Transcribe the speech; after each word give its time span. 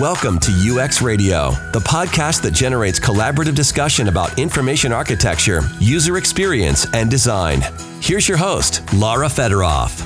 Welcome 0.00 0.40
to 0.40 0.50
UX 0.50 1.02
Radio, 1.02 1.50
the 1.72 1.78
podcast 1.78 2.42
that 2.42 2.52
generates 2.52 2.98
collaborative 2.98 3.54
discussion 3.54 4.08
about 4.08 4.40
information 4.40 4.90
architecture, 4.90 5.60
user 5.78 6.16
experience, 6.16 6.92
and 6.92 7.08
design. 7.08 7.62
Here's 8.00 8.28
your 8.28 8.36
host, 8.36 8.82
Lara 8.92 9.28
Fedoroff. 9.28 10.02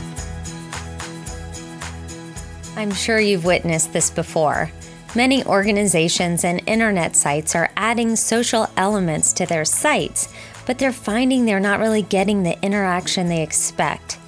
I'm 2.76 2.92
sure 2.92 3.18
you've 3.18 3.46
witnessed 3.46 3.94
this 3.94 4.10
before. 4.10 4.70
Many 5.16 5.42
organizations 5.46 6.44
and 6.44 6.60
internet 6.66 7.16
sites 7.16 7.54
are 7.54 7.70
adding 7.74 8.14
social 8.14 8.68
elements 8.76 9.32
to 9.32 9.46
their 9.46 9.64
sites, 9.64 10.28
but 10.66 10.78
they're 10.78 10.92
finding 10.92 11.46
they're 11.46 11.60
not 11.60 11.80
really 11.80 12.02
getting 12.02 12.42
the 12.42 12.62
interaction 12.62 13.28
they 13.28 13.42
expect. 13.42 14.18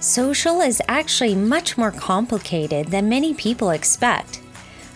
Social 0.00 0.60
is 0.60 0.82
actually 0.88 1.34
much 1.34 1.78
more 1.78 1.90
complicated 1.90 2.88
than 2.88 3.08
many 3.08 3.32
people 3.32 3.70
expect. 3.70 4.42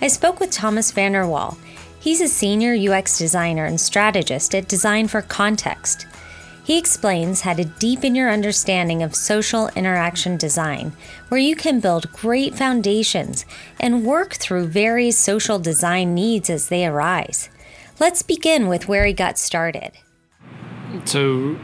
I 0.02 0.09
spoke 0.09 0.40
with 0.40 0.50
Thomas 0.50 0.90
Vander 0.92 1.27
Wal. 1.27 1.59
He's 1.98 2.22
a 2.22 2.28
senior 2.28 2.74
UX 2.74 3.18
designer 3.18 3.66
and 3.66 3.78
strategist 3.78 4.54
at 4.54 4.66
Design 4.66 5.09
for 5.09 5.20
Context. 5.20 6.06
He 6.64 6.78
explains 6.78 7.42
how 7.42 7.52
to 7.52 7.66
deepen 7.66 8.14
your 8.14 8.30
understanding 8.30 9.02
of 9.02 9.14
social 9.14 9.68
interaction 9.76 10.38
design, 10.38 10.92
where 11.28 11.40
you 11.40 11.54
can 11.54 11.80
build 11.80 12.12
great 12.12 12.54
foundations 12.54 13.45
and 13.78 14.06
work 14.06 14.34
through 14.34 14.68
various 14.68 15.18
social 15.18 15.59
design 15.59 16.14
needs 16.14 16.48
as 16.48 16.68
they 16.68 16.87
arise. 16.87 17.51
Let's 17.98 18.23
begin 18.23 18.68
with 18.68 18.88
where 18.88 19.04
he 19.04 19.12
got 19.12 19.38
started. 19.38 19.92
So, 21.04 21.59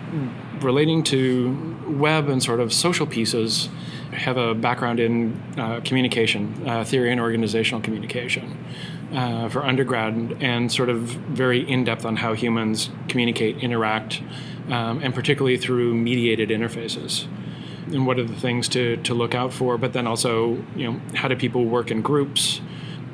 relating 0.60 1.02
to 1.04 1.76
web 1.88 2.28
and 2.28 2.42
sort 2.42 2.60
of 2.60 2.72
social 2.72 3.06
pieces, 3.06 3.70
have 4.16 4.36
a 4.36 4.54
background 4.54 5.00
in 5.00 5.40
uh, 5.58 5.80
communication, 5.84 6.66
uh, 6.66 6.84
theory 6.84 7.12
and 7.12 7.20
organizational 7.20 7.80
communication 7.80 8.56
uh, 9.12 9.48
for 9.48 9.64
undergrad, 9.64 10.36
and 10.40 10.70
sort 10.72 10.88
of 10.88 10.98
very 10.98 11.68
in 11.68 11.84
depth 11.84 12.04
on 12.04 12.16
how 12.16 12.32
humans 12.32 12.90
communicate, 13.08 13.58
interact, 13.58 14.22
um, 14.68 15.00
and 15.02 15.14
particularly 15.14 15.56
through 15.56 15.94
mediated 15.94 16.48
interfaces. 16.48 17.26
And 17.92 18.06
what 18.06 18.18
are 18.18 18.24
the 18.24 18.34
things 18.34 18.68
to, 18.70 18.96
to 18.98 19.14
look 19.14 19.34
out 19.34 19.52
for, 19.52 19.78
but 19.78 19.92
then 19.92 20.06
also, 20.06 20.64
you 20.74 20.90
know, 20.90 21.00
how 21.14 21.28
do 21.28 21.36
people 21.36 21.64
work 21.64 21.90
in 21.90 22.02
groups, 22.02 22.60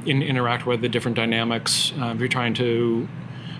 in, 0.06 0.22
interact 0.22 0.66
with 0.66 0.81
the 0.81 0.89
different 0.89 1.16
dynamics? 1.16 1.92
Uh, 2.00 2.06
if 2.14 2.20
you're 2.20 2.28
trying 2.28 2.55
to 2.55 3.06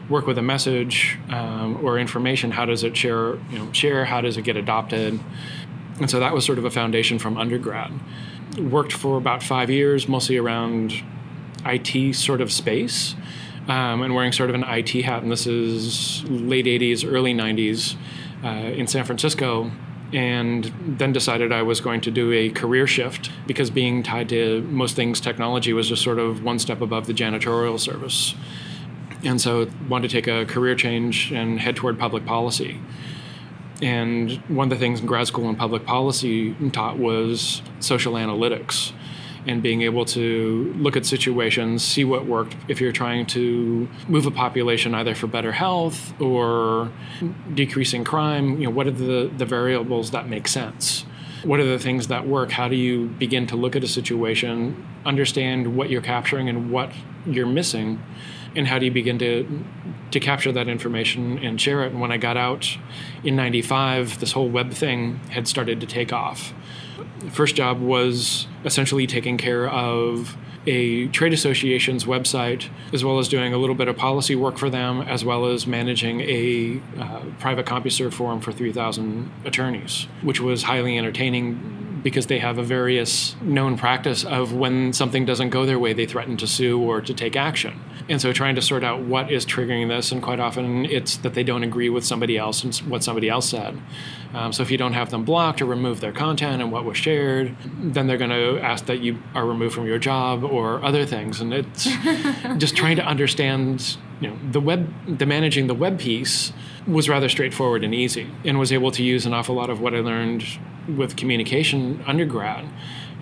work 0.09 0.27
with 0.27 0.39
a 0.39 0.43
message 0.43 1.19
um, 1.29 1.85
or 1.85 1.99
information, 1.99 2.51
how 2.51 2.65
does 2.65 2.83
it 2.83 2.97
share? 2.97 3.35
You 3.51 3.59
know, 3.59 3.73
share. 3.73 4.05
How 4.05 4.21
does 4.21 4.37
it 4.37 4.43
get 4.43 4.57
adopted? 4.57 5.21
And 6.03 6.11
so 6.11 6.19
that 6.19 6.35
was 6.35 6.45
sort 6.45 6.59
of 6.59 6.65
a 6.65 6.71
foundation 6.71 7.21
from 7.21 7.39
undergrad. 7.39 7.93
Worked 8.59 8.93
for 8.93 9.17
about 9.17 9.41
five 9.41 9.71
years, 9.71 10.09
mostly 10.09 10.37
around 10.37 10.93
IT 11.65 12.17
sort 12.17 12.41
of 12.41 12.51
space, 12.51 13.15
um, 13.69 14.03
and 14.03 14.13
wearing 14.13 14.33
sort 14.33 14.51
of 14.51 14.57
an 14.57 14.65
IT 14.67 14.91
hat. 15.05 15.23
And 15.23 15.31
this 15.31 15.47
is 15.47 16.25
late 16.25 16.67
80s, 16.67 17.09
early 17.09 17.33
90s 17.33 17.95
uh, 18.43 18.49
in 18.49 18.89
San 18.89 19.05
Francisco. 19.05 19.71
And 20.13 20.73
then 20.99 21.13
decided 21.13 21.53
I 21.53 21.63
was 21.63 21.81
going 21.81 22.01
to 22.01 22.11
do 22.11 22.33
a 22.33 22.51
career 22.51 22.89
shift 22.89 23.31
because 23.47 23.71
being 23.71 24.03
tied 24.03 24.29
to 24.31 24.61
most 24.63 24.97
things 24.97 25.21
technology 25.21 25.73
was 25.73 25.89
just 25.89 26.03
sort 26.03 26.19
of 26.19 26.43
one 26.43 26.59
step 26.59 26.81
above 26.81 27.07
the 27.07 27.15
janitorial 27.15 27.79
service. 27.79 28.35
And 29.25 29.41
so 29.41 29.71
wanted 29.89 30.11
to 30.11 30.21
take 30.21 30.27
a 30.27 30.45
career 30.53 30.75
change 30.75 31.31
and 31.31 31.61
head 31.61 31.77
toward 31.77 31.97
public 31.97 32.27
policy. 32.27 32.81
And 33.83 34.37
one 34.49 34.71
of 34.71 34.79
the 34.79 34.83
things 34.83 35.01
in 35.01 35.07
grad 35.07 35.27
school 35.27 35.49
in 35.49 35.57
public 35.57 35.85
policy 35.85 36.55
taught 36.71 36.99
was 36.99 37.63
social 37.81 38.15
analytics 38.15 38.93
and 39.47 39.61
being 39.63 39.83
able 39.83 40.05
to 40.05 40.73
look 40.77 40.97
at 40.97 41.05
situations, 41.05 41.83
see 41.83 42.05
what 42.05 42.27
worked 42.27 42.55
if 42.69 42.81
you're 42.81 42.93
trying 42.93 43.27
to 43.27 43.89
move 44.07 44.25
a 44.27 44.31
population 44.31 44.95
either 44.95 45.15
for 45.15 45.27
better 45.27 45.51
health 45.51 46.19
or 46.21 46.93
decreasing 47.53 48.05
crime, 48.05 48.61
you 48.61 48.65
know, 48.65 48.71
what 48.71 48.87
are 48.87 48.93
the, 48.93 49.33
the 49.37 49.45
variables 49.45 50.13
that 50.13 50.29
make 50.29 50.47
sense? 50.47 51.05
What 51.43 51.59
are 51.59 51.67
the 51.67 51.79
things 51.79 52.07
that 52.07 52.27
work? 52.27 52.53
How 52.53 52.69
do 52.69 52.77
you 52.77 53.09
begin 53.09 53.49
to 53.49 53.57
look 53.57 53.75
at 53.75 53.83
a 53.83 53.89
situation, 53.89 54.87
understand 55.05 55.77
what 55.77 55.91
you're 55.91 56.03
capturing 56.03 56.49
and 56.49 56.71
what 56.71 56.93
you're 57.27 57.47
missing, 57.47 58.01
and 58.55 58.69
how 58.69 58.79
do 58.79 58.85
you 58.85 58.91
begin 58.91 59.19
to 59.19 59.65
to 60.11 60.21
capture 60.21 60.53
that 60.53 60.69
information 60.69 61.39
and 61.39 61.61
share 61.61 61.83
it? 61.85 61.93
And 61.93 62.01
when 62.01 62.13
I 62.13 62.17
got 62.17 62.37
out 62.37 62.77
in 63.25 63.37
'95, 63.37 64.21
this 64.21 64.33
whole 64.33 64.49
web 64.49 64.73
thing 64.73 65.17
had 65.31 65.49
started 65.49 65.81
to 65.81 65.87
take 65.87 66.13
off. 66.13 66.53
First 67.31 67.55
job 67.55 67.81
was 67.81 68.47
essentially 68.65 69.07
taking 69.07 69.39
care 69.39 69.69
of 69.69 70.37
a 70.67 71.09
trade 71.09 71.33
association's 71.33 72.05
website, 72.05 72.69
as 72.93 73.05
well 73.05 73.19
as 73.19 73.29
doing 73.29 73.53
a 73.53 73.59
little 73.59 73.75
bit 73.75 73.89
of 73.89 73.97
policy 73.97 74.37
work 74.37 74.59
for 74.59 74.71
them, 74.71 75.03
as 75.03 75.25
well 75.25 75.47
as 75.47 75.67
managing 75.67 76.21
a 76.21 76.81
uh, 76.99 77.23
private 77.41 77.67
CompuServe 77.67 78.13
forum 78.13 78.41
for 78.41 78.53
3,000 78.53 79.31
attorneys, 79.45 80.07
which 80.23 80.41
was 80.41 80.65
highly 80.65 80.97
entertaining 80.97 81.92
because 82.03 82.27
they 82.27 82.39
have 82.39 82.59
a 82.59 82.63
various 82.63 83.37
known 83.41 83.77
practice 83.77 84.25
of 84.25 84.53
when 84.53 84.93
something 84.93 85.25
doesn't 85.25 85.51
go 85.51 85.65
their 85.65 85.79
way, 85.79 85.93
they 85.93 86.07
threaten 86.07 86.37
to 86.39 86.47
sue 86.47 86.81
or 86.81 87.01
to 87.01 87.15
take 87.15 87.37
action. 87.37 87.81
And 88.09 88.21
so 88.21 88.33
trying 88.33 88.57
to 88.57 88.63
sort 88.63 88.83
out 88.83 89.03
what 89.03 89.31
is 89.31 89.47
triggering 89.47 89.89
this, 89.89 90.11
and 90.11 90.23
quite 90.23 90.41
often 90.41 90.85
it's 90.87 91.17
that 91.19 91.35
they 91.35 91.45
don't 91.45 91.63
agree 91.63 91.89
with 91.89 92.05
somebody 92.05 92.37
else 92.37 92.65
and 92.65 92.75
what 92.91 93.05
somebody 93.05 93.29
else 93.29 93.49
said. 93.49 93.81
Um, 94.35 94.53
so 94.53 94.63
if 94.63 94.71
you 94.71 94.79
don't 94.79 94.95
have 94.95 95.11
them 95.11 95.25
blocked 95.25 95.63
or 95.63 95.67
remove 95.67 96.01
their 96.01 96.13
content 96.13 96.63
and 96.63 96.73
what 96.73 96.85
was 96.85 96.97
shared, 96.97 97.57
then 97.65 98.07
they're 98.07 98.19
going 98.19 98.31
to 98.31 98.59
ask 98.61 98.87
that 98.87 99.01
you 99.01 99.19
are 99.35 99.47
removed 99.47 99.75
from 99.75 99.87
your 99.87 99.99
job 99.99 100.43
or 100.43 100.83
other 100.85 101.07
things. 101.07 101.41
And 101.41 101.53
it's 101.53 101.85
just 102.57 102.77
trying 102.77 102.97
to 102.97 103.05
understand, 103.05 103.97
you 104.23 104.29
know, 104.29 104.39
the 104.51 104.61
web, 104.61 105.19
the 105.19 105.27
managing 105.27 105.67
the 105.67 105.75
web 105.75 105.99
piece 105.99 106.53
was 106.87 107.09
rather 107.09 107.29
straightforward 107.29 107.83
and 107.83 107.93
easy, 107.95 108.29
and 108.45 108.59
was 108.59 108.73
able 108.73 108.93
to 108.93 109.03
use 109.03 109.27
an 109.27 109.35
awful 109.35 109.55
lot 109.55 109.69
of 109.69 109.81
what 109.81 109.95
I 109.95 109.99
learned 109.99 110.45
with 110.97 111.17
communication 111.17 112.03
undergrad, 112.07 112.65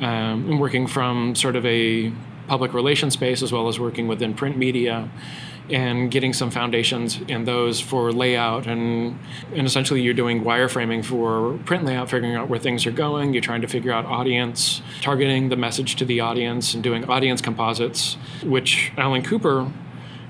um, 0.00 0.50
and 0.50 0.60
working 0.60 0.87
from 0.87 1.34
sort 1.34 1.56
of 1.56 1.65
a 1.65 2.12
public 2.49 2.75
relations 2.75 3.15
space 3.15 3.43
as 3.43 3.50
well 3.50 3.69
as 3.69 3.81
working 3.81 4.09
within 4.09 4.34
print 4.34 4.59
media 4.59 5.09
and 5.71 6.10
getting 6.10 6.33
some 6.33 6.50
foundations 6.50 7.21
in 7.28 7.44
those 7.44 7.81
for 7.81 8.12
layout 8.12 8.66
and 8.66 9.16
and 9.55 9.66
essentially 9.69 10.03
you're 10.03 10.12
doing 10.12 10.43
wireframing 10.43 11.05
for 11.05 11.56
print 11.65 11.84
layout 11.84 12.10
figuring 12.10 12.34
out 12.34 12.49
where 12.49 12.59
things 12.59 12.87
are 12.87 12.91
going. 12.91 13.33
You're 13.33 13.43
trying 13.43 13.60
to 13.60 13.69
figure 13.69 13.93
out 13.93 14.05
audience 14.05 14.83
targeting 15.00 15.49
the 15.49 15.56
message 15.56 15.94
to 15.97 16.05
the 16.05 16.19
audience 16.19 16.75
and 16.75 16.83
doing 16.83 17.05
audience 17.05 17.41
composites 17.41 18.16
which 18.43 18.93
alan 18.97 19.22
cooper 19.22 19.71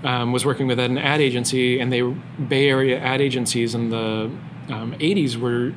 um, 0.05 0.33
was 0.33 0.45
working 0.45 0.67
with 0.67 0.79
an 0.79 0.99
ad 0.99 1.21
agency 1.21 1.79
and 1.79 1.93
they 1.93 2.03
bay 2.03 2.69
area 2.69 2.99
ad 2.99 3.21
agencies 3.21 3.75
in 3.75 3.91
the 3.91 4.31
um, 4.69 4.95
80s 4.99 5.37
were 5.37 5.75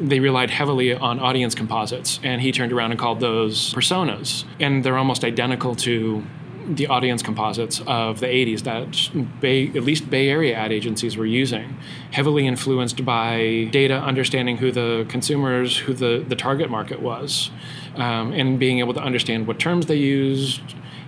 they 0.00 0.18
relied 0.18 0.50
heavily 0.50 0.94
on 0.94 1.20
audience 1.20 1.54
composites, 1.54 2.20
and 2.22 2.40
he 2.40 2.52
turned 2.52 2.72
around 2.72 2.90
and 2.90 2.98
called 2.98 3.20
those 3.20 3.74
personas. 3.74 4.44
And 4.58 4.82
they're 4.82 4.96
almost 4.96 5.24
identical 5.24 5.74
to 5.76 6.24
the 6.66 6.86
audience 6.86 7.22
composites 7.22 7.80
of 7.86 8.20
the 8.20 8.26
80s 8.26 8.62
that 8.62 9.40
Bay, 9.40 9.68
at 9.68 9.82
least 9.82 10.08
Bay 10.08 10.28
Area 10.28 10.56
ad 10.56 10.72
agencies 10.72 11.16
were 11.16 11.26
using, 11.26 11.76
heavily 12.12 12.46
influenced 12.46 13.04
by 13.04 13.68
data, 13.72 13.94
understanding 13.94 14.58
who 14.58 14.70
the 14.70 15.04
consumers, 15.08 15.76
who 15.78 15.94
the, 15.94 16.24
the 16.26 16.36
target 16.36 16.70
market 16.70 17.00
was, 17.00 17.50
um, 17.96 18.32
and 18.32 18.58
being 18.58 18.78
able 18.78 18.94
to 18.94 19.00
understand 19.00 19.46
what 19.46 19.58
terms 19.58 19.86
they 19.86 19.96
used, 19.96 20.60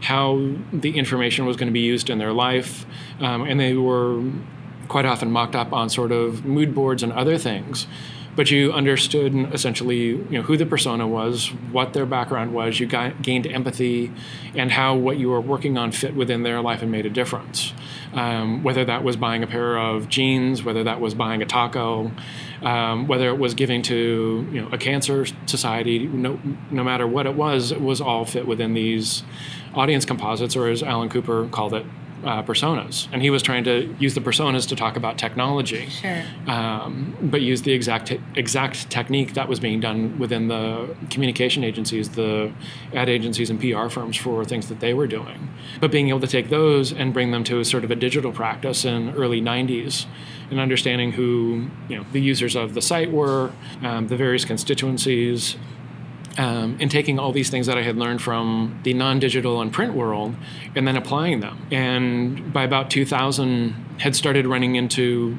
how 0.03 0.53
the 0.73 0.99
information 0.99 1.47
was 1.47 1.57
going 1.57 1.69
to 1.69 1.73
be 1.73 1.81
used 1.81 2.11
in 2.11 2.19
their 2.19 2.33
life. 2.33 2.85
Um, 3.21 3.43
and 3.43 3.59
they 3.59 3.75
were 3.75 4.23
quite 4.89 5.07
often 5.07 5.31
mocked 5.31 5.55
up 5.55 5.73
on 5.73 5.89
sort 5.89 6.13
of 6.13 6.45
mood 6.45 6.75
boards 6.75 7.03
and 7.03 7.13
other 7.13 7.39
things 7.39 7.87
but 8.35 8.51
you 8.51 8.73
understood 8.73 9.35
essentially 9.53 10.07
you 10.07 10.31
know 10.31 10.43
who 10.43 10.57
the 10.57 10.65
persona 10.65 11.07
was, 11.07 11.49
what 11.71 11.93
their 11.93 12.07
background 12.07 12.53
was. 12.55 12.81
You 12.81 12.87
got, 12.87 13.21
gained 13.23 13.47
empathy, 13.47 14.11
and 14.55 14.73
how 14.73 14.95
what 14.95 15.19
you 15.19 15.29
were 15.29 15.41
working 15.41 15.77
on 15.77 15.93
fit 15.93 16.15
within 16.15 16.43
their 16.43 16.61
life 16.61 16.83
and 16.83 16.91
made 16.91 17.05
a 17.05 17.11
difference. 17.11 17.73
Um, 18.13 18.63
whether 18.63 18.85
that 18.85 19.05
was 19.05 19.17
buying 19.17 19.43
a 19.43 19.47
pair 19.47 19.79
of 19.79 20.09
jeans, 20.09 20.63
whether 20.63 20.85
that 20.85 21.01
was 21.01 21.15
buying 21.15 21.43
a 21.43 21.47
taco, 21.47 22.13
um, 22.63 23.07
whether 23.07 23.29
it 23.29 23.39
was 23.39 23.55
giving 23.55 23.83
to 23.83 24.49
you 24.53 24.61
know 24.61 24.69
a 24.73 24.79
cancer 24.79 25.27
society, 25.47 26.07
no, 26.07 26.39
no 26.71 26.85
matter 26.85 27.07
what 27.07 27.27
it 27.27 27.35
was, 27.35 27.73
it 27.73 27.81
was 27.81 28.01
all 28.01 28.25
fit 28.25 28.47
within 28.47 28.75
these 28.75 29.23
audience 29.75 30.05
composites, 30.05 30.57
or 30.57 30.69
as 30.69 30.83
Alan 30.83 31.09
Cooper 31.09 31.49
called 31.49 31.75
it, 31.75 31.87
uh, 32.25 32.43
personas, 32.43 33.09
and 33.13 33.23
he 33.23 33.31
was 33.31 33.43
trying 33.43 33.65
to 33.65 33.95
use 33.99 34.15
the 34.15 34.21
personas 34.21 34.69
to 34.69 34.77
talk 34.77 34.97
about 34.97 35.19
technology, 35.19 35.89
sure. 35.89 36.23
um, 36.47 37.17
but 37.21 37.41
use 37.41 37.63
the 37.63 37.73
exact 37.73 38.07
te- 38.09 38.21
exact 38.35 38.91
technique 38.91 39.35
that 39.35 39.49
was 39.49 39.61
being 39.61 39.81
done 39.81 40.19
within 40.19 40.49
the 40.49 40.95
communication 41.11 41.65
agencies, 41.65 42.11
the 42.11 42.53
ad 42.95 43.09
agencies 43.09 43.51
and 43.51 43.61
PR 43.61 43.89
firms 43.89 44.17
for 44.17 44.45
things 44.45 44.69
that 44.69 44.81
they 44.81 44.95
were 44.95 45.07
doing. 45.07 45.49
But 45.81 45.91
being 45.91 46.09
able 46.09 46.21
to 46.21 46.27
take 46.27 46.49
those 46.49 46.93
and 46.93 47.13
bring 47.13 47.31
them 47.31 47.45
to 47.45 47.61
a 47.61 47.65
sort 47.65 47.85
of 47.85 47.91
a 47.91 47.97
digital 47.97 48.33
practice 48.33 48.85
in 48.85 49.11
early 49.15 49.41
'90s, 49.41 50.07
and 50.51 50.61
understanding 50.61 51.13
who 51.13 51.69
you 51.89 51.97
know 51.97 52.05
the 52.13 52.21
users 52.21 52.55
of 52.55 52.75
the 52.75 52.83
site 52.83 53.11
were, 53.11 53.53
um, 53.83 54.09
the 54.09 54.17
various 54.17 54.45
constituencies, 54.45 55.57
um, 56.39 56.79
and 56.81 56.91
taking 56.91 57.19
all 57.19 57.33
these 57.33 57.51
things 57.51 57.67
that 57.67 57.77
I 57.77 57.83
had 57.83 57.97
learned 57.97 58.23
from 58.23 58.81
the 58.85 58.95
non 58.95 59.19
digital 59.19 59.61
and 59.61 59.73
print 59.73 59.95
world 59.95 60.35
and 60.75 60.87
then 60.87 60.97
applying 60.97 61.41
them. 61.41 61.67
And 61.71 62.53
by 62.53 62.65
about 62.65 62.91
2000, 62.91 63.75
had 63.99 64.17
started 64.17 64.47
running 64.47 64.77
into 64.77 65.39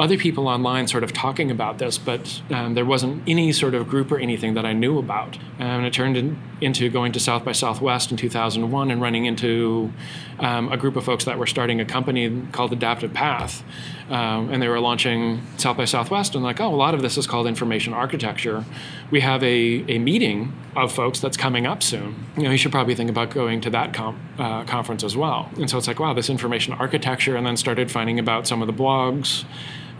other 0.00 0.16
people 0.16 0.48
online 0.48 0.88
sort 0.88 1.04
of 1.04 1.12
talking 1.12 1.50
about 1.50 1.76
this, 1.76 1.98
but 1.98 2.40
um, 2.50 2.74
there 2.74 2.86
wasn't 2.86 3.22
any 3.28 3.52
sort 3.52 3.74
of 3.74 3.86
group 3.86 4.10
or 4.10 4.18
anything 4.18 4.54
that 4.54 4.64
I 4.64 4.72
knew 4.72 4.98
about. 4.98 5.38
And 5.58 5.84
it 5.84 5.92
turned 5.92 6.16
in, 6.16 6.40
into 6.62 6.88
going 6.88 7.12
to 7.12 7.20
South 7.20 7.44
by 7.44 7.52
Southwest 7.52 8.10
in 8.10 8.16
2001 8.16 8.90
and 8.90 9.02
running 9.02 9.26
into 9.26 9.92
um, 10.38 10.72
a 10.72 10.78
group 10.78 10.96
of 10.96 11.04
folks 11.04 11.26
that 11.26 11.38
were 11.38 11.46
starting 11.46 11.82
a 11.82 11.84
company 11.84 12.46
called 12.50 12.72
Adaptive 12.72 13.12
Path. 13.12 13.62
Um, 14.08 14.50
and 14.50 14.62
they 14.62 14.68
were 14.68 14.80
launching 14.80 15.42
South 15.58 15.76
by 15.76 15.84
Southwest, 15.84 16.34
and 16.34 16.42
like, 16.42 16.60
oh, 16.60 16.74
a 16.74 16.74
lot 16.74 16.94
of 16.94 17.02
this 17.02 17.18
is 17.18 17.26
called 17.26 17.46
information 17.46 17.92
architecture. 17.92 18.64
We 19.10 19.20
have 19.20 19.42
a, 19.42 19.84
a 19.86 19.98
meeting 19.98 20.52
of 20.84 20.92
folks 20.92 21.20
that's 21.20 21.36
coming 21.36 21.66
up 21.66 21.82
soon. 21.82 22.26
You 22.36 22.44
know, 22.44 22.50
you 22.50 22.58
should 22.58 22.72
probably 22.72 22.94
think 22.94 23.10
about 23.10 23.30
going 23.30 23.60
to 23.62 23.70
that 23.70 23.94
com- 23.94 24.20
uh, 24.38 24.64
conference 24.64 25.04
as 25.04 25.16
well. 25.16 25.50
And 25.56 25.68
so 25.68 25.78
it's 25.78 25.88
like, 25.88 26.00
wow, 26.00 26.14
this 26.14 26.30
information 26.30 26.72
architecture, 26.74 27.36
and 27.36 27.46
then 27.46 27.56
started 27.56 27.90
finding 27.90 28.18
about 28.18 28.46
some 28.46 28.62
of 28.62 28.66
the 28.66 28.72
blogs 28.72 29.44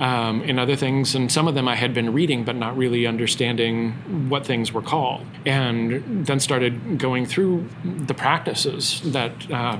um, 0.00 0.42
and 0.42 0.58
other 0.58 0.76
things. 0.76 1.14
And 1.14 1.30
some 1.30 1.46
of 1.46 1.54
them 1.54 1.68
I 1.68 1.76
had 1.76 1.92
been 1.92 2.12
reading, 2.12 2.44
but 2.44 2.56
not 2.56 2.76
really 2.76 3.06
understanding 3.06 3.92
what 4.28 4.46
things 4.46 4.72
were 4.72 4.82
called. 4.82 5.26
And 5.44 6.26
then 6.26 6.40
started 6.40 6.98
going 6.98 7.26
through 7.26 7.68
the 7.84 8.14
practices 8.14 9.00
that 9.12 9.50
uh, 9.50 9.78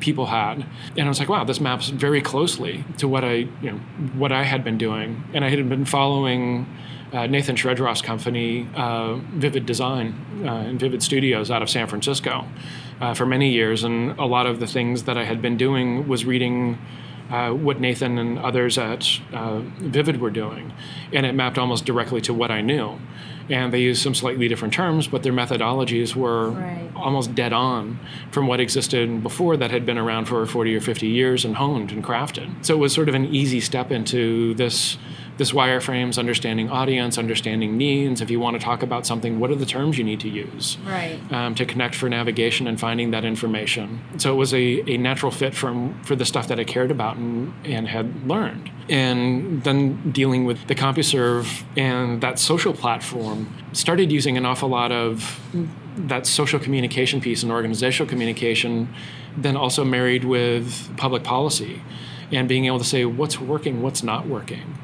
people 0.00 0.26
had, 0.26 0.66
and 0.96 1.02
I 1.02 1.08
was 1.08 1.18
like, 1.18 1.28
wow, 1.28 1.44
this 1.44 1.60
maps 1.60 1.88
very 1.88 2.22
closely 2.22 2.84
to 2.98 3.06
what 3.06 3.24
I, 3.24 3.48
you 3.62 3.72
know, 3.72 3.78
what 4.14 4.32
I 4.32 4.44
had 4.44 4.64
been 4.64 4.78
doing. 4.78 5.22
And 5.34 5.44
I 5.44 5.50
had 5.50 5.68
been 5.68 5.84
following. 5.84 6.66
Uh, 7.12 7.26
Nathan 7.26 7.56
Shedroff's 7.56 8.00
company, 8.00 8.66
uh, 8.74 9.16
Vivid 9.34 9.66
Design 9.66 10.14
uh, 10.44 10.68
and 10.68 10.80
Vivid 10.80 11.02
Studios 11.02 11.50
out 11.50 11.62
of 11.62 11.68
San 11.68 11.86
Francisco, 11.86 12.46
uh, 13.00 13.12
for 13.12 13.26
many 13.26 13.50
years. 13.50 13.84
And 13.84 14.18
a 14.18 14.24
lot 14.24 14.46
of 14.46 14.60
the 14.60 14.66
things 14.66 15.02
that 15.04 15.18
I 15.18 15.24
had 15.24 15.42
been 15.42 15.56
doing 15.58 16.08
was 16.08 16.24
reading 16.24 16.78
uh, 17.32 17.50
what 17.50 17.80
Nathan 17.80 18.18
and 18.18 18.38
others 18.38 18.76
at 18.76 19.20
uh, 19.32 19.60
Vivid 19.78 20.20
were 20.20 20.30
doing, 20.30 20.72
and 21.12 21.24
it 21.24 21.34
mapped 21.34 21.56
almost 21.56 21.84
directly 21.86 22.20
to 22.20 22.34
what 22.34 22.50
I 22.50 22.60
knew. 22.60 22.98
And 23.48 23.72
they 23.72 23.80
used 23.80 24.02
some 24.02 24.14
slightly 24.14 24.48
different 24.48 24.72
terms, 24.72 25.08
but 25.08 25.22
their 25.22 25.32
methodologies 25.32 26.14
were 26.14 26.50
right. 26.50 26.90
almost 26.94 27.34
dead 27.34 27.52
on 27.52 27.98
from 28.30 28.46
what 28.46 28.60
existed 28.60 29.22
before 29.22 29.56
that 29.56 29.70
had 29.70 29.84
been 29.84 29.98
around 29.98 30.26
for 30.26 30.44
40 30.46 30.76
or 30.76 30.80
50 30.80 31.08
years 31.08 31.44
and 31.44 31.56
honed 31.56 31.90
and 31.90 32.04
crafted. 32.04 32.64
So 32.64 32.74
it 32.74 32.78
was 32.78 32.92
sort 32.92 33.08
of 33.08 33.14
an 33.14 33.24
easy 33.24 33.60
step 33.60 33.90
into 33.90 34.54
this 34.54 34.96
this 35.42 35.50
wireframes, 35.50 36.18
understanding 36.18 36.70
audience, 36.70 37.18
understanding 37.18 37.76
needs. 37.76 38.20
If 38.20 38.30
you 38.30 38.38
want 38.38 38.54
to 38.54 38.64
talk 38.64 38.84
about 38.84 39.08
something, 39.08 39.40
what 39.40 39.50
are 39.50 39.56
the 39.56 39.66
terms 39.66 39.98
you 39.98 40.04
need 40.04 40.20
to 40.20 40.28
use 40.28 40.78
right. 40.86 41.18
um, 41.32 41.56
to 41.56 41.66
connect 41.66 41.96
for 41.96 42.08
navigation 42.08 42.68
and 42.68 42.78
finding 42.78 43.10
that 43.10 43.24
information? 43.24 44.00
So 44.18 44.32
it 44.32 44.36
was 44.36 44.54
a, 44.54 44.88
a 44.88 44.96
natural 44.98 45.32
fit 45.32 45.52
from 45.52 46.00
for 46.04 46.14
the 46.14 46.24
stuff 46.24 46.46
that 46.46 46.60
I 46.60 46.64
cared 46.64 46.92
about 46.92 47.16
and, 47.16 47.52
and 47.66 47.88
had 47.88 48.24
learned. 48.24 48.70
And 48.88 49.64
then 49.64 50.12
dealing 50.12 50.44
with 50.44 50.68
the 50.68 50.76
CompuServe 50.76 51.64
and 51.76 52.20
that 52.20 52.38
social 52.38 52.72
platform, 52.72 53.52
started 53.72 54.12
using 54.12 54.36
an 54.36 54.46
awful 54.46 54.68
lot 54.68 54.92
of 54.92 55.40
that 55.96 56.24
social 56.24 56.60
communication 56.60 57.20
piece 57.20 57.42
and 57.42 57.50
organizational 57.50 58.08
communication, 58.08 58.94
then 59.36 59.56
also 59.56 59.84
married 59.84 60.22
with 60.22 60.96
public 60.96 61.24
policy 61.24 61.82
and 62.30 62.48
being 62.48 62.66
able 62.66 62.78
to 62.78 62.84
say 62.84 63.04
what's 63.04 63.40
working, 63.40 63.82
what's 63.82 64.04
not 64.04 64.28
working. 64.28 64.78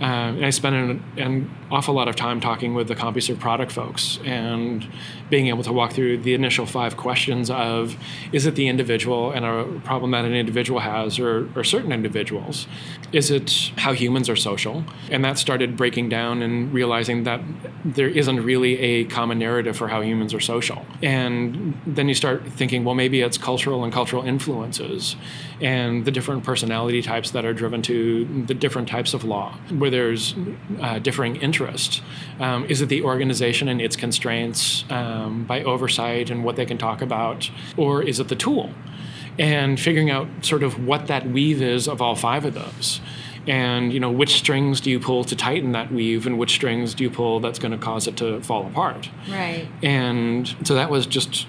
Um, 0.00 0.36
and 0.36 0.44
I 0.44 0.50
spent 0.50 0.74
an, 0.74 1.04
an, 1.16 1.50
awful 1.70 1.94
lot 1.94 2.06
of 2.06 2.14
time 2.14 2.40
talking 2.40 2.74
with 2.74 2.86
the 2.86 2.94
CompuServe 2.94 3.40
product 3.40 3.72
folks 3.72 4.20
and 4.24 4.86
being 5.28 5.48
able 5.48 5.64
to 5.64 5.72
walk 5.72 5.92
through 5.92 6.18
the 6.18 6.32
initial 6.32 6.66
five 6.66 6.96
questions 6.96 7.50
of 7.50 7.96
is 8.30 8.46
it 8.46 8.54
the 8.54 8.68
individual 8.68 9.32
and 9.32 9.44
a 9.44 9.80
problem 9.80 10.12
that 10.12 10.24
an 10.24 10.34
individual 10.34 10.78
has 10.78 11.18
or, 11.18 11.48
or 11.56 11.64
certain 11.64 11.90
individuals? 11.90 12.68
Is 13.12 13.30
it 13.30 13.72
how 13.76 13.92
humans 13.92 14.28
are 14.28 14.36
social? 14.36 14.84
And 15.10 15.24
that 15.24 15.36
started 15.38 15.76
breaking 15.76 16.10
down 16.10 16.42
and 16.42 16.72
realizing 16.72 17.24
that 17.24 17.40
there 17.84 18.08
isn't 18.08 18.44
really 18.44 18.78
a 18.78 19.04
common 19.06 19.38
narrative 19.38 19.76
for 19.76 19.88
how 19.88 20.00
humans 20.00 20.32
are 20.32 20.40
social. 20.40 20.84
And 21.02 21.76
then 21.86 22.08
you 22.08 22.14
start 22.14 22.46
thinking, 22.46 22.84
well, 22.84 22.94
maybe 22.94 23.20
it's 23.20 23.38
cultural 23.38 23.82
and 23.82 23.92
cultural 23.92 24.24
influences 24.24 25.16
and 25.60 26.04
the 26.04 26.10
different 26.10 26.44
personality 26.44 27.02
types 27.02 27.30
that 27.32 27.44
are 27.44 27.54
driven 27.54 27.82
to 27.82 28.24
the 28.46 28.54
different 28.54 28.88
types 28.88 29.14
of 29.14 29.24
law 29.24 29.56
where 29.70 29.90
there's 29.90 30.34
uh, 30.80 30.98
differing 30.98 31.36
interests. 31.36 32.02
Um, 32.40 32.64
is 32.66 32.80
it 32.80 32.88
the 32.88 33.02
organization 33.02 33.68
and 33.68 33.80
its 33.80 33.96
constraints 33.96 34.84
um, 34.90 35.44
by 35.44 35.62
oversight 35.62 36.30
and 36.30 36.44
what 36.44 36.56
they 36.56 36.66
can 36.66 36.78
talk 36.78 37.02
about, 37.02 37.50
or 37.76 38.02
is 38.02 38.20
it 38.20 38.28
the 38.28 38.36
tool? 38.36 38.70
And 39.38 39.80
figuring 39.80 40.10
out 40.10 40.28
sort 40.42 40.62
of 40.62 40.84
what 40.84 41.08
that 41.08 41.26
weave 41.28 41.60
is 41.60 41.88
of 41.88 42.00
all 42.00 42.14
five 42.14 42.44
of 42.44 42.54
those 42.54 43.00
and 43.46 43.92
you 43.92 44.00
know 44.00 44.10
which 44.10 44.34
strings 44.34 44.80
do 44.80 44.90
you 44.90 44.98
pull 44.98 45.24
to 45.24 45.36
tighten 45.36 45.72
that 45.72 45.92
weave 45.92 46.26
and 46.26 46.38
which 46.38 46.52
strings 46.52 46.94
do 46.94 47.04
you 47.04 47.10
pull 47.10 47.40
that's 47.40 47.58
going 47.58 47.72
to 47.72 47.78
cause 47.78 48.06
it 48.06 48.16
to 48.16 48.40
fall 48.40 48.66
apart 48.66 49.10
right 49.30 49.68
and 49.82 50.54
so 50.64 50.74
that 50.74 50.90
was 50.90 51.06
just 51.06 51.46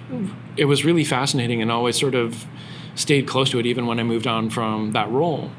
it 0.57 0.66
was 0.66 0.84
really 0.84 1.04
fascinating 1.04 1.62
and 1.62 1.72
always 1.72 1.98
sort 1.98 2.16
of 2.16 2.46
stayed 2.95 3.27
close 3.27 3.50
to 3.50 3.59
it 3.59 3.65
even 3.65 3.86
when 3.86 4.00
i 4.00 4.03
moved 4.03 4.27
on 4.27 4.50
from 4.50 4.92
that 4.92 5.09
role 5.12 5.51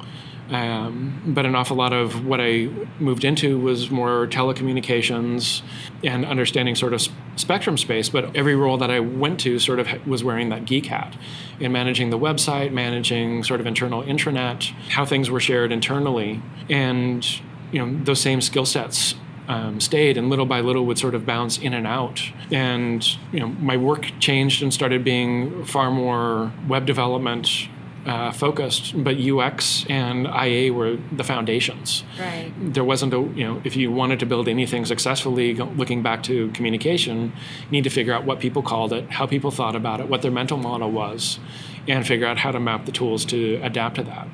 um, 0.50 1.22
but 1.26 1.44
an 1.44 1.54
awful 1.54 1.76
lot 1.76 1.92
of 1.92 2.24
what 2.24 2.40
I 2.40 2.68
moved 3.00 3.24
into 3.24 3.58
was 3.58 3.90
more 3.90 4.26
telecommunications 4.28 5.62
and 6.04 6.24
understanding 6.24 6.76
sort 6.76 6.94
of 6.94 7.04
spectrum 7.34 7.76
space. 7.76 8.08
But 8.08 8.36
every 8.36 8.54
role 8.54 8.78
that 8.78 8.90
I 8.90 9.00
went 9.00 9.40
to 9.40 9.58
sort 9.58 9.80
of 9.80 10.06
was 10.06 10.22
wearing 10.22 10.50
that 10.50 10.64
geek 10.64 10.86
hat 10.86 11.16
in 11.58 11.72
managing 11.72 12.10
the 12.10 12.18
website, 12.18 12.72
managing 12.72 13.42
sort 13.42 13.60
of 13.60 13.66
internal 13.66 14.02
intranet, 14.02 14.70
how 14.88 15.04
things 15.04 15.30
were 15.30 15.40
shared 15.40 15.72
internally. 15.72 16.40
And, 16.70 17.26
you 17.72 17.84
know, 17.84 18.04
those 18.04 18.20
same 18.20 18.40
skill 18.40 18.66
sets 18.66 19.16
um, 19.48 19.80
stayed 19.80 20.16
and 20.16 20.28
little 20.28 20.46
by 20.46 20.60
little 20.60 20.86
would 20.86 20.98
sort 20.98 21.14
of 21.14 21.24
bounce 21.24 21.58
in 21.58 21.74
and 21.74 21.86
out. 21.86 22.22
And 22.50 23.06
you 23.32 23.40
know, 23.40 23.48
my 23.48 23.76
work 23.76 24.10
changed 24.18 24.62
and 24.62 24.72
started 24.72 25.04
being 25.04 25.64
far 25.64 25.90
more 25.90 26.52
web 26.68 26.86
development 26.86 27.68
uh, 28.06 28.30
focused, 28.30 29.02
but 29.02 29.16
UX 29.18 29.84
and 29.88 30.28
IA 30.28 30.72
were 30.72 30.96
the 31.10 31.24
foundations. 31.24 32.04
Right. 32.18 32.52
There 32.56 32.84
wasn't 32.84 33.12
a, 33.12 33.18
you 33.18 33.44
know, 33.44 33.60
if 33.64 33.74
you 33.74 33.90
wanted 33.90 34.20
to 34.20 34.26
build 34.26 34.48
anything 34.48 34.84
successfully, 34.84 35.54
looking 35.54 36.02
back 36.02 36.22
to 36.24 36.50
communication, 36.52 37.32
you 37.64 37.70
need 37.72 37.84
to 37.84 37.90
figure 37.90 38.12
out 38.12 38.24
what 38.24 38.38
people 38.38 38.62
called 38.62 38.92
it, 38.92 39.10
how 39.10 39.26
people 39.26 39.50
thought 39.50 39.74
about 39.74 40.00
it, 40.00 40.08
what 40.08 40.22
their 40.22 40.30
mental 40.30 40.56
model 40.56 40.90
was, 40.90 41.40
and 41.88 42.06
figure 42.06 42.26
out 42.26 42.38
how 42.38 42.52
to 42.52 42.60
map 42.60 42.86
the 42.86 42.92
tools 42.92 43.24
to 43.24 43.56
adapt 43.62 43.96
to 43.96 44.04
that 44.04 44.28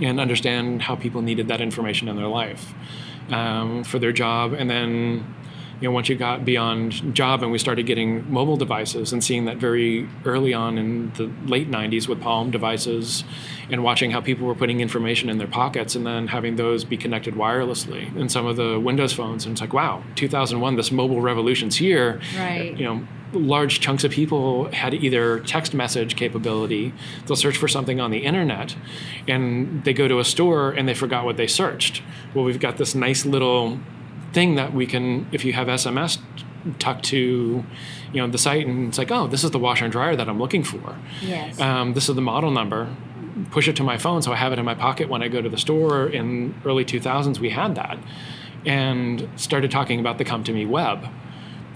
and 0.00 0.20
understand 0.20 0.82
how 0.82 0.94
people 0.94 1.22
needed 1.22 1.48
that 1.48 1.60
information 1.60 2.08
in 2.08 2.16
their 2.16 2.28
life 2.28 2.74
um, 3.30 3.84
for 3.84 3.98
their 3.98 4.12
job. 4.12 4.52
And 4.52 4.68
then 4.68 5.34
you 5.80 5.88
know, 5.88 5.92
once 5.92 6.08
you 6.08 6.16
got 6.16 6.44
beyond 6.44 7.14
job 7.14 7.42
and 7.42 7.52
we 7.52 7.58
started 7.58 7.86
getting 7.86 8.30
mobile 8.30 8.56
devices 8.56 9.12
and 9.12 9.22
seeing 9.22 9.44
that 9.44 9.58
very 9.58 10.08
early 10.24 10.52
on 10.52 10.76
in 10.76 11.12
the 11.12 11.30
late 11.46 11.70
90s 11.70 12.08
with 12.08 12.20
Palm 12.20 12.50
devices 12.50 13.22
and 13.70 13.84
watching 13.84 14.10
how 14.10 14.20
people 14.20 14.46
were 14.46 14.56
putting 14.56 14.80
information 14.80 15.28
in 15.28 15.38
their 15.38 15.46
pockets 15.46 15.94
and 15.94 16.04
then 16.04 16.28
having 16.28 16.56
those 16.56 16.84
be 16.84 16.96
connected 16.96 17.34
wirelessly 17.34 18.14
in 18.16 18.28
some 18.28 18.44
of 18.44 18.56
the 18.56 18.80
Windows 18.80 19.12
phones. 19.12 19.44
And 19.44 19.52
it's 19.52 19.60
like, 19.60 19.72
wow, 19.72 20.02
2001, 20.16 20.74
this 20.74 20.90
mobile 20.90 21.20
revolution's 21.20 21.76
here. 21.76 22.20
Right. 22.36 22.76
You 22.76 22.84
know, 22.84 23.08
large 23.32 23.80
chunks 23.80 24.04
of 24.04 24.10
people 24.10 24.70
had 24.72 24.94
either 24.94 25.40
text 25.40 25.74
message 25.74 26.16
capability, 26.16 26.92
they'll 27.26 27.36
search 27.36 27.56
for 27.56 27.68
something 27.68 28.00
on 28.00 28.10
the 28.10 28.18
internet, 28.18 28.76
and 29.26 29.84
they 29.84 29.92
go 29.92 30.08
to 30.08 30.18
a 30.18 30.24
store 30.24 30.70
and 30.70 30.88
they 30.88 30.94
forgot 30.94 31.24
what 31.24 31.36
they 31.36 31.46
searched. 31.46 32.02
Well, 32.34 32.44
we've 32.44 32.60
got 32.60 32.78
this 32.78 32.94
nice 32.94 33.26
little 33.26 33.78
thing 34.32 34.54
that 34.56 34.72
we 34.72 34.86
can, 34.86 35.26
if 35.32 35.44
you 35.44 35.52
have 35.52 35.68
SMS 35.68 36.18
tucked 36.78 37.04
to, 37.06 37.64
you 38.12 38.20
know, 38.20 38.28
the 38.28 38.38
site, 38.38 38.66
and 38.66 38.88
it's 38.88 38.98
like, 38.98 39.10
oh, 39.10 39.26
this 39.26 39.44
is 39.44 39.50
the 39.50 39.58
washer 39.58 39.84
and 39.84 39.92
dryer 39.92 40.16
that 40.16 40.28
I'm 40.28 40.38
looking 40.38 40.64
for. 40.64 40.96
Yes. 41.22 41.60
Um, 41.60 41.94
this 41.94 42.08
is 42.08 42.14
the 42.14 42.22
model 42.22 42.50
number. 42.50 42.94
Push 43.50 43.68
it 43.68 43.76
to 43.76 43.84
my 43.84 43.98
phone, 43.98 44.22
so 44.22 44.32
I 44.32 44.36
have 44.36 44.52
it 44.52 44.58
in 44.58 44.64
my 44.64 44.74
pocket 44.74 45.08
when 45.08 45.22
I 45.22 45.28
go 45.28 45.40
to 45.40 45.48
the 45.48 45.58
store. 45.58 46.08
In 46.08 46.60
early 46.64 46.84
2000s, 46.84 47.38
we 47.38 47.50
had 47.50 47.74
that, 47.76 47.98
and 48.66 49.28
started 49.36 49.70
talking 49.70 50.00
about 50.00 50.18
the 50.18 50.24
Come 50.24 50.44
to 50.44 50.52
Me 50.52 50.66
web. 50.66 51.06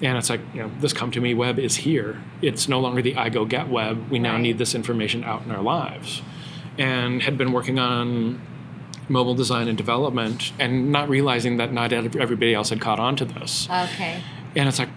And 0.03 0.19
it's 0.19 0.29
like, 0.29 0.41
you 0.53 0.63
know, 0.63 0.71
this 0.81 0.93
Come 0.93 1.13
to 1.13 1.21
Me 1.21 1.33
web 1.33 1.59
is 1.59 1.77
here. 1.77 2.21
It's 2.43 2.69
no 2.69 2.81
longer 2.81 3.01
the 3.03 3.17
I 3.17 3.29
go 3.29 3.45
get 3.45 3.69
web. 3.69 4.11
We 4.11 4.19
now 4.19 4.33
right. 4.33 4.41
need 4.41 4.59
this 4.59 4.75
information 4.75 5.23
out 5.23 5.45
in 5.45 5.53
our 5.53 5.63
lives. 5.63 6.23
And 6.77 7.23
had 7.23 7.39
been 7.39 7.53
working 7.53 7.79
on 7.79 8.41
mobile 9.09 9.35
design 9.35 9.69
and 9.69 9.79
development 9.79 10.53
and 10.59 10.91
not 10.91 11.09
realizing 11.09 11.59
that 11.59 11.73
not 11.73 11.93
everybody 11.93 12.53
else 12.55 12.71
had 12.71 12.81
caught 12.81 12.99
on 12.99 13.15
to 13.17 13.25
this. 13.25 13.69
Okay. 13.71 14.23
And 14.57 14.69
it's 14.69 14.79
like, 14.79 14.89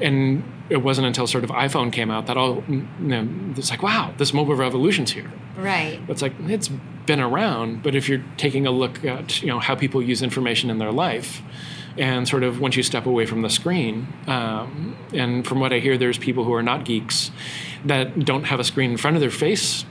and 0.00 0.42
it 0.68 0.78
wasn't 0.78 1.06
until 1.06 1.26
sort 1.26 1.44
of 1.44 1.50
iPhone 1.50 1.92
came 1.92 2.10
out 2.10 2.26
that 2.26 2.36
all, 2.36 2.64
you 2.68 2.86
know, 2.98 3.28
it's 3.56 3.70
like, 3.70 3.82
wow, 3.82 4.12
this 4.16 4.34
mobile 4.34 4.56
revolution's 4.56 5.12
here. 5.12 5.30
Right. 5.56 6.00
It's 6.08 6.20
like, 6.20 6.32
it's 6.40 6.68
been 7.06 7.20
around, 7.20 7.82
but 7.82 7.94
if 7.94 8.08
you're 8.08 8.24
taking 8.36 8.66
a 8.66 8.70
look 8.70 9.04
at, 9.04 9.40
you 9.40 9.48
know, 9.48 9.60
how 9.60 9.74
people 9.74 10.02
use 10.02 10.20
information 10.22 10.68
in 10.70 10.78
their 10.78 10.92
life, 10.92 11.42
and 11.96 12.26
sort 12.28 12.42
of 12.42 12.60
once 12.60 12.76
you 12.76 12.82
step 12.82 13.06
away 13.06 13.26
from 13.26 13.42
the 13.42 13.50
screen, 13.50 14.06
um, 14.26 14.96
and 15.12 15.46
from 15.46 15.60
what 15.60 15.72
I 15.72 15.78
hear, 15.78 15.96
there's 15.96 16.18
people 16.18 16.44
who 16.44 16.52
are 16.52 16.62
not 16.62 16.84
geeks 16.84 17.30
that 17.84 18.24
don't 18.24 18.44
have 18.44 18.60
a 18.60 18.64
screen 18.64 18.92
in 18.92 18.96
front 18.96 19.16
of 19.16 19.20
their 19.20 19.30
face 19.30 19.84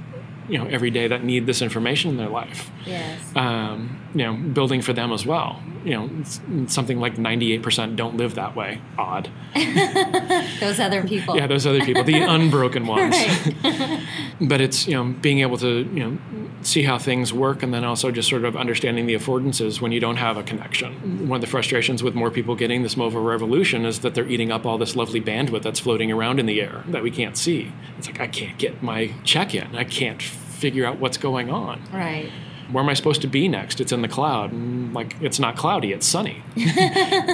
you 0.49 0.57
know 0.57 0.65
every 0.65 0.91
day 0.91 1.07
that 1.07 1.23
need 1.23 1.45
this 1.45 1.61
information 1.61 2.11
in 2.11 2.17
their 2.17 2.29
life. 2.29 2.71
Yes. 2.85 3.35
Um, 3.35 3.99
you 4.13 4.23
know, 4.23 4.33
building 4.33 4.81
for 4.81 4.93
them 4.93 5.11
as 5.11 5.25
well. 5.25 5.61
You 5.83 5.97
know, 5.97 6.67
something 6.67 6.99
like 6.99 7.15
98% 7.15 7.95
don't 7.97 8.15
live 8.15 8.35
that 8.35 8.55
way. 8.55 8.79
Odd. 8.97 9.29
those 10.59 10.79
other 10.79 11.03
people. 11.03 11.35
Yeah, 11.35 11.47
those 11.47 11.67
other 11.67 11.81
people, 11.81 12.03
the 12.03 12.21
unbroken 12.21 12.87
ones. 12.87 13.15
But 14.41 14.61
it's 14.61 14.87
you 14.87 14.95
know 14.95 15.13
being 15.21 15.39
able 15.39 15.57
to 15.59 15.83
you 15.93 16.03
know 16.03 16.17
see 16.63 16.83
how 16.83 16.97
things 16.97 17.31
work, 17.31 17.63
and 17.63 17.73
then 17.73 17.83
also 17.83 18.11
just 18.11 18.29
sort 18.29 18.45
of 18.45 18.57
understanding 18.57 19.05
the 19.05 19.13
affordances 19.13 19.79
when 19.79 19.91
you 19.91 19.99
don't 19.99 20.17
have 20.17 20.37
a 20.37 20.43
connection. 20.43 21.27
One 21.29 21.37
of 21.37 21.41
the 21.41 21.47
frustrations 21.47 22.03
with 22.03 22.15
more 22.15 22.31
people 22.31 22.55
getting 22.55 22.83
this 22.83 22.97
mobile 22.97 23.23
revolution 23.23 23.85
is 23.85 23.99
that 23.99 24.15
they're 24.15 24.27
eating 24.27 24.51
up 24.51 24.65
all 24.65 24.77
this 24.77 24.95
lovely 24.95 25.21
bandwidth 25.21 25.61
that's 25.61 25.79
floating 25.79 26.11
around 26.11 26.39
in 26.39 26.45
the 26.45 26.61
air 26.61 26.83
that 26.87 27.03
we 27.03 27.11
can't 27.11 27.37
see. 27.37 27.71
It's 27.97 28.07
like 28.07 28.19
I 28.19 28.27
can't 28.27 28.57
get 28.57 28.81
my 28.81 29.13
check 29.23 29.53
in. 29.53 29.75
I 29.75 29.83
can't 29.83 30.21
figure 30.63 30.85
out 30.85 30.97
what's 30.97 31.17
going 31.17 31.51
on. 31.51 31.81
Right. 31.91 32.31
Where 32.71 32.81
am 32.81 32.89
I 32.89 32.93
supposed 32.93 33.21
to 33.23 33.27
be 33.27 33.49
next? 33.49 33.81
It's 33.81 33.91
in 33.91 34.01
the 34.01 34.07
cloud. 34.07 34.53
And 34.53 34.93
like 34.93 35.17
it's 35.19 35.37
not 35.37 35.57
cloudy, 35.57 35.91
it's 35.91 36.07
sunny. 36.07 36.41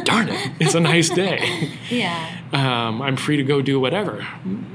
Darn 0.04 0.30
it. 0.30 0.52
It's 0.60 0.74
a 0.74 0.80
nice 0.80 1.10
day. 1.10 1.70
Yeah. 1.92 2.38
Um, 2.52 3.04
I'm 3.04 3.16
free 3.16 3.38
to 3.38 3.44
go 3.44 3.62
do 3.62 3.80
whatever. 3.80 4.28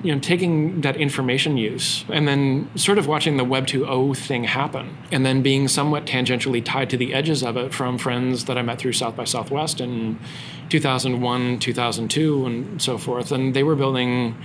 You 0.05 0.15
know, 0.15 0.21
taking 0.21 0.83
that 0.83 0.97
information 0.97 1.57
use 1.57 2.05
and 2.09 2.29
then 2.29 2.71
sort 2.77 2.99
of 2.99 3.09
watching 3.09 3.37
the 3.39 3.45
Web 3.45 3.67
2.0 3.67 4.17
thing 4.17 4.45
happen 4.45 4.97
and 5.11 5.27
then 5.27 5.43
being 5.43 5.67
somewhat 5.67 6.07
tangentially 6.07 6.65
tied 6.65 6.91
to 6.91 6.97
the 6.97 7.13
edges 7.13 7.43
of 7.43 7.57
it 7.57 7.75
from 7.75 7.99
friends 7.99 8.45
that 8.45 8.57
I 8.57 8.63
met 8.63 8.79
through 8.79 8.93
South 8.93 9.17
by 9.17 9.25
Southwest 9.25 9.81
in 9.81 10.21
2001, 10.69 11.59
2002, 11.59 12.47
and 12.47 12.81
so 12.81 12.99
forth. 12.99 13.33
And 13.33 13.55
they 13.55 13.65
were 13.65 13.75
building 13.75 14.37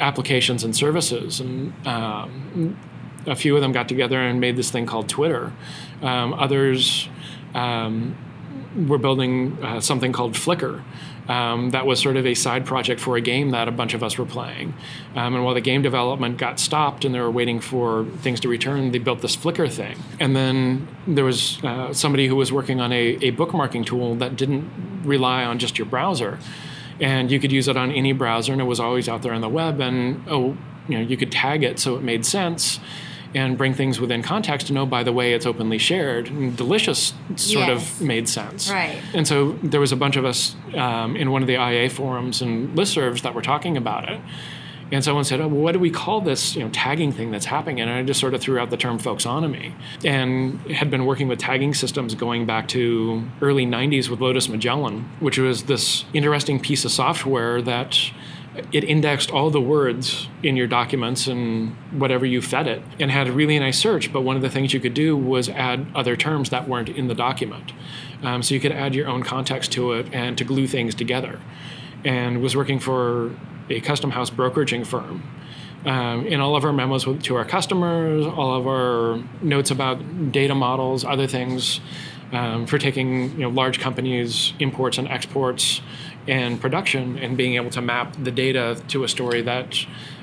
applications 0.00 0.64
and 0.64 0.74
services. 0.74 1.40
And 1.40 1.72
um, 1.86 2.78
a 3.28 3.36
few 3.36 3.54
of 3.54 3.62
them 3.62 3.72
got 3.72 3.88
together 3.88 4.20
and 4.20 4.40
made 4.40 4.56
this 4.56 4.70
thing 4.70 4.86
called 4.86 5.08
Twitter. 5.08 5.52
Um, 6.02 6.32
others 6.34 7.08
um, 7.54 8.16
were 8.88 8.98
building 8.98 9.58
uh, 9.62 9.80
something 9.80 10.12
called 10.12 10.34
Flickr. 10.34 10.82
Um, 11.28 11.70
that 11.70 11.84
was 11.84 12.00
sort 12.00 12.16
of 12.16 12.26
a 12.26 12.32
side 12.32 12.64
project 12.64 13.00
for 13.02 13.18
a 13.18 13.20
game 13.20 13.50
that 13.50 13.68
a 13.68 13.70
bunch 13.70 13.92
of 13.92 14.02
us 14.02 14.16
were 14.16 14.24
playing. 14.24 14.72
Um, 15.14 15.34
and 15.34 15.44
while 15.44 15.52
the 15.52 15.60
game 15.60 15.82
development 15.82 16.38
got 16.38 16.58
stopped 16.58 17.04
and 17.04 17.14
they 17.14 17.20
were 17.20 17.30
waiting 17.30 17.60
for 17.60 18.06
things 18.22 18.40
to 18.40 18.48
return, 18.48 18.92
they 18.92 18.98
built 18.98 19.20
this 19.20 19.36
Flickr 19.36 19.70
thing. 19.70 19.98
And 20.20 20.34
then 20.34 20.88
there 21.06 21.26
was 21.26 21.62
uh, 21.62 21.92
somebody 21.92 22.28
who 22.28 22.36
was 22.36 22.50
working 22.50 22.80
on 22.80 22.92
a, 22.92 23.18
a 23.20 23.32
bookmarking 23.32 23.84
tool 23.84 24.14
that 24.16 24.36
didn't 24.36 24.70
rely 25.04 25.44
on 25.44 25.58
just 25.58 25.76
your 25.76 25.86
browser. 25.86 26.38
And 26.98 27.30
you 27.30 27.38
could 27.38 27.52
use 27.52 27.68
it 27.68 27.76
on 27.76 27.92
any 27.92 28.12
browser, 28.12 28.52
and 28.52 28.60
it 28.60 28.64
was 28.64 28.80
always 28.80 29.06
out 29.06 29.20
there 29.20 29.34
on 29.34 29.42
the 29.42 29.50
web. 29.50 29.80
And 29.80 30.24
oh, 30.28 30.56
you 30.88 30.96
know, 30.96 31.00
you 31.00 31.18
could 31.18 31.30
tag 31.30 31.62
it 31.62 31.78
so 31.78 31.96
it 31.96 32.02
made 32.02 32.24
sense 32.24 32.80
and 33.34 33.58
bring 33.58 33.74
things 33.74 34.00
within 34.00 34.22
context 34.22 34.68
and 34.70 34.78
oh 34.78 34.86
by 34.86 35.02
the 35.02 35.12
way 35.12 35.32
it's 35.34 35.44
openly 35.46 35.78
shared 35.78 36.28
and 36.28 36.56
delicious 36.56 37.12
sort 37.36 37.68
Yes. 37.68 38.00
of 38.00 38.06
made 38.06 38.28
sense 38.28 38.70
Right. 38.70 38.98
and 39.14 39.26
so 39.28 39.52
there 39.62 39.80
was 39.80 39.92
a 39.92 39.96
bunch 39.96 40.16
of 40.16 40.24
us 40.24 40.56
um, 40.74 41.14
in 41.16 41.30
one 41.30 41.42
of 41.42 41.46
the 41.48 41.54
ia 41.54 41.90
forums 41.90 42.40
and 42.42 42.76
listservs 42.76 43.22
that 43.22 43.34
were 43.34 43.42
talking 43.42 43.76
about 43.76 44.08
it 44.08 44.20
and 44.90 45.04
someone 45.04 45.22
said, 45.24 45.38
"Oh, 45.38 45.48
well, 45.48 45.60
what 45.60 45.72
do 45.72 45.78
we 45.78 45.90
call 45.90 46.22
this, 46.22 46.56
you 46.56 46.62
know, 46.64 46.70
tagging 46.70 47.12
thing 47.12 47.30
that's 47.30 47.44
happening?" 47.44 47.78
And 47.82 47.90
I 47.90 48.02
just 48.02 48.18
sort 48.18 48.32
of 48.32 48.40
threw 48.40 48.58
out 48.58 48.70
the 48.70 48.78
term 48.78 48.98
folksonomy, 48.98 49.72
and 50.02 50.58
had 50.70 50.88
been 50.90 51.04
working 51.04 51.28
with 51.28 51.38
tagging 51.38 51.74
systems 51.74 52.14
going 52.14 52.46
back 52.46 52.68
to 52.68 53.22
early 53.42 53.66
'90s 53.66 54.08
with 54.08 54.22
Lotus 54.22 54.48
Magellan, 54.48 55.06
which 55.20 55.36
was 55.36 55.64
this 55.64 56.06
interesting 56.14 56.58
piece 56.58 56.86
of 56.86 56.90
software 56.90 57.60
that 57.60 58.00
it 58.72 58.84
indexed 58.84 59.30
all 59.30 59.50
the 59.50 59.60
words 59.60 60.28
in 60.42 60.56
your 60.56 60.66
documents 60.66 61.26
and 61.26 61.74
whatever 61.92 62.24
you 62.26 62.40
fed 62.40 62.66
it 62.66 62.82
and 62.98 63.10
had 63.10 63.28
a 63.28 63.32
really 63.32 63.58
nice 63.58 63.78
search. 63.78 64.12
But 64.12 64.22
one 64.22 64.36
of 64.36 64.42
the 64.42 64.50
things 64.50 64.72
you 64.72 64.80
could 64.80 64.94
do 64.94 65.16
was 65.16 65.48
add 65.48 65.86
other 65.94 66.16
terms 66.16 66.50
that 66.50 66.68
weren't 66.68 66.88
in 66.88 67.08
the 67.08 67.14
document. 67.14 67.72
Um, 68.22 68.42
so 68.42 68.54
you 68.54 68.60
could 68.60 68.72
add 68.72 68.94
your 68.94 69.08
own 69.08 69.22
context 69.22 69.72
to 69.72 69.92
it 69.92 70.12
and 70.12 70.36
to 70.38 70.44
glue 70.44 70.66
things 70.66 70.94
together. 70.94 71.40
And 72.04 72.42
was 72.42 72.56
working 72.56 72.78
for 72.78 73.34
a 73.68 73.80
custom 73.80 74.12
house 74.12 74.30
brokeraging 74.30 74.86
firm. 74.86 75.22
Um, 75.84 76.26
in 76.26 76.40
all 76.40 76.56
of 76.56 76.64
our 76.64 76.72
memos 76.72 77.04
to 77.04 77.36
our 77.36 77.44
customers, 77.44 78.26
all 78.26 78.56
of 78.56 78.66
our 78.66 79.22
notes 79.40 79.70
about 79.70 80.32
data 80.32 80.54
models, 80.54 81.04
other 81.04 81.26
things, 81.26 81.80
um, 82.32 82.66
for 82.66 82.78
taking 82.78 83.30
you 83.32 83.38
know, 83.38 83.48
large 83.48 83.80
companies' 83.80 84.52
imports 84.58 84.98
and 84.98 85.08
exports 85.08 85.80
and 86.28 86.60
production 86.60 87.18
and 87.18 87.36
being 87.36 87.54
able 87.54 87.70
to 87.70 87.80
map 87.80 88.14
the 88.22 88.30
data 88.30 88.80
to 88.88 89.02
a 89.02 89.08
story 89.08 89.42
that 89.42 89.74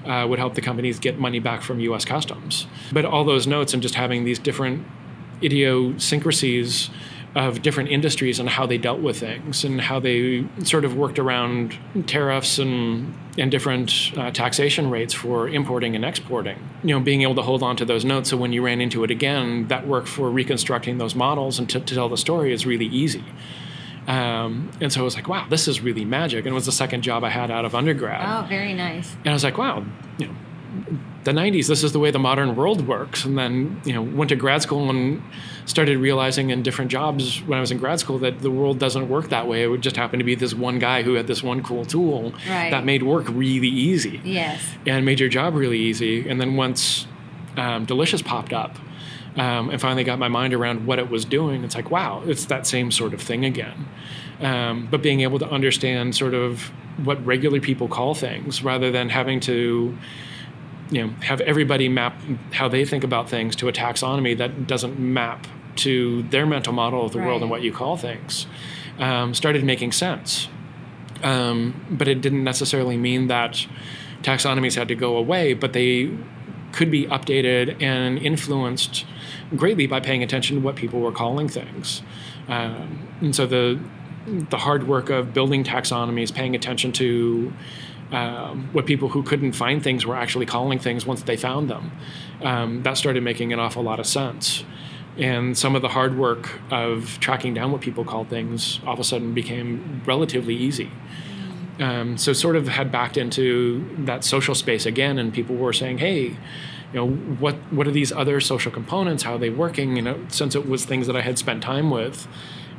uh, 0.05 0.25
would 0.29 0.39
help 0.39 0.53
the 0.53 0.61
companies 0.61 0.99
get 0.99 1.19
money 1.19 1.39
back 1.39 1.61
from 1.61 1.79
U.S. 1.79 2.05
Customs. 2.05 2.67
But 2.93 3.05
all 3.05 3.25
those 3.25 3.47
notes 3.47 3.73
and 3.73 3.81
just 3.81 3.95
having 3.95 4.23
these 4.23 4.39
different 4.39 4.85
idiosyncrasies 5.43 6.89
of 7.35 7.61
different 7.61 7.89
industries 7.89 8.39
and 8.39 8.47
how 8.47 8.65
they 8.65 8.77
dealt 8.77 9.01
with 9.01 9.19
things 9.19 9.65
and 9.65 9.81
how 9.81 9.99
they 9.99 10.45
sort 10.63 10.85
of 10.85 10.95
worked 10.95 11.19
around 11.19 11.77
tariffs 12.07 12.57
and 12.59 13.13
and 13.37 13.51
different 13.51 14.13
uh, 14.15 14.31
taxation 14.31 14.89
rates 14.89 15.13
for 15.13 15.49
importing 15.49 15.93
and 15.93 16.05
exporting. 16.05 16.57
You 16.83 16.95
know, 16.95 17.01
being 17.01 17.23
able 17.23 17.35
to 17.35 17.41
hold 17.41 17.61
on 17.63 17.75
to 17.75 17.83
those 17.83 18.05
notes 18.05 18.29
so 18.29 18.37
when 18.37 18.53
you 18.53 18.63
ran 18.63 18.79
into 18.79 19.03
it 19.03 19.11
again, 19.11 19.67
that 19.67 19.85
work 19.85 20.07
for 20.07 20.29
reconstructing 20.29 20.99
those 20.99 21.15
models 21.15 21.59
and 21.59 21.69
to, 21.71 21.81
to 21.81 21.95
tell 21.95 22.07
the 22.07 22.15
story 22.15 22.53
is 22.53 22.65
really 22.65 22.85
easy. 22.85 23.25
Um, 24.07 24.69
and 24.81 24.91
so 24.93 25.01
I 25.01 25.03
was 25.03 25.15
like, 25.15 25.27
wow, 25.27 25.47
this 25.49 25.67
is 25.67 25.81
really 25.81 26.05
magic. 26.05 26.45
And 26.45 26.51
it 26.51 26.53
was 26.55 26.65
the 26.65 26.71
second 26.71 27.01
job 27.01 27.23
I 27.23 27.29
had 27.29 27.49
out 27.51 27.65
of 27.65 27.73
undergrad. 27.75 28.21
Oh, 28.25 28.47
very 28.47 28.73
nice. 28.73 29.11
And 29.23 29.29
I 29.29 29.33
was 29.33 29.43
like, 29.43 29.57
wow, 29.57 29.83
you 30.17 30.27
know, 30.27 30.35
the 31.23 31.31
90s, 31.31 31.67
this 31.67 31.83
is 31.83 31.91
the 31.93 31.99
way 31.99 32.11
the 32.11 32.19
modern 32.19 32.55
world 32.55 32.85
works. 32.87 33.25
And 33.25 33.35
then, 33.37 33.81
you 33.83 33.93
know, 33.93 34.01
went 34.03 34.29
to 34.29 34.35
grad 34.35 34.61
school 34.61 34.89
and 34.91 35.23
started 35.65 35.97
realizing 35.97 36.51
in 36.51 36.61
different 36.61 36.91
jobs 36.91 37.41
when 37.43 37.57
I 37.57 37.61
was 37.61 37.71
in 37.71 37.79
grad 37.79 37.99
school 37.99 38.19
that 38.19 38.41
the 38.41 38.51
world 38.51 38.77
doesn't 38.77 39.09
work 39.09 39.29
that 39.29 39.47
way. 39.47 39.63
It 39.63 39.67
would 39.67 39.81
just 39.81 39.95
happen 39.95 40.19
to 40.19 40.25
be 40.25 40.35
this 40.35 40.53
one 40.53 40.77
guy 40.77 41.01
who 41.01 41.13
had 41.15 41.25
this 41.25 41.41
one 41.41 41.63
cool 41.63 41.85
tool 41.85 42.33
Right. 42.47 42.69
that 42.69 42.85
made 42.85 43.01
work 43.01 43.25
really 43.29 43.69
easy 43.69 44.21
Yes. 44.23 44.61
and 44.85 45.03
made 45.05 45.19
your 45.19 45.29
job 45.29 45.55
really 45.55 45.79
easy. 45.79 46.29
And 46.29 46.39
then 46.39 46.55
once 46.55 47.07
um, 47.57 47.85
Delicious 47.85 48.21
popped 48.21 48.53
up 48.53 48.77
um, 49.35 49.69
and 49.69 49.81
finally 49.81 50.03
got 50.03 50.19
my 50.19 50.27
mind 50.27 50.53
around 50.53 50.85
what 50.85 50.99
it 50.99 51.09
was 51.09 51.25
doing, 51.25 51.63
it's 51.63 51.75
like, 51.75 51.91
wow, 51.91 52.23
it's 52.25 52.45
that 52.45 52.65
same 52.65 52.91
sort 52.91 53.13
of 53.13 53.21
thing 53.21 53.43
again. 53.43 53.87
Um, 54.39 54.87
but 54.89 55.01
being 55.01 55.21
able 55.21 55.39
to 55.39 55.49
understand 55.49 56.15
sort 56.15 56.33
of 56.33 56.71
what 57.03 57.23
regular 57.25 57.59
people 57.59 57.87
call 57.87 58.15
things 58.15 58.63
rather 58.63 58.91
than 58.91 59.09
having 59.09 59.39
to 59.41 59.97
you 60.91 61.01
know 61.05 61.13
have 61.21 61.41
everybody 61.41 61.89
map 61.89 62.15
how 62.53 62.67
they 62.67 62.85
think 62.85 63.03
about 63.03 63.29
things 63.29 63.55
to 63.55 63.67
a 63.67 63.73
taxonomy 63.73 64.37
that 64.37 64.67
doesn't 64.67 64.99
map 64.99 65.47
to 65.75 66.23
their 66.23 66.45
mental 66.45 66.71
model 66.71 67.05
of 67.05 67.11
the 67.11 67.17
world 67.17 67.41
and 67.41 67.51
what 67.51 67.61
you 67.61 67.71
call 67.71 67.97
things 67.97 68.47
um, 68.99 69.33
started 69.33 69.63
making 69.63 69.91
sense 69.91 70.47
um, 71.23 71.85
but 71.89 72.07
it 72.07 72.21
didn't 72.21 72.43
necessarily 72.43 72.97
mean 72.97 73.27
that 73.27 73.67
taxonomies 74.21 74.75
had 74.75 74.87
to 74.87 74.95
go 74.95 75.17
away 75.17 75.53
but 75.53 75.73
they 75.73 76.11
could 76.71 76.91
be 76.91 77.05
updated 77.07 77.81
and 77.81 78.17
influenced 78.19 79.05
greatly 79.55 79.87
by 79.87 79.99
paying 79.99 80.23
attention 80.23 80.55
to 80.55 80.61
what 80.61 80.75
people 80.75 80.99
were 80.99 81.11
calling 81.11 81.47
things 81.47 82.01
um, 82.47 83.07
and 83.21 83.35
so 83.35 83.45
the 83.45 83.79
the 84.49 84.57
hard 84.57 84.87
work 84.87 85.09
of 85.09 85.33
building 85.33 85.63
taxonomies 85.63 86.33
paying 86.33 86.55
attention 86.55 86.91
to 86.91 87.53
um, 88.11 88.69
what 88.71 88.85
people 88.85 89.09
who 89.09 89.23
couldn't 89.23 89.53
find 89.53 89.83
things 89.83 90.05
were 90.05 90.15
actually 90.15 90.45
calling 90.45 90.79
things 90.79 91.05
once 91.05 91.23
they 91.23 91.37
found 91.37 91.69
them. 91.69 91.91
Um, 92.41 92.83
that 92.83 92.97
started 92.97 93.23
making 93.23 93.53
an 93.53 93.59
awful 93.59 93.83
lot 93.83 93.99
of 93.99 94.05
sense. 94.05 94.63
And 95.17 95.57
some 95.57 95.75
of 95.75 95.81
the 95.81 95.89
hard 95.89 96.17
work 96.17 96.59
of 96.71 97.19
tracking 97.19 97.53
down 97.53 97.71
what 97.71 97.81
people 97.81 98.03
called 98.03 98.29
things 98.29 98.79
all 98.85 98.93
of 98.93 98.99
a 98.99 99.03
sudden 99.03 99.33
became 99.33 100.01
relatively 100.05 100.55
easy. 100.55 100.91
Um, 101.79 102.17
so 102.17 102.33
sort 102.33 102.55
of 102.55 102.67
had 102.67 102.91
backed 102.91 103.17
into 103.17 103.85
that 104.05 104.23
social 104.23 104.55
space 104.55 104.85
again, 104.85 105.17
and 105.17 105.33
people 105.33 105.55
were 105.55 105.73
saying, 105.73 105.97
"Hey, 105.97 106.37
you 106.95 107.01
know, 107.01 107.09
what 107.09 107.55
what 107.73 107.87
are 107.87 107.91
these 107.91 108.13
other 108.13 108.39
social 108.39 108.71
components? 108.71 109.23
How 109.23 109.33
are 109.33 109.37
they 109.37 109.49
working?" 109.49 109.97
You 109.97 110.01
know, 110.01 110.17
since 110.29 110.55
it 110.55 110.65
was 110.65 110.85
things 110.85 111.07
that 111.07 111.15
I 111.17 111.21
had 111.21 111.37
spent 111.37 111.61
time 111.61 111.91
with, 111.91 112.25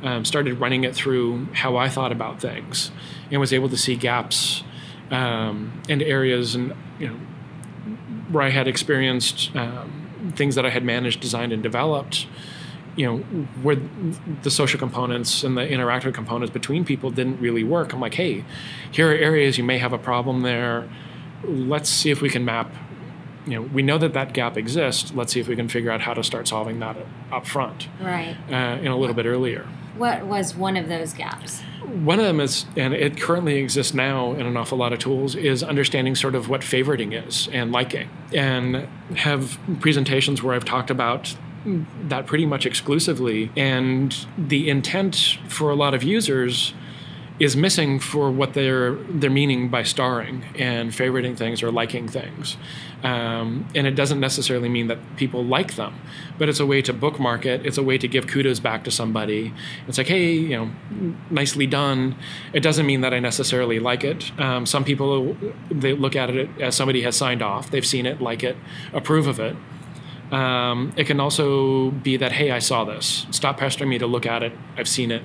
um, 0.01 0.25
started 0.25 0.59
running 0.59 0.83
it 0.83 0.95
through 0.95 1.45
how 1.53 1.77
I 1.77 1.87
thought 1.87 2.11
about 2.11 2.41
things, 2.41 2.89
and 3.29 3.39
was 3.39 3.53
able 3.53 3.69
to 3.69 3.77
see 3.77 3.95
gaps 3.95 4.63
um, 5.11 5.83
and 5.87 6.01
areas, 6.01 6.55
and 6.55 6.73
you 6.97 7.09
know, 7.09 7.13
where 8.31 8.43
I 8.43 8.49
had 8.49 8.67
experienced 8.67 9.55
um, 9.55 10.33
things 10.35 10.55
that 10.55 10.65
I 10.65 10.71
had 10.71 10.83
managed, 10.83 11.19
designed, 11.19 11.53
and 11.53 11.61
developed. 11.61 12.25
You 12.95 13.05
know, 13.05 13.17
where 13.61 13.77
the 14.41 14.49
social 14.49 14.79
components 14.79 15.43
and 15.43 15.55
the 15.55 15.61
interactive 15.61 16.15
components 16.15 16.51
between 16.51 16.83
people 16.83 17.11
didn't 17.11 17.39
really 17.39 17.63
work. 17.63 17.93
I'm 17.93 17.99
like, 17.99 18.15
hey, 18.15 18.43
here 18.89 19.11
are 19.11 19.13
areas 19.13 19.59
you 19.59 19.63
may 19.63 19.77
have 19.77 19.93
a 19.93 19.99
problem 19.99 20.41
there. 20.41 20.89
Let's 21.43 21.91
see 21.91 22.09
if 22.09 22.23
we 22.23 22.31
can 22.31 22.43
map. 22.43 22.73
You 23.47 23.61
know, 23.61 23.61
we 23.61 23.81
know 23.81 23.97
that 23.97 24.13
that 24.13 24.33
gap 24.33 24.57
exists. 24.57 25.13
Let's 25.15 25.31
see 25.31 25.39
if 25.39 25.47
we 25.47 25.55
can 25.55 25.69
figure 25.69 25.89
out 25.89 26.01
how 26.01 26.13
to 26.13 26.23
start 26.23 26.47
solving 26.47 26.79
that 26.79 26.97
up 27.31 27.47
front 27.47 27.87
Right. 28.01 28.35
uh, 28.49 28.53
and 28.53 28.87
a 28.87 28.95
little 28.95 29.15
bit 29.15 29.25
earlier. 29.25 29.65
What 29.97 30.25
was 30.27 30.53
one 30.55 30.75
of 30.77 30.89
those 30.89 31.13
gaps? 31.13 31.61
One 31.81 32.19
of 32.19 32.25
them 32.25 32.39
is, 32.41 32.65
and 32.75 32.93
it 32.93 33.19
currently 33.19 33.55
exists 33.55 33.93
now 33.93 34.33
in 34.33 34.45
an 34.45 34.57
awful 34.57 34.77
lot 34.77 34.91
of 34.93 34.99
tools, 34.99 35.33
is 35.35 35.63
understanding 35.63 36.13
sort 36.15 36.35
of 36.35 36.49
what 36.49 36.61
favoriting 36.61 37.25
is 37.27 37.47
and 37.53 37.71
liking. 37.71 38.09
And 38.33 38.87
have 39.15 39.57
presentations 39.79 40.43
where 40.43 40.53
I've 40.53 40.65
talked 40.65 40.91
about 40.91 41.35
that 42.09 42.27
pretty 42.27 42.45
much 42.45 42.65
exclusively. 42.65 43.49
And 43.55 44.15
the 44.37 44.69
intent 44.69 45.37
for 45.47 45.69
a 45.69 45.75
lot 45.75 45.93
of 45.93 46.03
users 46.03 46.73
is 47.39 47.55
missing 47.55 47.99
for 47.99 48.31
what 48.31 48.53
they're 48.53 48.95
they're 48.95 49.29
meaning 49.29 49.69
by 49.69 49.83
starring 49.83 50.43
and 50.55 50.91
favoriting 50.91 51.37
things 51.37 51.61
or 51.61 51.71
liking 51.71 52.07
things. 52.07 52.57
Um, 53.03 53.67
and 53.75 53.85
it 53.85 53.91
doesn't 53.91 54.19
necessarily 54.19 54.69
mean 54.69 54.87
that 54.87 54.97
people 55.17 55.45
like 55.45 55.75
them, 55.75 55.99
but 56.39 56.49
it's 56.49 56.59
a 56.59 56.65
way 56.65 56.81
to 56.81 56.93
bookmark 56.93 57.45
it. 57.45 57.63
It's 57.63 57.77
a 57.77 57.83
way 57.83 57.97
to 57.99 58.07
give 58.07 58.25
kudos 58.25 58.59
back 58.59 58.83
to 58.85 58.91
somebody. 58.91 59.53
It's 59.87 59.99
like, 59.99 60.07
hey, 60.07 60.33
you 60.33 60.57
know, 60.57 61.15
nicely 61.29 61.67
done. 61.67 62.15
It 62.53 62.61
doesn't 62.61 62.87
mean 62.87 63.01
that 63.01 63.13
I 63.13 63.19
necessarily 63.19 63.79
like 63.79 64.03
it. 64.03 64.31
Um, 64.39 64.65
some 64.65 64.83
people 64.83 65.37
they 65.69 65.93
look 65.93 66.15
at 66.15 66.31
it 66.31 66.49
as 66.59 66.75
somebody 66.75 67.03
has 67.03 67.15
signed 67.15 67.43
off. 67.43 67.69
They've 67.69 67.85
seen 67.85 68.07
it, 68.07 68.19
like 68.19 68.43
it, 68.43 68.57
approve 68.93 69.27
of 69.27 69.39
it. 69.39 69.55
Um, 70.31 70.91
it 70.97 71.05
can 71.05 71.19
also 71.19 71.91
be 71.91 72.17
that, 72.17 72.33
hey, 72.33 72.51
I 72.51 72.59
saw 72.59 72.83
this. 72.83 73.27
Stop 73.31 73.59
pestering 73.59 73.89
me 73.89 73.99
to 73.99 74.07
look 74.07 74.25
at 74.25 74.43
it. 74.43 74.53
I've 74.75 74.89
seen 74.89 75.11
it. 75.11 75.23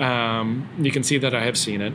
Um, 0.00 0.68
you 0.78 0.90
can 0.90 1.02
see 1.02 1.18
that 1.18 1.34
I 1.34 1.44
have 1.44 1.56
seen 1.56 1.80
it. 1.80 1.92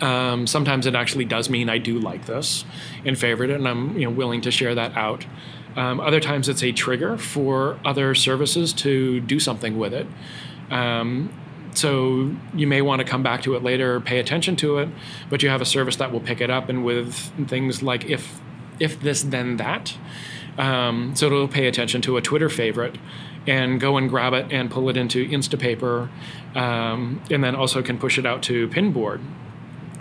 Um, 0.00 0.46
sometimes 0.46 0.86
it 0.86 0.94
actually 0.94 1.24
does 1.24 1.48
mean 1.48 1.68
I 1.68 1.78
do 1.78 1.98
like 1.98 2.26
this 2.26 2.64
and 3.04 3.18
favorite 3.18 3.50
it, 3.50 3.56
and 3.56 3.68
I'm 3.68 3.96
you 3.98 4.06
know 4.06 4.10
willing 4.10 4.40
to 4.42 4.50
share 4.50 4.74
that 4.74 4.96
out. 4.96 5.26
Um, 5.76 6.00
other 6.00 6.20
times 6.20 6.48
it's 6.48 6.62
a 6.62 6.72
trigger 6.72 7.18
for 7.18 7.78
other 7.84 8.14
services 8.14 8.72
to 8.74 9.20
do 9.20 9.40
something 9.40 9.76
with 9.78 9.92
it. 9.92 10.06
Um, 10.70 11.32
so 11.72 12.34
you 12.54 12.68
may 12.68 12.82
want 12.82 13.00
to 13.00 13.04
come 13.04 13.22
back 13.22 13.42
to 13.42 13.56
it 13.56 13.62
later, 13.62 13.96
or 13.96 14.00
pay 14.00 14.20
attention 14.20 14.56
to 14.56 14.78
it, 14.78 14.88
but 15.28 15.42
you 15.42 15.48
have 15.48 15.60
a 15.60 15.66
service 15.66 15.96
that 15.96 16.12
will 16.12 16.20
pick 16.20 16.40
it 16.40 16.50
up, 16.50 16.68
and 16.68 16.84
with 16.84 17.14
things 17.48 17.82
like 17.82 18.04
if 18.04 18.40
if 18.80 19.00
this 19.00 19.22
then 19.22 19.56
that. 19.56 19.96
Um, 20.56 21.16
so 21.16 21.26
it'll 21.26 21.48
pay 21.48 21.66
attention 21.66 22.00
to 22.02 22.16
a 22.16 22.22
Twitter 22.22 22.48
favorite 22.48 22.96
and 23.46 23.80
go 23.80 23.96
and 23.96 24.08
grab 24.08 24.32
it 24.32 24.52
and 24.52 24.70
pull 24.70 24.88
it 24.88 24.96
into 24.96 25.28
Instapaper, 25.28 26.08
um, 26.54 27.20
and 27.30 27.42
then 27.42 27.56
also 27.56 27.82
can 27.82 27.98
push 27.98 28.18
it 28.18 28.26
out 28.26 28.42
to 28.44 28.68
Pinboard 28.68 29.20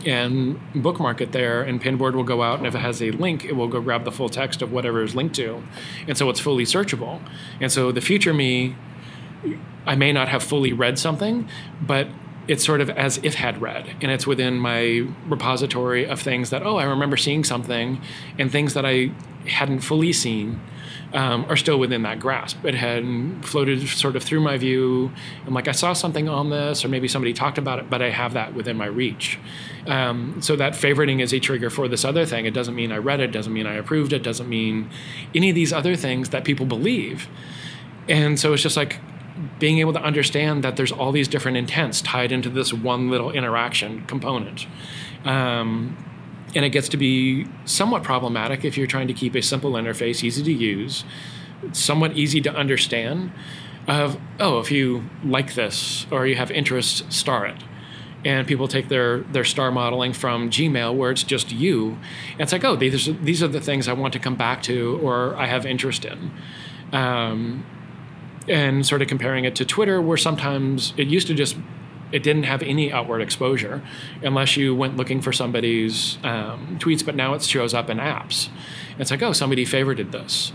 and 0.06 0.60
bookmark 0.76 1.22
it 1.22 1.32
there. 1.32 1.62
And 1.62 1.82
Pinboard 1.82 2.14
will 2.14 2.24
go 2.24 2.44
out, 2.44 2.58
and 2.58 2.68
if 2.68 2.76
it 2.76 2.80
has 2.80 3.02
a 3.02 3.12
link, 3.12 3.46
it 3.46 3.54
will 3.54 3.68
go 3.68 3.82
grab 3.82 4.06
the 4.06 4.12
full 4.12 4.30
text 4.30 4.62
of 4.62 4.72
whatever 4.72 5.04
is 5.04 5.16
linked 5.16 5.36
to, 5.36 5.64
and 6.08 6.18
so 6.18 6.30
it's 6.30 6.40
fully 6.40 6.66
searchable. 6.66 7.22
And 7.60 7.72
so 7.72 7.92
the 7.92 8.02
future 8.02 8.34
me, 8.34 8.76
I 9.86 9.96
may 9.96 10.12
not 10.12 10.30
have 10.30 10.44
fully 10.44 10.74
read 10.74 10.98
something, 11.00 11.48
but 11.82 12.08
it's 12.48 12.66
sort 12.66 12.82
of 12.82 12.90
as 12.90 13.20
if 13.24 13.36
had 13.36 13.62
read 13.62 13.96
and 14.02 14.12
it's 14.12 14.28
within 14.28 14.60
my 14.60 15.08
repository 15.28 16.06
of 16.06 16.20
things 16.20 16.50
that 16.50 16.62
oh 16.64 16.76
i 16.76 16.84
remember 16.84 17.16
seeing 17.16 17.44
something 17.44 18.02
and 18.38 18.52
things 18.52 18.74
that 18.74 18.86
i 18.86 19.10
hadn't 19.48 19.80
fully 19.80 20.12
seen 20.12 20.60
um, 21.13 21.46
are 21.46 21.55
still 21.55 21.79
within 21.79 22.01
that 22.03 22.20
grasp. 22.20 22.65
It 22.65 22.74
had 22.74 23.05
floated 23.46 23.88
sort 23.88 24.15
of 24.15 24.24
through 24.24 24.41
my 24.41 24.58
view. 24.58 25.12
I'm 25.46 25.53
like, 25.53 25.67
I 25.67 25.72
saw 25.72 25.93
something 25.93 26.27
on 26.27 26.50
this, 26.50 26.84
or 26.84 26.89
maybe 26.89 27.08
somebody 27.08 27.34
talked 27.34 27.58
about 27.58 27.79
it, 27.79 27.89
but 27.89 28.01
I 28.01 28.10
have 28.10 28.34
that 28.34 28.55
within 28.55 28.77
my 28.77 28.88
reach. 28.88 29.39
Um, 29.86 30.41
so 30.41 30.55
that 30.55 30.74
favoriting 30.74 31.22
is 31.22 31.32
a 31.32 31.39
trigger 31.39 31.70
for 31.70 31.88
this 31.88 32.03
other 32.03 32.25
thing. 32.25 32.46
It 32.46 32.53
doesn't 32.53 32.75
mean 32.75 32.91
I 32.91 32.98
read 32.98 33.20
it, 33.20 33.32
doesn't 33.32 33.53
mean 33.53 33.67
I 33.67 33.75
approved 33.75 34.12
it, 34.12 34.24
doesn't 34.24 34.50
mean 34.50 34.89
any 35.36 35.50
of 35.50 35.55
these 35.55 35.72
other 35.72 35.96
things 35.96 36.29
that 36.29 36.43
people 36.43 36.65
believe. 36.65 37.27
And 38.10 38.39
so 38.39 38.53
it's 38.53 38.63
just 38.63 38.77
like 38.77 39.00
being 39.60 39.79
able 39.79 39.93
to 39.93 40.01
understand 40.01 40.63
that 40.63 40.77
there's 40.77 40.91
all 40.91 41.12
these 41.12 41.27
different 41.27 41.58
intents 41.58 42.01
tied 42.01 42.32
into 42.32 42.50
this 42.50 42.74
one 42.74 43.10
little 43.10 43.32
interaction 43.32 44.05
component. 44.05 44.67
Um, 45.25 45.98
and 46.56 46.64
it 46.64 46.70
gets 46.70 46.90
to 46.90 46.98
be 46.98 47.48
somewhat 47.66 48.04
problematic 48.04 48.64
if 48.64 48.78
you're 48.78 48.88
trying 48.88 49.08
to 49.08 49.14
keep 49.14 49.36
a 49.36 49.42
simple 49.42 49.74
interface 49.74 50.24
easy 50.24 50.44
to 50.44 50.54
use, 50.54 51.04
somewhat 51.72 52.13
easy 52.13 52.42
to 52.42 52.54
understand. 52.54 53.32
Of 53.88 54.18
oh, 54.39 54.60
if 54.60 54.72
you 54.72 55.10
like 55.26 55.56
this 55.56 56.08
or 56.10 56.26
you 56.26 56.36
have 56.36 56.50
interest, 56.52 57.12
star 57.12 57.46
it. 57.46 57.63
And 58.24 58.48
people 58.48 58.70
take 58.70 58.88
their 58.88 59.20
their 59.20 59.44
star 59.44 59.72
modeling 59.72 60.13
from 60.13 60.50
Gmail, 60.50 60.96
where 60.96 61.12
it's 61.12 61.24
just 61.24 61.52
you. 61.52 61.98
And 62.34 62.42
it's 62.42 62.54
like, 62.54 62.63
oh, 62.63 62.78
these 62.78 63.10
are, 63.10 63.13
these 63.13 63.44
are 63.44 63.50
the 63.50 63.60
things 63.60 63.89
I 63.89 63.94
want 63.94 64.13
to 64.13 64.20
come 64.20 64.36
back 64.36 64.63
to 64.63 65.00
or 65.04 65.36
I 65.36 65.48
have 65.48 65.66
interest 65.66 66.06
in. 66.06 66.32
Um, 66.94 67.66
and 68.48 68.86
sort 68.86 69.02
of 69.02 69.08
comparing 69.08 69.46
it 69.46 69.56
to 69.56 69.66
Twitter, 69.66 70.02
where 70.02 70.18
sometimes 70.18 70.94
it 70.96 71.08
used 71.08 71.28
to 71.28 71.34
just 71.34 71.58
it 72.13 72.21
didn't 72.21 72.43
have 72.43 72.62
any 72.62 72.93
outward 72.93 73.21
exposure 73.21 73.82
unless 74.21 74.56
you 74.56 74.76
went 74.76 74.95
looking 74.95 75.19
for 75.19 75.34
somebody's 75.34 76.19
um, 76.23 76.78
tweets, 76.80 77.04
but 77.04 77.15
now 77.15 77.34
it 77.34 77.41
shows 77.41 77.73
up 77.73 77.89
in 77.89 77.97
apps. 77.97 78.49
It's 78.99 79.10
like, 79.10 79.23
oh, 79.23 79.34
somebody 79.34 79.65
favorited 79.65 80.12
this. 80.12 80.54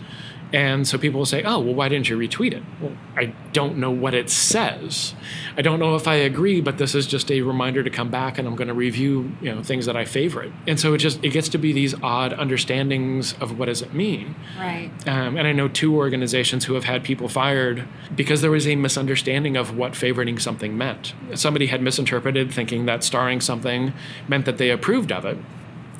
And 0.52 0.88
so 0.88 0.96
people 0.96 1.18
will 1.18 1.26
say, 1.26 1.42
oh, 1.42 1.58
well, 1.58 1.74
why 1.74 1.88
didn't 1.88 2.08
you 2.08 2.16
retweet 2.16 2.52
it? 2.52 2.62
Well, 2.80 2.92
I 3.16 3.34
don't 3.52 3.76
know 3.76 3.90
what 3.90 4.14
it 4.14 4.30
says. 4.30 5.14
I 5.56 5.62
don't 5.62 5.78
know 5.78 5.94
if 5.94 6.08
I 6.08 6.14
agree, 6.14 6.60
but 6.60 6.78
this 6.78 6.94
is 6.94 7.06
just 7.06 7.30
a 7.30 7.42
reminder 7.42 7.82
to 7.82 7.90
come 7.90 8.10
back 8.10 8.38
and 8.38 8.48
I'm 8.48 8.56
going 8.56 8.68
to 8.68 8.74
review, 8.74 9.32
you 9.42 9.54
know, 9.54 9.62
things 9.62 9.86
that 9.86 9.96
I 9.96 10.04
favorite. 10.04 10.52
And 10.66 10.80
so 10.80 10.94
it 10.94 10.98
just, 10.98 11.22
it 11.22 11.30
gets 11.30 11.48
to 11.50 11.58
be 11.58 11.72
these 11.72 11.94
odd 12.02 12.32
understandings 12.32 13.34
of 13.34 13.58
what 13.58 13.66
does 13.66 13.82
it 13.82 13.92
mean. 13.92 14.34
Right. 14.58 14.90
Um, 15.06 15.36
and 15.36 15.46
I 15.46 15.52
know 15.52 15.68
two 15.68 15.94
organizations 15.96 16.64
who 16.64 16.74
have 16.74 16.84
had 16.84 17.04
people 17.04 17.28
fired 17.28 17.86
because 18.14 18.40
there 18.40 18.50
was 18.50 18.66
a 18.66 18.76
misunderstanding 18.76 19.56
of 19.56 19.76
what 19.76 19.92
favoriting 19.92 20.40
something 20.40 20.78
meant. 20.78 21.14
Somebody 21.34 21.66
had 21.66 21.82
misinterpreted 21.82 22.52
thinking 22.52 22.86
that 22.86 23.04
starring 23.04 23.40
something 23.40 23.92
meant 24.28 24.46
that 24.46 24.58
they 24.58 24.70
approved 24.70 25.12
of 25.12 25.24
it 25.24 25.36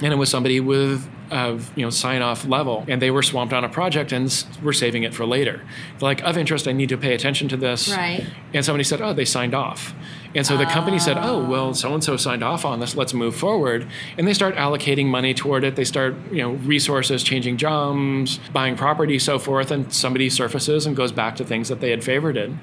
and 0.03 0.13
it 0.13 0.17
was 0.17 0.31
somebody 0.31 0.61
with 0.61 1.09
of 1.31 1.77
you 1.77 1.85
know 1.85 1.91
sign 1.91 2.23
off 2.23 2.47
level 2.47 2.85
and 2.89 3.03
they 3.03 3.11
were 3.11 3.23
swamped 3.23 3.53
on 3.53 3.63
a 3.63 3.69
project 3.69 4.13
and 4.13 4.47
were 4.63 4.73
saving 4.73 5.03
it 5.03 5.15
for 5.15 5.27
later. 5.27 5.63
Like 6.01 6.23
of 6.23 6.39
interest 6.39 6.67
i 6.67 6.73
need 6.73 6.89
to 6.89 6.97
pay 6.97 7.15
attention 7.15 7.49
to 7.49 7.57
this. 7.57 7.91
Right. 7.91 8.27
And 8.55 8.65
somebody 8.65 8.85
said 8.85 9.01
oh 9.01 9.13
they 9.13 9.25
signed 9.25 9.55
off. 9.55 9.95
And 10.35 10.47
so 10.47 10.57
the 10.57 10.67
company 10.67 10.99
said 10.99 11.19
oh, 11.19 11.45
oh. 11.45 11.49
well 11.49 11.75
so 11.75 11.93
and 11.93 12.03
so 12.03 12.17
signed 12.17 12.43
off 12.43 12.65
on 12.65 12.81
this 12.81 12.97
let's 12.97 13.13
move 13.13 13.37
forward. 13.37 13.87
And 14.17 14.27
they 14.27 14.35
start 14.35 14.55
allocating 14.55 15.07
money 15.07 15.35
toward 15.35 15.65
it. 15.65 15.77
They 15.77 15.85
start 15.85 16.17
you 16.31 16.43
know 16.43 16.53
resources 16.53 17.23
changing 17.23 17.59
jobs 17.59 18.39
buying 18.53 18.77
property 18.77 19.19
so 19.19 19.39
forth 19.39 19.71
and 19.71 19.93
somebody 19.93 20.31
surfaces 20.31 20.87
and 20.87 20.97
goes 20.97 21.13
back 21.13 21.37
to 21.37 21.45
things 21.45 21.69
that 21.69 21.81
they 21.81 21.91
had 21.91 22.01
favorited 22.01 22.57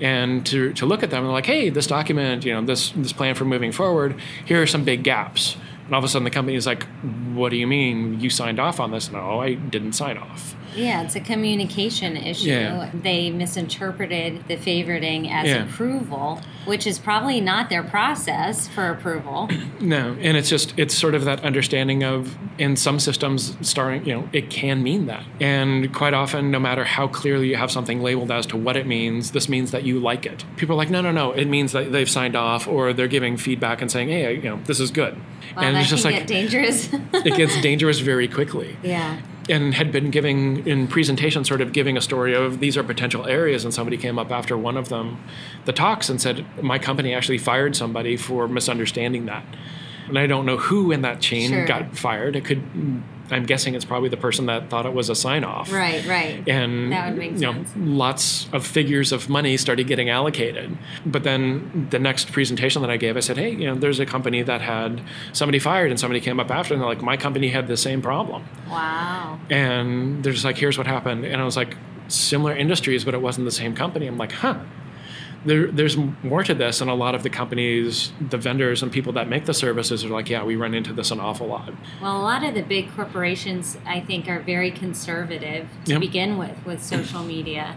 and 0.00 0.44
to, 0.46 0.72
to 0.72 0.84
look 0.84 1.02
at 1.02 1.10
them 1.10 1.24
and 1.24 1.32
like 1.32 1.46
hey 1.46 1.70
this 1.70 1.86
document 1.86 2.44
you 2.44 2.52
know 2.52 2.62
this 2.64 2.90
this 2.90 3.12
plan 3.12 3.34
for 3.34 3.44
moving 3.44 3.72
forward 3.72 4.18
here 4.44 4.60
are 4.60 4.66
some 4.66 4.84
big 4.84 5.02
gaps 5.04 5.56
and 5.84 5.94
all 5.94 5.98
of 5.98 6.04
a 6.04 6.08
sudden 6.08 6.24
the 6.24 6.30
company 6.30 6.56
is 6.56 6.66
like, 6.66 6.84
what 7.34 7.50
do 7.50 7.56
you 7.56 7.66
mean 7.66 8.20
you 8.20 8.30
signed 8.30 8.60
off 8.60 8.80
on 8.80 8.90
this? 8.90 9.10
No, 9.10 9.20
oh, 9.20 9.40
I 9.40 9.54
didn't 9.54 9.92
sign 9.92 10.16
off. 10.16 10.54
Yeah, 10.74 11.02
it's 11.02 11.14
a 11.16 11.20
communication 11.20 12.16
issue. 12.16 12.50
Yeah. 12.50 12.90
They 12.94 13.30
misinterpreted 13.30 14.44
the 14.48 14.56
favoriting 14.56 15.30
as 15.30 15.48
Yeah. 15.48 15.64
approval, 15.64 16.40
which 16.64 16.86
is 16.86 16.98
probably 16.98 17.40
not 17.40 17.68
their 17.70 17.82
process 17.82 18.68
for 18.68 18.88
approval. 18.90 19.48
No, 19.82 20.16
and 20.20 20.36
it's 20.36 20.48
just 20.48 20.74
it's 20.76 20.94
sort 20.94 21.12
of 21.16 21.24
that 21.24 21.42
understanding 21.42 22.04
of 22.04 22.38
in 22.56 22.76
some 22.76 23.00
systems 23.00 23.56
starting, 23.62 24.06
you 24.06 24.14
know, 24.14 24.28
it 24.32 24.48
can 24.48 24.80
mean 24.82 25.06
that. 25.06 25.24
And 25.40 25.92
quite 25.92 26.14
often 26.14 26.52
no 26.52 26.60
matter 26.60 26.84
how 26.84 27.08
clearly 27.08 27.48
you 27.48 27.56
have 27.56 27.70
something 27.72 28.00
labeled 28.00 28.30
as 28.30 28.46
to 28.46 28.56
what 28.56 28.76
it 28.76 28.86
means, 28.86 29.32
this 29.32 29.48
means 29.48 29.72
that 29.72 29.82
you 29.82 29.98
like 29.98 30.24
it. 30.24 30.44
People 30.56 30.74
are 30.74 30.78
like, 30.78 30.88
"No, 30.90 31.00
no, 31.00 31.10
no, 31.10 31.32
it 31.32 31.46
means 31.46 31.72
that 31.72 31.90
they've 31.90 32.08
signed 32.08 32.36
off 32.36 32.68
or 32.68 32.92
they're 32.92 33.08
giving 33.08 33.36
feedback 33.36 33.82
and 33.82 33.90
saying, 33.90 34.08
"Hey, 34.08 34.34
you 34.36 34.42
know, 34.42 34.60
this 34.66 34.78
is 34.78 34.92
good." 34.92 35.16
Well, 35.56 35.64
and 35.64 35.74
that 35.76 35.80
it's 35.80 35.90
just 35.90 36.04
like 36.04 36.26
dangerous. 36.28 36.88
it 37.12 37.34
gets 37.36 37.60
dangerous 37.60 37.98
very 37.98 38.28
quickly. 38.28 38.76
yeah. 38.84 39.18
And 39.48 39.74
had 39.74 39.90
been 39.90 40.10
giving 40.10 40.66
in 40.66 40.86
presentation 40.86 41.44
sort 41.44 41.60
of 41.60 41.72
giving 41.72 41.96
a 41.96 42.00
story 42.00 42.34
of 42.34 42.60
these 42.60 42.76
are 42.76 42.82
potential 42.84 43.26
areas 43.26 43.64
and 43.64 43.74
somebody 43.74 43.96
came 43.96 44.18
up 44.18 44.30
after 44.30 44.56
one 44.56 44.76
of 44.76 44.88
them 44.88 45.22
the 45.64 45.72
talks 45.72 46.08
and 46.08 46.20
said 46.20 46.44
my 46.62 46.78
company 46.78 47.12
actually 47.12 47.38
fired 47.38 47.74
somebody 47.74 48.16
for 48.16 48.46
misunderstanding 48.46 49.26
that 49.26 49.44
and 50.08 50.18
i 50.18 50.26
don't 50.26 50.46
know 50.46 50.56
who 50.56 50.92
in 50.92 51.02
that 51.02 51.20
chain 51.20 51.50
Sure. 51.50 51.66
got 51.66 51.96
fired 51.96 52.36
it 52.36 52.44
could 52.44 52.62
i'm 53.32 53.44
guessing 53.44 53.74
it's 53.74 53.84
probably 53.84 54.08
the 54.08 54.16
person 54.16 54.46
that 54.46 54.68
thought 54.70 54.86
it 54.86 54.92
was 54.92 55.08
a 55.08 55.14
sign 55.14 55.42
off 55.44 55.72
Right, 55.72 56.04
right. 56.06 56.46
and 56.48 56.92
That 56.92 57.08
would 57.10 57.18
make 57.18 57.32
you 57.32 57.38
know, 57.40 57.52
sense. 57.52 57.72
lots 57.76 58.48
of 58.52 58.66
figures 58.66 59.10
of 59.12 59.28
money 59.28 59.56
started 59.56 59.86
getting 59.86 60.10
allocated. 60.10 60.76
But 61.06 61.24
then 61.24 61.88
the 61.90 61.98
next 61.98 62.30
presentation 62.32 62.82
that 62.82 62.90
I 62.90 62.96
gave, 62.96 63.16
I 63.16 63.20
said, 63.20 63.36
"Hey, 63.38 63.50
you 63.50 63.66
know, 63.66 63.74
there's 63.74 64.00
a 64.00 64.06
company 64.06 64.42
that 64.42 64.60
had 64.60 65.02
somebody 65.32 65.58
fired, 65.58 65.90
and 65.90 65.98
somebody 65.98 66.20
came 66.20 66.38
up 66.40 66.50
after, 66.50 66.74
and 66.74 66.80
they're 66.82 66.88
like, 66.88 67.02
my 67.02 67.16
company 67.16 67.48
had 67.48 67.66
the 67.68 67.76
same 67.76 68.00
problem." 68.02 68.44
Wow. 68.70 69.38
and 69.50 70.22
they're 70.22 70.32
just 70.32 70.44
like, 70.44 70.56
here's 70.58 70.78
what 70.78 70.86
happened. 70.86 71.24
And 71.24 71.40
I 71.40 71.44
was 71.44 71.56
like, 71.56 71.76
similar 72.08 72.54
industries, 72.56 73.04
but 73.04 73.14
it 73.14 73.22
wasn't 73.22 73.44
the 73.46 73.50
same 73.52 73.74
company. 73.74 74.06
I'm 74.06 74.18
like, 74.18 74.32
huh. 74.32 74.56
There, 75.44 75.66
there's 75.72 75.96
more 75.96 76.44
to 76.44 76.54
this, 76.54 76.80
and 76.80 76.88
a 76.88 76.94
lot 76.94 77.14
of 77.16 77.22
the 77.24 77.30
companies, 77.30 78.12
the 78.20 78.38
vendors, 78.38 78.82
and 78.82 78.92
people 78.92 79.12
that 79.14 79.28
make 79.28 79.44
the 79.46 79.54
services 79.54 80.04
are 80.04 80.08
like, 80.08 80.30
yeah, 80.30 80.44
we 80.44 80.54
run 80.56 80.72
into 80.74 80.92
this 80.92 81.10
an 81.10 81.18
awful 81.18 81.48
lot. 81.48 81.72
Well, 82.00 82.16
a 82.16 82.22
lot 82.22 82.44
of 82.44 82.54
the 82.54 82.62
big 82.62 82.94
corporations, 82.94 83.76
I 83.86 84.00
think, 84.00 84.28
are 84.28 84.40
very 84.40 84.70
conservative 84.70 85.68
to 85.86 85.92
Yep. 85.92 86.00
begin 86.00 86.38
with 86.38 86.64
with 86.64 86.82
social 86.82 87.22
media. 87.22 87.76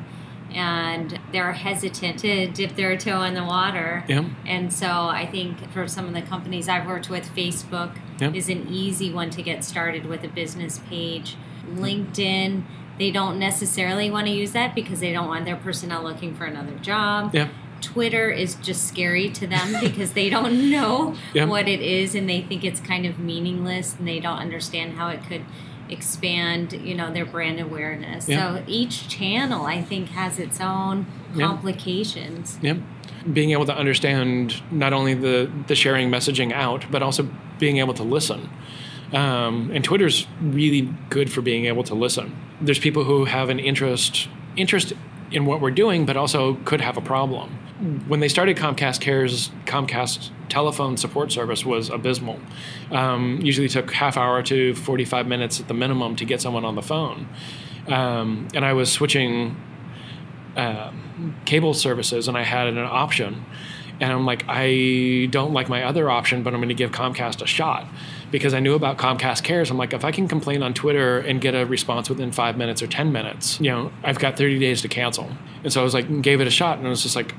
and 0.53 1.19
they're 1.33 1.51
hesitant 1.51 2.19
to 2.19 2.47
dip 2.47 2.75
their 2.77 2.95
toe 2.95 3.23
in 3.23 3.33
the 3.33 3.43
water. 3.43 4.05
Yeah. 4.07 4.23
And 4.45 4.71
so 4.71 4.87
I 4.87 5.25
think 5.29 5.69
for 5.73 5.85
some 5.85 6.05
of 6.07 6.13
the 6.13 6.21
companies 6.21 6.69
I've 6.69 6.85
worked 6.87 7.09
with, 7.09 7.25
Facebook 7.35 7.97
Yeah. 8.21 8.31
is 8.31 8.47
an 8.47 8.67
easy 8.69 9.11
one 9.11 9.31
to 9.31 9.41
get 9.41 9.65
started 9.65 10.05
with 10.05 10.23
a 10.23 10.29
business 10.29 10.79
page. 10.89 11.35
LinkedIn, 11.73 12.61
they 12.97 13.11
don't 13.11 13.37
necessarily 13.39 14.09
want 14.09 14.27
to 14.27 14.33
use 14.33 14.51
that 14.53 14.73
because 14.75 14.99
they 14.99 15.11
don't 15.11 15.27
want 15.27 15.45
their 15.45 15.55
personnel 15.57 16.03
looking 16.03 16.33
for 16.35 16.45
another 16.45 16.75
job. 16.79 17.33
Yeah. 17.33 17.49
Twitter 17.81 18.29
is 18.31 18.55
just 18.55 18.87
scary 18.87 19.29
to 19.31 19.45
them 19.45 19.75
because 19.81 20.13
they 20.13 20.29
don't 20.29 20.69
know 20.71 21.15
Yeah. 21.33 21.45
what 21.45 21.67
it 21.67 21.81
is 21.81 22.15
and 22.15 22.27
they 22.29 22.41
think 22.41 22.63
it's 22.63 22.79
kind 22.79 23.05
of 23.05 23.19
meaningless 23.19 23.95
and 23.97 24.07
they 24.07 24.19
don't 24.19 24.37
understand 24.37 24.93
how 24.93 25.09
it 25.09 25.21
could 25.27 25.41
expand, 25.89 26.73
you 26.73 26.95
know, 26.95 27.11
their 27.13 27.25
brand 27.25 27.59
awareness. 27.59 28.27
Yeah. 28.27 28.55
So 28.57 28.63
each 28.65 29.07
channel 29.07 29.65
I 29.65 29.81
think 29.83 30.09
has 30.09 30.39
its 30.39 30.59
own 30.59 31.05
complications. 31.37 32.57
Yep. 32.61 32.77
Being 33.31 33.51
able 33.51 33.65
to 33.65 33.75
understand 33.75 34.61
not 34.71 34.93
only 34.93 35.13
the, 35.13 35.51
the 35.67 35.75
sharing 35.75 36.09
messaging 36.09 36.51
out, 36.53 36.85
but 36.91 37.01
also 37.01 37.27
being 37.59 37.77
able 37.77 37.93
to 37.95 38.03
listen. 38.03 38.49
Um, 39.15 39.71
and 39.73 39.83
Twitter's 39.83 40.27
really 40.41 40.93
good 41.09 41.31
for 41.31 41.41
being 41.41 41.65
able 41.65 41.83
to 41.83 41.95
listen. 41.95 42.35
There's 42.59 42.79
people 42.79 43.05
who 43.05 43.25
have 43.25 43.49
an 43.49 43.59
interest 43.59 44.27
interest 44.57 44.93
in 45.31 45.45
what 45.45 45.61
we're 45.61 45.71
doing, 45.71 46.05
but 46.05 46.15
also 46.17 46.55
could 46.65 46.81
have 46.81 46.97
a 46.97 47.01
problem. 47.01 47.49
When 48.07 48.19
they 48.19 48.27
started 48.27 48.55
Comcast 48.57 49.01
Cares, 49.01 49.51
Comcast 49.65 50.31
telephone 50.49 50.95
support 50.97 51.31
service 51.31 51.65
was 51.65 51.89
abysmal. 51.89 52.39
Um, 52.91 53.39
usually 53.41 53.67
took 53.67 53.91
half 53.91 54.15
hour 54.17 54.41
to 54.43 54.73
45 54.75 55.27
minutes 55.27 55.59
at 55.59 55.67
the 55.67 55.73
minimum 55.73 56.15
to 56.17 56.25
get 56.25 56.41
someone 56.41 56.63
on 56.63 56.75
the 56.75 56.81
phone. 56.81 57.27
Um, 57.87 58.47
and 58.53 58.63
I 58.63 58.73
was 58.73 58.91
switching 58.91 59.57
um, 60.55 61.35
cable 61.45 61.73
services 61.73 62.27
and 62.27 62.37
I 62.37 62.43
had 62.43 62.67
an 62.67 62.77
option. 62.77 63.45
And 63.99 64.11
I'm 64.11 64.25
like, 64.25 64.43
I 64.47 65.27
don't 65.31 65.53
like 65.53 65.69
my 65.69 65.83
other 65.83 66.09
option, 66.09 66.43
but 66.43 66.53
I'm 66.53 66.59
going 66.59 66.69
to 66.69 66.75
give 66.75 66.91
Comcast 66.91 67.41
a 67.41 67.47
shot 67.47 67.87
because 68.31 68.53
I 68.53 68.59
knew 68.59 68.73
about 68.73 68.97
Comcast 68.97 69.43
Cares. 69.43 69.71
I'm 69.71 69.77
like, 69.77 69.93
if 69.93 70.03
I 70.03 70.11
can 70.11 70.27
complain 70.27 70.63
on 70.63 70.73
Twitter 70.73 71.19
and 71.19 71.39
get 71.39 71.55
a 71.55 71.65
response 71.65 72.09
within 72.09 72.31
five 72.31 72.57
minutes 72.57 72.81
or 72.81 72.87
10 72.87 73.11
minutes, 73.11 73.59
you 73.61 73.71
know, 73.71 73.91
I've 74.03 74.19
got 74.19 74.37
30 74.37 74.59
days 74.59 74.81
to 74.81 74.87
cancel. 74.87 75.29
And 75.63 75.71
so 75.71 75.81
I 75.81 75.83
was 75.83 75.93
like, 75.93 76.21
gave 76.21 76.41
it 76.41 76.47
a 76.47 76.51
shot. 76.51 76.77
And 76.77 76.87
it 76.87 76.89
was 76.89 77.03
just 77.03 77.15
like, 77.15 77.33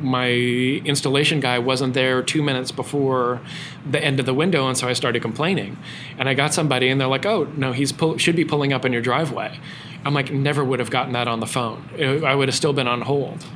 my 0.00 0.28
installation 0.28 1.40
guy 1.40 1.58
wasn't 1.58 1.94
there 1.94 2.22
two 2.22 2.42
minutes 2.42 2.72
before 2.72 3.40
the 3.88 4.02
end 4.02 4.20
of 4.20 4.26
the 4.26 4.34
window. 4.34 4.68
And 4.68 4.76
so 4.76 4.88
I 4.88 4.92
started 4.92 5.22
complaining. 5.22 5.78
And 6.18 6.28
I 6.28 6.34
got 6.34 6.52
somebody 6.52 6.88
and 6.88 7.00
they're 7.00 7.08
like, 7.08 7.24
oh, 7.24 7.44
no, 7.56 7.72
he's 7.72 7.92
pull- 7.92 8.18
should 8.18 8.36
be 8.36 8.44
pulling 8.44 8.72
up 8.72 8.84
in 8.84 8.92
your 8.92 9.02
driveway. 9.02 9.58
I'm 10.04 10.14
like, 10.14 10.32
never 10.32 10.64
would 10.64 10.80
have 10.80 10.90
gotten 10.90 11.12
that 11.12 11.28
on 11.28 11.40
the 11.40 11.46
phone. 11.46 11.88
I 12.24 12.34
would 12.34 12.48
have 12.48 12.56
still 12.56 12.72
been 12.72 12.88
on 12.88 13.02
hold. 13.02 13.46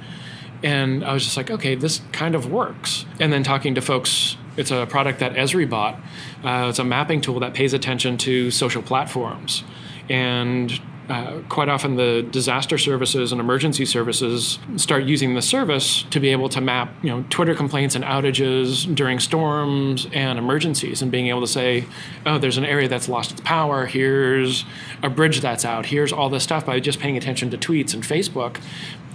And 0.66 1.04
I 1.04 1.12
was 1.12 1.22
just 1.22 1.36
like, 1.36 1.48
okay, 1.48 1.76
this 1.76 2.00
kind 2.10 2.34
of 2.34 2.50
works. 2.50 3.06
And 3.20 3.32
then 3.32 3.44
talking 3.44 3.76
to 3.76 3.80
folks, 3.80 4.36
it's 4.56 4.72
a 4.72 4.84
product 4.84 5.20
that 5.20 5.34
Esri 5.34 5.70
bought. 5.70 5.94
Uh, 6.42 6.66
it's 6.68 6.80
a 6.80 6.84
mapping 6.84 7.20
tool 7.20 7.38
that 7.38 7.54
pays 7.54 7.72
attention 7.72 8.18
to 8.18 8.50
social 8.50 8.82
platforms. 8.82 9.62
And 10.10 10.80
uh, 11.08 11.38
quite 11.48 11.68
often 11.68 11.94
the 11.94 12.26
disaster 12.32 12.78
services 12.78 13.30
and 13.30 13.40
emergency 13.40 13.84
services 13.84 14.58
start 14.74 15.04
using 15.04 15.36
the 15.36 15.42
service 15.42 16.02
to 16.10 16.18
be 16.18 16.30
able 16.30 16.48
to 16.48 16.60
map 16.60 16.92
you 17.00 17.10
know 17.10 17.24
twitter 17.30 17.54
complaints 17.54 17.94
and 17.94 18.04
outages 18.04 18.92
during 18.92 19.20
storms 19.20 20.08
and 20.12 20.36
emergencies 20.36 21.02
and 21.02 21.12
being 21.12 21.28
able 21.28 21.40
to 21.40 21.46
say 21.46 21.84
oh 22.26 22.38
there's 22.38 22.58
an 22.58 22.64
area 22.64 22.88
that's 22.88 23.08
lost 23.08 23.30
its 23.30 23.40
power 23.42 23.86
here's 23.86 24.64
a 25.04 25.08
bridge 25.08 25.40
that's 25.40 25.64
out 25.64 25.86
here's 25.86 26.12
all 26.12 26.28
this 26.28 26.42
stuff 26.42 26.66
by 26.66 26.80
just 26.80 26.98
paying 26.98 27.16
attention 27.16 27.50
to 27.50 27.56
tweets 27.56 27.94
and 27.94 28.02
facebook 28.02 28.60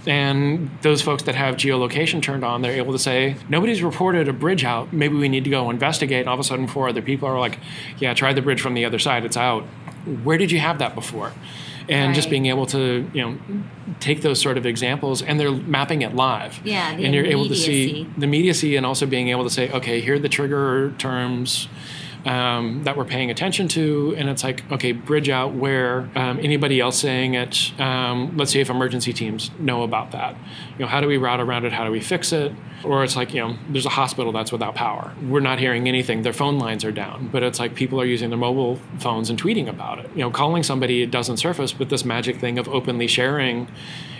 and 0.06 0.70
those 0.82 1.02
folks 1.02 1.22
that 1.24 1.34
have 1.34 1.56
geolocation 1.56 2.22
turned 2.22 2.44
on, 2.44 2.62
they're 2.62 2.76
able 2.76 2.92
to 2.92 2.98
say, 2.98 3.36
nobody's 3.48 3.82
reported 3.82 4.28
a 4.28 4.32
bridge 4.32 4.64
out. 4.64 4.92
Maybe 4.92 5.16
we 5.16 5.28
need 5.28 5.44
to 5.44 5.50
go 5.50 5.70
investigate. 5.70 6.20
And 6.20 6.28
all 6.28 6.34
of 6.34 6.40
a 6.40 6.44
sudden, 6.44 6.66
four 6.66 6.88
other 6.88 7.02
people 7.02 7.28
are 7.28 7.38
like, 7.38 7.58
yeah, 7.98 8.14
try 8.14 8.32
the 8.32 8.42
bridge 8.42 8.60
from 8.60 8.74
the 8.74 8.84
other 8.84 8.98
side. 8.98 9.24
It's 9.24 9.36
out. 9.36 9.64
Where 10.24 10.38
did 10.38 10.50
you 10.50 10.58
have 10.58 10.78
that 10.78 10.94
before? 10.94 11.32
And 11.88 12.14
just 12.14 12.30
being 12.30 12.46
able 12.46 12.66
to, 12.66 13.10
you 13.12 13.22
know, 13.22 13.38
take 14.00 14.22
those 14.22 14.40
sort 14.40 14.56
of 14.56 14.64
examples 14.66 15.20
and 15.20 15.38
they're 15.38 15.52
mapping 15.52 16.02
it 16.02 16.14
live. 16.14 16.60
Yeah, 16.64 16.94
the 16.94 17.04
and 17.04 17.14
you're 17.14 17.26
able 17.26 17.48
to 17.48 17.56
see 17.56 18.08
the 18.16 18.24
immediacy 18.24 18.76
and 18.76 18.86
also 18.86 19.04
being 19.04 19.28
able 19.28 19.44
to 19.44 19.50
say, 19.50 19.70
okay, 19.70 20.00
here 20.00 20.14
are 20.14 20.18
the 20.18 20.28
trigger 20.28 20.94
terms 20.98 21.68
um, 22.24 22.84
that 22.84 22.96
we're 22.96 23.04
paying 23.04 23.30
attention 23.30 23.68
to. 23.68 24.14
And 24.16 24.28
it's 24.28 24.44
like, 24.44 24.70
okay, 24.70 24.92
bridge 24.92 25.28
out 25.28 25.54
where 25.54 26.08
um, 26.14 26.38
anybody 26.40 26.80
else 26.80 26.98
saying 26.98 27.34
it. 27.34 27.78
Um, 27.80 28.36
let's 28.36 28.52
see 28.52 28.60
if 28.60 28.70
emergency 28.70 29.12
teams 29.12 29.50
know 29.58 29.82
about 29.82 30.12
that. 30.12 30.36
You 30.78 30.84
know, 30.84 30.86
how 30.86 31.00
do 31.00 31.06
we 31.06 31.16
route 31.16 31.40
around 31.40 31.64
it? 31.64 31.72
How 31.72 31.84
do 31.84 31.90
we 31.90 32.00
fix 32.00 32.32
it? 32.32 32.52
Or 32.84 33.04
it's 33.04 33.14
like, 33.14 33.32
you 33.32 33.40
know, 33.40 33.56
there's 33.68 33.86
a 33.86 33.90
hospital 33.90 34.32
that's 34.32 34.50
without 34.50 34.74
power. 34.74 35.12
We're 35.22 35.40
not 35.40 35.58
hearing 35.58 35.88
anything. 35.88 36.22
Their 36.22 36.32
phone 36.32 36.58
lines 36.58 36.84
are 36.84 36.92
down. 36.92 37.28
But 37.28 37.42
it's 37.42 37.58
like 37.58 37.74
people 37.74 38.00
are 38.00 38.04
using 38.04 38.30
their 38.30 38.38
mobile 38.38 38.78
phones 38.98 39.30
and 39.30 39.40
tweeting 39.40 39.68
about 39.68 39.98
it. 40.00 40.10
You 40.14 40.22
know, 40.22 40.30
calling 40.30 40.62
somebody, 40.62 41.02
it 41.02 41.10
doesn't 41.10 41.36
surface, 41.36 41.72
but 41.72 41.90
this 41.90 42.04
magic 42.04 42.40
thing 42.40 42.58
of 42.58 42.68
openly 42.68 43.06
sharing 43.06 43.68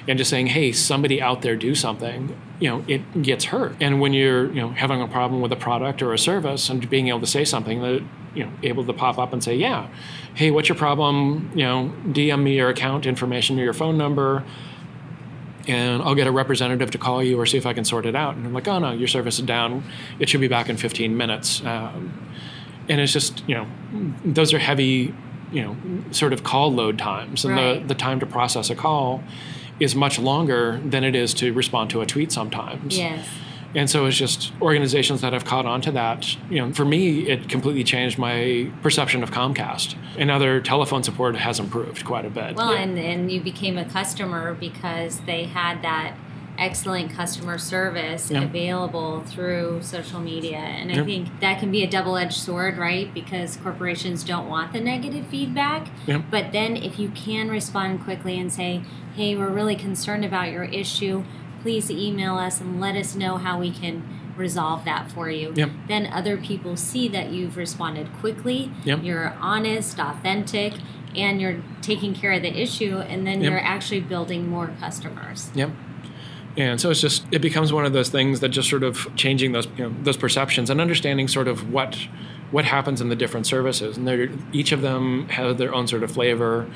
and 0.08 0.18
just 0.18 0.30
saying, 0.30 0.48
"Hey, 0.48 0.72
somebody 0.72 1.20
out 1.22 1.42
there 1.42 1.56
do 1.56 1.74
something," 1.74 2.34
you 2.60 2.68
know, 2.68 2.84
it 2.88 3.22
gets 3.22 3.46
hurt. 3.46 3.76
And 3.80 4.00
when 4.00 4.12
you're, 4.12 4.46
you 4.52 4.60
know, 4.60 4.70
having 4.70 5.00
a 5.00 5.06
problem 5.08 5.40
with 5.40 5.52
a 5.52 5.56
product 5.56 6.02
or 6.02 6.12
a 6.12 6.18
service, 6.18 6.68
and 6.68 6.88
being 6.90 7.08
able 7.08 7.20
to 7.20 7.26
say 7.26 7.44
something 7.44 7.80
that, 7.82 8.02
you 8.34 8.44
know, 8.44 8.50
able 8.62 8.84
to 8.84 8.92
pop 8.92 9.18
up 9.18 9.32
and 9.32 9.42
say, 9.42 9.54
"Yeah, 9.54 9.86
hey, 10.34 10.50
what's 10.50 10.68
your 10.68 10.76
problem?" 10.76 11.50
You 11.54 11.64
know, 11.64 11.92
DM 12.12 12.42
me 12.42 12.56
your 12.56 12.68
account 12.68 13.06
information 13.06 13.58
or 13.60 13.62
your 13.64 13.72
phone 13.74 13.96
number, 13.96 14.42
and 15.68 16.02
I'll 16.02 16.14
get 16.16 16.26
a 16.26 16.32
representative 16.32 16.90
to 16.90 16.98
call 16.98 17.22
you 17.22 17.38
or 17.38 17.46
see 17.46 17.58
if 17.58 17.66
I 17.66 17.72
can 17.72 17.84
sort 17.84 18.04
it 18.06 18.16
out. 18.16 18.34
And 18.34 18.46
I'm 18.46 18.52
like, 18.52 18.66
"Oh 18.66 18.78
no, 18.78 18.90
your 18.92 19.08
service 19.08 19.38
is 19.38 19.44
down. 19.44 19.84
It 20.18 20.28
should 20.28 20.40
be 20.40 20.48
back 20.48 20.68
in 20.68 20.76
15 20.76 21.16
minutes." 21.16 21.62
Um, 21.64 22.12
and 22.88 23.00
it's 23.00 23.12
just, 23.12 23.44
you 23.46 23.54
know, 23.54 23.66
those 24.24 24.52
are 24.52 24.58
heavy, 24.58 25.14
you 25.52 25.62
know, 25.62 25.76
sort 26.10 26.32
of 26.32 26.42
call 26.42 26.72
load 26.72 26.98
times, 26.98 27.44
and 27.44 27.54
Right. 27.54 27.80
the 27.80 27.88
the 27.88 27.94
time 27.94 28.18
to 28.20 28.26
process 28.26 28.70
a 28.70 28.74
call 28.74 29.22
is 29.80 29.94
much 29.94 30.18
longer 30.18 30.80
than 30.84 31.04
it 31.04 31.14
is 31.14 31.34
to 31.34 31.52
respond 31.52 31.90
to 31.90 32.00
a 32.00 32.06
tweet 32.06 32.32
sometimes. 32.32 32.96
Yes. 32.96 33.26
And 33.74 33.88
so 33.88 34.04
it's 34.04 34.16
just 34.16 34.52
organizations 34.60 35.22
that 35.22 35.32
have 35.32 35.44
caught 35.44 35.64
on 35.64 35.80
to 35.82 35.92
that. 35.92 36.36
You 36.50 36.58
know, 36.58 36.74
for 36.74 36.84
me, 36.84 37.28
it 37.28 37.48
completely 37.48 37.84
changed 37.84 38.18
my 38.18 38.70
perception 38.82 39.22
of 39.22 39.30
Comcast. 39.30 39.96
And 40.18 40.28
now 40.28 40.38
their 40.38 40.60
telephone 40.60 41.02
support 41.02 41.36
has 41.36 41.58
improved 41.58 42.04
quite 42.04 42.26
a 42.26 42.30
bit. 42.30 42.56
Well, 42.56 42.72
and, 42.72 42.98
and 42.98 43.30
you 43.32 43.40
became 43.40 43.78
a 43.78 43.84
customer 43.86 44.54
because 44.54 45.20
they 45.20 45.44
had 45.44 45.82
that 45.82 46.16
excellent 46.58 47.10
customer 47.12 47.58
service 47.58 48.30
Yeah. 48.30 48.42
available 48.42 49.22
through 49.26 49.78
social 49.82 50.20
media. 50.20 50.58
And 50.58 50.92
I 50.92 51.02
think 51.04 51.40
that 51.40 51.58
can 51.58 51.70
be 51.70 51.82
a 51.82 51.90
double 51.90 52.16
edged 52.16 52.34
sword, 52.34 52.76
right? 52.78 53.12
Because 53.12 53.56
corporations 53.56 54.22
don't 54.22 54.48
want 54.48 54.72
the 54.72 54.80
negative 54.80 55.26
feedback. 55.26 55.88
Yeah. 56.06 56.22
But 56.30 56.52
then 56.52 56.76
if 56.76 56.98
you 56.98 57.08
can 57.10 57.48
respond 57.48 58.04
quickly 58.04 58.38
and 58.38 58.52
say, 58.52 58.82
hey, 59.16 59.34
we're 59.36 59.48
really 59.50 59.76
concerned 59.76 60.24
about 60.24 60.50
your 60.52 60.64
issue, 60.64 61.24
please 61.62 61.90
email 61.90 62.36
us 62.36 62.60
and 62.60 62.80
let 62.80 62.96
us 62.96 63.14
know 63.14 63.36
how 63.38 63.58
we 63.58 63.70
can 63.70 64.02
resolve 64.36 64.84
that 64.84 65.10
for 65.12 65.30
you. 65.30 65.52
Yep. 65.54 65.70
Then 65.88 66.06
other 66.06 66.36
people 66.36 66.76
see 66.76 67.06
that 67.08 67.30
you've 67.30 67.56
responded 67.56 68.12
quickly, 68.20 68.70
Yep. 68.84 69.00
you're 69.04 69.34
honest, 69.40 69.98
authentic, 69.98 70.74
and 71.14 71.40
you're 71.40 71.62
taking 71.82 72.14
care 72.14 72.32
of 72.32 72.42
the 72.42 72.58
issue, 72.60 72.98
and 72.98 73.26
then 73.26 73.42
Yep. 73.42 73.50
you're 73.50 73.60
actually 73.60 74.00
building 74.00 74.48
more 74.48 74.70
customers. 74.80 75.50
Yep. 75.54 75.70
And 76.56 76.80
so 76.80 76.90
it's 76.90 77.00
just 77.00 77.24
it 77.32 77.40
becomes 77.40 77.72
one 77.72 77.86
of 77.86 77.92
those 77.92 78.10
things 78.10 78.40
that 78.40 78.50
just 78.50 78.68
sort 78.68 78.82
of 78.82 79.14
changing 79.16 79.52
those 79.52 79.66
you 79.78 79.88
know, 79.88 79.94
those 80.02 80.16
perceptions 80.16 80.68
and 80.68 80.80
understanding 80.80 81.28
sort 81.28 81.48
of 81.48 81.72
what 81.72 81.96
what 82.50 82.66
happens 82.66 83.00
in 83.00 83.08
the 83.08 83.16
different 83.16 83.46
services, 83.46 83.96
and 83.96 84.54
each 84.54 84.72
of 84.72 84.82
them 84.82 85.28
have 85.30 85.56
their 85.56 85.74
own 85.74 85.88
sort 85.88 86.02
of 86.02 86.12
flavor, 86.12 86.70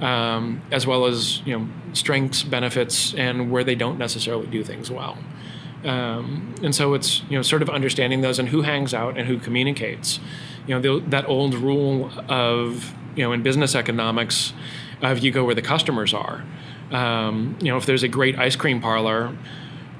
um, 0.00 0.62
as 0.72 0.86
well 0.86 1.04
as 1.04 1.40
you 1.42 1.58
know 1.58 1.68
strengths, 1.92 2.42
benefits, 2.42 3.14
and 3.14 3.50
where 3.50 3.62
they 3.62 3.74
don't 3.74 3.98
necessarily 3.98 4.46
do 4.46 4.64
things 4.64 4.90
well. 4.90 5.18
Um, 5.84 6.54
and 6.62 6.74
so 6.74 6.94
it's 6.94 7.22
you 7.28 7.36
know 7.36 7.42
sort 7.42 7.60
of 7.62 7.68
understanding 7.68 8.22
those 8.22 8.38
and 8.38 8.48
who 8.48 8.62
hangs 8.62 8.94
out 8.94 9.18
and 9.18 9.28
who 9.28 9.38
communicates. 9.38 10.18
You 10.66 10.74
know 10.74 10.80
the, 10.80 11.06
that 11.10 11.28
old 11.28 11.54
rule 11.54 12.10
of 12.28 12.94
you 13.14 13.22
know 13.22 13.32
in 13.32 13.42
business 13.42 13.74
economics 13.74 14.54
of 15.02 15.18
you 15.18 15.30
go 15.30 15.44
where 15.44 15.54
the 15.54 15.62
customers 15.62 16.14
are. 16.14 16.44
Um, 16.90 17.56
you 17.60 17.68
know 17.68 17.76
if 17.76 17.86
there's 17.86 18.02
a 18.02 18.08
great 18.08 18.38
ice 18.38 18.56
cream 18.56 18.80
parlor 18.80 19.36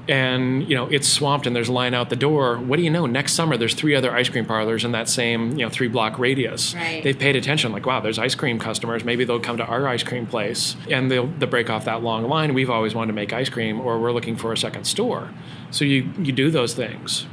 and 0.08 0.66
you 0.68 0.74
know 0.74 0.86
it's 0.86 1.06
swamped 1.06 1.46
and 1.46 1.54
there's 1.54 1.68
a 1.68 1.72
line 1.72 1.92
out 1.92 2.08
the 2.08 2.16
door 2.16 2.56
what 2.56 2.76
do 2.78 2.82
you 2.82 2.90
know? 2.90 3.04
Next 3.06 3.34
summer 3.34 3.56
there's 3.56 3.74
three 3.74 3.94
other 3.94 4.10
ice 4.10 4.28
cream 4.28 4.46
parlors 4.46 4.84
in 4.84 4.92
that 4.92 5.08
same 5.08 5.50
you 5.50 5.64
know 5.64 5.68
three 5.68 5.88
block 5.88 6.18
radius. 6.18 6.74
Right. 6.74 7.02
they've 7.02 7.18
paid 7.18 7.36
attention 7.36 7.72
like 7.72 7.84
wow 7.84 8.00
there's 8.00 8.18
ice 8.18 8.34
cream 8.34 8.58
customers. 8.58 9.04
Maybe 9.04 9.24
they'll 9.24 9.40
come 9.40 9.58
to 9.58 9.66
our 9.66 9.86
ice 9.86 10.02
cream 10.02 10.26
place 10.26 10.76
and 10.90 11.10
they'll, 11.10 11.26
they'll 11.26 11.48
break 11.50 11.68
off 11.68 11.84
that 11.84 12.02
long 12.02 12.26
line. 12.28 12.54
We've 12.54 12.70
always 12.70 12.94
wanted 12.94 13.08
to 13.08 13.12
make 13.12 13.32
ice 13.32 13.50
cream 13.50 13.80
or 13.80 13.98
we're 14.00 14.12
looking 14.12 14.36
for 14.36 14.52
a 14.52 14.56
second 14.56 14.84
store. 14.84 15.30
So 15.70 15.84
you 15.84 16.10
you 16.18 16.32
do 16.32 16.50
those 16.50 16.74
things 16.74 17.26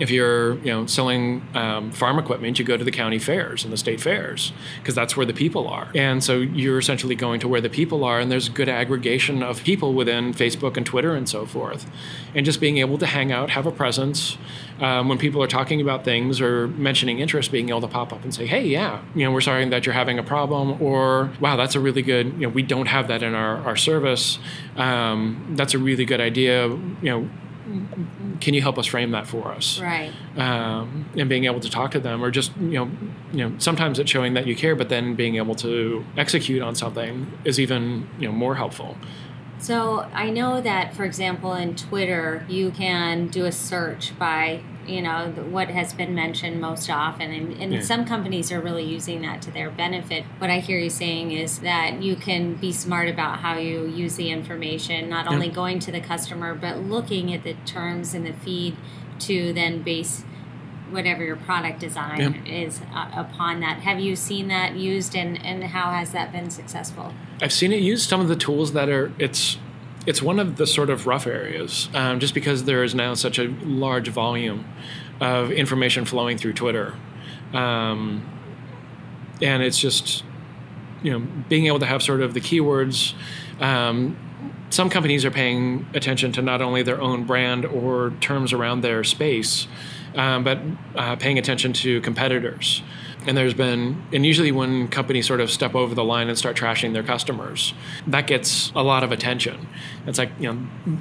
if 0.00 0.10
you're 0.10 0.56
you 0.58 0.72
know 0.72 0.86
selling 0.86 1.46
um, 1.54 1.92
farm 1.92 2.18
equipment, 2.18 2.58
you 2.58 2.64
go 2.64 2.76
to 2.76 2.84
the 2.84 2.90
county 2.90 3.18
fairs 3.18 3.64
and 3.64 3.72
the 3.72 3.76
state 3.76 4.00
fairs 4.00 4.52
because 4.78 4.94
that's 4.94 5.16
where 5.16 5.26
the 5.26 5.32
people 5.32 5.68
are. 5.68 5.88
And 5.94 6.22
so 6.22 6.38
you're 6.38 6.78
essentially 6.78 7.14
going 7.14 7.40
to 7.40 7.48
where 7.48 7.60
the 7.60 7.70
people 7.70 8.04
are, 8.04 8.18
and 8.18 8.30
there's 8.30 8.48
good 8.48 8.68
aggregation 8.68 9.42
of 9.42 9.62
people 9.62 9.94
within 9.94 10.32
Facebook 10.34 10.76
and 10.76 10.84
Twitter 10.84 11.14
and 11.14 11.28
so 11.28 11.46
forth. 11.46 11.86
And 12.34 12.44
just 12.44 12.60
being 12.60 12.78
able 12.78 12.98
to 12.98 13.06
hang 13.06 13.30
out, 13.30 13.50
have 13.50 13.66
a 13.66 13.72
presence 13.72 14.36
um, 14.80 15.08
when 15.08 15.18
people 15.18 15.42
are 15.42 15.46
talking 15.46 15.80
about 15.80 16.04
things 16.04 16.40
or 16.40 16.66
mentioning 16.68 17.20
interest, 17.20 17.52
being 17.52 17.68
able 17.68 17.80
to 17.82 17.88
pop 17.88 18.12
up 18.12 18.24
and 18.24 18.34
say, 18.34 18.46
"Hey, 18.46 18.66
yeah, 18.66 19.02
you 19.14 19.24
know, 19.24 19.32
we're 19.32 19.40
sorry 19.40 19.68
that 19.68 19.86
you're 19.86 19.94
having 19.94 20.18
a 20.18 20.24
problem," 20.24 20.82
or 20.82 21.30
"Wow, 21.40 21.56
that's 21.56 21.74
a 21.74 21.80
really 21.80 22.02
good. 22.02 22.26
You 22.34 22.46
know, 22.46 22.48
we 22.48 22.62
don't 22.62 22.86
have 22.86 23.08
that 23.08 23.22
in 23.22 23.34
our 23.34 23.58
our 23.58 23.76
service. 23.76 24.38
Um, 24.76 25.54
that's 25.56 25.74
a 25.74 25.78
really 25.78 26.04
good 26.04 26.20
idea. 26.20 26.68
You 26.68 26.98
know." 27.02 27.28
Can 28.40 28.54
you 28.54 28.62
help 28.62 28.78
us 28.78 28.86
frame 28.86 29.10
that 29.12 29.26
for 29.26 29.48
us? 29.52 29.80
Right. 29.80 30.12
Um, 30.36 31.06
and 31.16 31.28
being 31.28 31.44
able 31.44 31.60
to 31.60 31.70
talk 31.70 31.92
to 31.92 32.00
them, 32.00 32.22
or 32.22 32.30
just 32.30 32.56
you 32.56 32.78
know, 32.78 32.90
you 33.32 33.48
know, 33.48 33.58
sometimes 33.58 33.98
it's 33.98 34.10
showing 34.10 34.34
that 34.34 34.46
you 34.46 34.56
care, 34.56 34.74
but 34.76 34.88
then 34.88 35.14
being 35.14 35.36
able 35.36 35.54
to 35.56 36.04
execute 36.16 36.62
on 36.62 36.74
something 36.74 37.32
is 37.44 37.60
even 37.60 38.08
you 38.18 38.28
know 38.28 38.32
more 38.32 38.56
helpful. 38.56 38.96
So 39.58 40.00
I 40.12 40.30
know 40.30 40.60
that, 40.60 40.94
for 40.94 41.04
example, 41.04 41.54
in 41.54 41.74
Twitter, 41.74 42.44
you 42.48 42.70
can 42.70 43.28
do 43.28 43.46
a 43.46 43.52
search 43.52 44.18
by 44.18 44.62
you 44.86 45.02
know 45.02 45.30
what 45.50 45.68
has 45.68 45.92
been 45.92 46.14
mentioned 46.14 46.60
most 46.60 46.88
often 46.90 47.30
and, 47.30 47.52
and 47.60 47.72
yeah. 47.74 47.80
some 47.80 48.04
companies 48.04 48.50
are 48.52 48.60
really 48.60 48.84
using 48.84 49.22
that 49.22 49.40
to 49.42 49.50
their 49.50 49.70
benefit 49.70 50.24
what 50.38 50.50
i 50.50 50.58
hear 50.58 50.78
you 50.78 50.90
saying 50.90 51.30
is 51.30 51.60
that 51.60 52.02
you 52.02 52.16
can 52.16 52.54
be 52.54 52.72
smart 52.72 53.08
about 53.08 53.40
how 53.40 53.56
you 53.56 53.86
use 53.86 54.16
the 54.16 54.30
information 54.30 55.08
not 55.08 55.26
only 55.26 55.48
yeah. 55.48 55.54
going 55.54 55.78
to 55.78 55.92
the 55.92 56.00
customer 56.00 56.54
but 56.54 56.78
looking 56.78 57.32
at 57.32 57.42
the 57.44 57.54
terms 57.66 58.14
in 58.14 58.24
the 58.24 58.32
feed 58.32 58.76
to 59.18 59.52
then 59.52 59.82
base 59.82 60.24
whatever 60.90 61.24
your 61.24 61.36
product 61.36 61.80
design 61.80 62.42
yeah. 62.46 62.52
is 62.52 62.80
uh, 62.94 63.10
upon 63.14 63.60
that. 63.60 63.80
Have 63.80 63.98
you 63.98 64.16
seen 64.16 64.48
that 64.48 64.76
used, 64.76 65.14
and 65.14 65.44
and 65.44 65.64
how 65.64 65.90
has 65.90 66.12
that 66.12 66.32
been 66.32 66.50
successful? 66.50 67.12
I've 67.42 67.52
seen 67.52 67.72
it 67.72 67.80
used. 67.80 68.08
Some 68.08 68.20
of 68.20 68.28
the 68.28 68.36
tools 68.36 68.72
that 68.72 68.88
are 68.88 69.12
it's 69.18 69.58
it's 70.06 70.20
one 70.20 70.38
of 70.38 70.56
the 70.56 70.66
sort 70.66 70.90
of 70.90 71.06
rough 71.06 71.26
areas, 71.26 71.88
um, 71.94 72.20
just 72.20 72.34
because 72.34 72.64
there 72.64 72.84
is 72.84 72.94
now 72.94 73.14
such 73.14 73.38
a 73.38 73.48
large 73.62 74.08
volume 74.08 74.64
of 75.20 75.50
information 75.50 76.04
flowing 76.04 76.36
through 76.36 76.52
Twitter, 76.52 76.94
um, 77.52 78.28
and 79.40 79.62
it's 79.62 79.78
just 79.78 80.24
you 81.02 81.12
know 81.12 81.26
being 81.48 81.66
able 81.66 81.78
to 81.78 81.86
have 81.86 82.02
sort 82.02 82.20
of 82.20 82.34
the 82.34 82.40
keywords. 82.40 83.14
Um, 83.60 84.16
some 84.70 84.90
companies 84.90 85.24
are 85.24 85.30
paying 85.30 85.86
attention 85.94 86.32
to 86.32 86.42
not 86.42 86.60
only 86.60 86.82
their 86.82 87.00
own 87.00 87.24
brand 87.24 87.64
or 87.64 88.12
terms 88.20 88.52
around 88.52 88.80
their 88.80 89.04
space, 89.04 89.68
um, 90.16 90.42
but 90.44 90.58
uh, 90.96 91.16
paying 91.16 91.38
attention 91.38 91.72
to 91.72 92.00
competitors. 92.00 92.82
And 93.26 93.36
there's 93.36 93.54
been, 93.54 94.02
and 94.12 94.26
usually 94.26 94.52
when 94.52 94.88
companies 94.88 95.26
sort 95.26 95.40
of 95.40 95.50
step 95.50 95.74
over 95.74 95.94
the 95.94 96.04
line 96.04 96.28
and 96.28 96.36
start 96.36 96.56
trashing 96.56 96.92
their 96.92 97.02
customers, 97.02 97.72
that 98.06 98.26
gets 98.26 98.70
a 98.74 98.82
lot 98.82 99.02
of 99.02 99.12
attention. 99.12 99.66
It's 100.06 100.18
like, 100.18 100.30
you 100.38 100.52
know, 100.52 100.98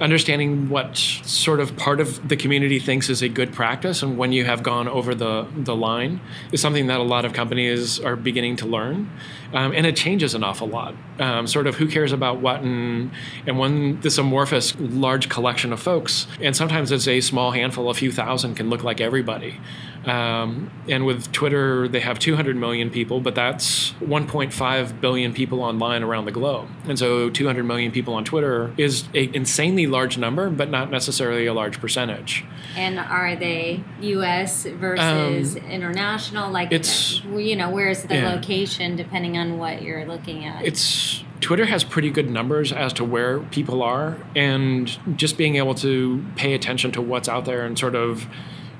understanding 0.00 0.68
what 0.68 0.96
sort 0.96 1.60
of 1.60 1.76
part 1.76 2.00
of 2.00 2.28
the 2.28 2.36
community 2.36 2.80
thinks 2.80 3.08
is 3.08 3.22
a 3.22 3.28
good 3.28 3.52
practice 3.52 4.02
and 4.02 4.18
when 4.18 4.32
you 4.32 4.44
have 4.44 4.62
gone 4.62 4.88
over 4.88 5.14
the, 5.14 5.46
the 5.54 5.76
line 5.76 6.20
is 6.50 6.60
something 6.60 6.88
that 6.88 6.98
a 6.98 7.04
lot 7.04 7.24
of 7.24 7.32
companies 7.32 8.00
are 8.00 8.16
beginning 8.16 8.56
to 8.56 8.66
learn. 8.66 9.08
Um, 9.52 9.72
and 9.72 9.86
it 9.86 9.94
changes 9.94 10.34
an 10.34 10.42
awful 10.42 10.66
lot. 10.66 10.94
Um, 11.20 11.46
sort 11.46 11.66
of 11.66 11.76
who 11.76 11.86
cares 11.86 12.10
about 12.10 12.40
what, 12.40 12.62
and, 12.62 13.12
and 13.46 13.58
when 13.58 14.00
this 14.00 14.18
amorphous 14.18 14.74
large 14.80 15.28
collection 15.28 15.72
of 15.72 15.80
folks, 15.80 16.26
and 16.40 16.56
sometimes 16.56 16.90
it's 16.90 17.06
a 17.06 17.20
small 17.20 17.52
handful, 17.52 17.90
a 17.90 17.94
few 17.94 18.10
thousand 18.10 18.54
can 18.56 18.70
look 18.70 18.82
like 18.82 19.00
everybody. 19.00 19.60
Um, 20.04 20.70
and 20.88 21.06
with 21.06 21.30
Twitter, 21.32 21.86
they 21.86 22.00
have 22.00 22.18
200 22.18 22.56
million 22.56 22.90
people, 22.90 23.20
but 23.20 23.34
that's 23.34 23.92
1.5 24.00 25.00
billion 25.00 25.32
people 25.32 25.62
online 25.62 26.02
around 26.02 26.24
the 26.24 26.32
globe. 26.32 26.68
And 26.86 26.98
so 26.98 27.30
200 27.30 27.62
million 27.62 27.92
people 27.92 28.14
on 28.14 28.24
Twitter 28.24 28.74
is 28.76 29.04
an 29.14 29.34
insanely 29.34 29.86
large 29.86 30.18
number, 30.18 30.50
but 30.50 30.70
not 30.70 30.90
necessarily 30.90 31.46
a 31.46 31.54
large 31.54 31.80
percentage. 31.80 32.44
And 32.76 32.98
are 32.98 33.36
they 33.36 33.84
U.S. 34.00 34.64
versus 34.64 35.56
um, 35.56 35.62
international? 35.64 36.50
Like, 36.50 36.72
it's 36.72 37.22
you 37.24 37.56
know, 37.56 37.70
where's 37.70 38.02
the 38.02 38.16
yeah. 38.16 38.34
location 38.34 38.96
depending 38.96 39.38
on 39.38 39.58
what 39.58 39.82
you're 39.82 40.04
looking 40.04 40.44
at? 40.44 40.64
It's 40.64 41.22
Twitter 41.40 41.66
has 41.66 41.82
pretty 41.84 42.08
good 42.08 42.30
numbers 42.30 42.72
as 42.72 42.92
to 42.94 43.04
where 43.04 43.40
people 43.40 43.82
are, 43.82 44.16
and 44.34 44.96
just 45.16 45.36
being 45.36 45.56
able 45.56 45.74
to 45.74 46.24
pay 46.36 46.54
attention 46.54 46.92
to 46.92 47.02
what's 47.02 47.28
out 47.28 47.44
there 47.44 47.64
and 47.64 47.78
sort 47.78 47.94
of 47.94 48.26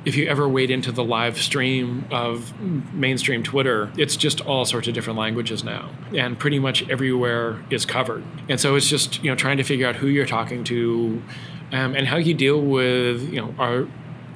if 0.04 0.16
you 0.16 0.26
ever 0.26 0.48
wade 0.48 0.70
into 0.70 0.90
the 0.90 1.04
live 1.04 1.38
stream 1.40 2.04
of 2.10 2.58
mainstream 2.92 3.42
Twitter, 3.42 3.92
it's 3.96 4.16
just 4.16 4.40
all 4.40 4.64
sorts 4.64 4.88
of 4.88 4.94
different 4.94 5.18
languages 5.18 5.62
now, 5.62 5.90
and 6.16 6.38
pretty 6.38 6.58
much 6.58 6.88
everywhere 6.88 7.62
is 7.70 7.86
covered. 7.86 8.24
And 8.48 8.58
so 8.58 8.74
it's 8.74 8.88
just 8.88 9.22
you 9.22 9.30
know 9.30 9.36
trying 9.36 9.58
to 9.58 9.62
figure 9.62 9.86
out 9.86 9.96
who 9.96 10.08
you're 10.08 10.26
talking 10.26 10.64
to, 10.64 11.22
um, 11.70 11.94
and 11.94 12.06
how 12.08 12.16
you 12.16 12.34
deal 12.34 12.60
with 12.60 13.22
you 13.32 13.40
know 13.40 13.54
are 13.58 13.86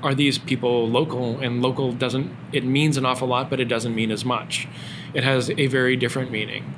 are 0.03 0.15
these 0.15 0.39
people 0.39 0.89
local? 0.89 1.41
And 1.41 1.63
local 1.63 1.93
doesn't 1.93 2.31
it 2.53 2.65
means 2.65 2.97
an 2.97 3.05
awful 3.05 3.29
lot 3.29 3.51
but 3.51 3.61
it 3.61 3.67
doesn't 3.67 3.95
mean 3.95 4.11
as 4.11 4.25
much. 4.25 4.69
It 5.15 5.25
has 5.25 5.51
a 5.51 5.67
very 5.67 5.97
different 5.97 6.31
meaning. 6.31 6.75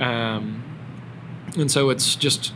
Um, 0.00 0.64
and 1.56 1.70
so 1.70 1.90
it's 1.90 2.14
just 2.14 2.52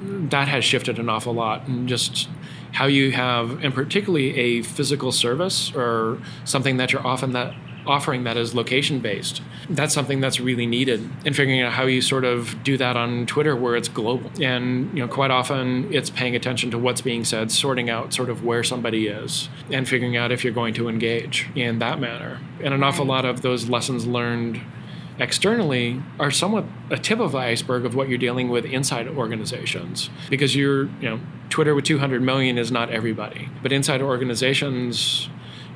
that 0.00 0.48
has 0.48 0.64
shifted 0.64 0.98
an 0.98 1.08
awful 1.08 1.34
lot 1.34 1.66
and 1.66 1.88
just 1.88 2.28
how 2.76 2.84
you 2.84 3.10
have, 3.10 3.64
and 3.64 3.72
particularly 3.72 4.36
a 4.36 4.62
physical 4.62 5.10
service 5.10 5.72
or 5.74 6.18
something 6.44 6.76
that 6.76 6.92
you're 6.92 7.06
often 7.06 7.32
that 7.32 7.54
offering 7.86 8.24
that 8.24 8.36
is 8.36 8.54
location 8.54 9.00
based. 9.00 9.40
That's 9.70 9.94
something 9.94 10.20
that's 10.20 10.40
really 10.40 10.66
needed 10.66 11.08
and 11.24 11.34
figuring 11.34 11.62
out 11.62 11.72
how 11.72 11.86
you 11.86 12.02
sort 12.02 12.24
of 12.24 12.62
do 12.62 12.76
that 12.76 12.94
on 12.94 13.24
Twitter 13.24 13.56
where 13.56 13.76
it's 13.76 13.88
global. 13.88 14.30
And 14.42 14.92
you 14.92 15.00
know, 15.00 15.08
quite 15.08 15.30
often 15.30 15.90
it's 15.90 16.10
paying 16.10 16.36
attention 16.36 16.70
to 16.72 16.78
what's 16.78 17.00
being 17.00 17.24
said, 17.24 17.50
sorting 17.50 17.88
out 17.88 18.12
sort 18.12 18.28
of 18.28 18.44
where 18.44 18.62
somebody 18.62 19.06
is 19.06 19.48
and 19.70 19.88
figuring 19.88 20.16
out 20.18 20.30
if 20.30 20.44
you're 20.44 20.52
going 20.52 20.74
to 20.74 20.88
engage 20.88 21.48
in 21.54 21.78
that 21.78 21.98
manner. 21.98 22.40
And 22.62 22.74
an 22.74 22.82
awful 22.82 23.06
lot 23.06 23.24
of 23.24 23.40
those 23.40 23.70
lessons 23.70 24.06
learned 24.06 24.60
externally 25.18 26.02
are 26.18 26.30
somewhat 26.30 26.64
a 26.90 26.98
tip 26.98 27.20
of 27.20 27.32
the 27.32 27.38
iceberg 27.38 27.84
of 27.84 27.94
what 27.94 28.08
you're 28.08 28.18
dealing 28.18 28.48
with 28.48 28.64
inside 28.64 29.08
organizations. 29.08 30.10
Because 30.28 30.54
you're 30.54 30.84
you 31.00 31.10
know 31.10 31.20
twitter 31.48 31.74
with 31.74 31.84
200 31.84 32.22
million 32.22 32.58
is 32.58 32.70
not 32.70 32.90
everybody. 32.90 33.48
But 33.62 33.72
inside 33.72 34.02
organizations 34.02 35.28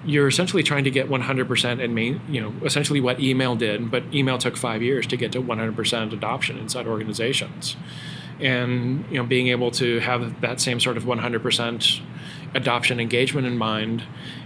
you're 0.05 0.29
essentially 0.29 0.62
trying 0.62 0.85
to 0.85 0.90
get 0.90 1.11
100% 1.11 1.85
and 1.85 1.94
main, 1.94 2.22
you 2.29 2.40
know 2.40 2.55
essentially 2.64 3.00
what 3.00 3.20
email 3.20 3.55
did 3.57 3.90
but 3.90 4.03
email 4.14 4.38
took 4.38 4.57
five 4.57 4.83
years 4.83 5.07
to 5.07 5.16
get 5.16 5.33
to 5.33 5.42
100% 5.42 6.12
adoption 6.12 6.59
inside 6.59 6.87
organizations. 6.87 7.76
And 8.40 9.05
you 9.11 9.18
know 9.18 9.24
being 9.24 9.48
able 9.48 9.70
to 9.72 10.00
have 10.00 10.40
that 10.40 10.61
same 10.61 10.81
sort 10.81 10.96
of 10.96 11.05
100% 11.05 12.00
adoption 12.54 13.00
engagement 13.00 13.46
in 13.46 13.56
mind 13.56 14.02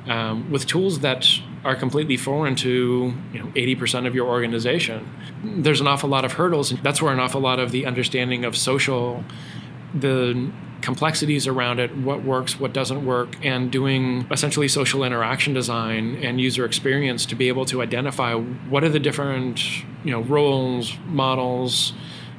um, 0.06 0.50
with 0.50 0.66
tools 0.66 1.00
that 1.00 1.26
are 1.64 1.74
completely 1.74 2.16
foreign 2.16 2.54
to 2.54 3.14
you 3.32 3.38
know 3.38 3.46
80% 3.46 4.06
of 4.06 4.14
your 4.14 4.26
organization 4.28 5.08
there's 5.44 5.80
an 5.80 5.86
awful 5.86 6.08
lot 6.08 6.24
of 6.24 6.32
hurdles. 6.32 6.70
And 6.70 6.82
that's 6.82 7.02
where 7.02 7.12
an 7.12 7.20
awful 7.20 7.40
lot 7.40 7.58
of 7.58 7.70
the 7.70 7.86
understanding 7.86 8.44
of 8.44 8.56
social 8.56 9.24
the 9.94 10.50
complexities 10.80 11.46
around 11.46 11.78
it 11.78 11.96
what 11.96 12.22
works 12.24 12.60
what 12.60 12.74
doesn't 12.74 13.06
work 13.06 13.36
and 13.42 13.72
doing 13.72 14.26
essentially 14.30 14.68
social 14.68 15.02
interaction 15.02 15.54
design 15.54 16.16
and 16.16 16.38
user 16.38 16.66
experience 16.66 17.24
to 17.24 17.34
be 17.34 17.48
able 17.48 17.64
to 17.64 17.80
identify 17.80 18.34
what 18.34 18.84
are 18.84 18.90
the 18.90 19.00
different 19.00 19.62
you 20.04 20.10
know 20.10 20.20
roles 20.20 20.98
models 21.06 21.94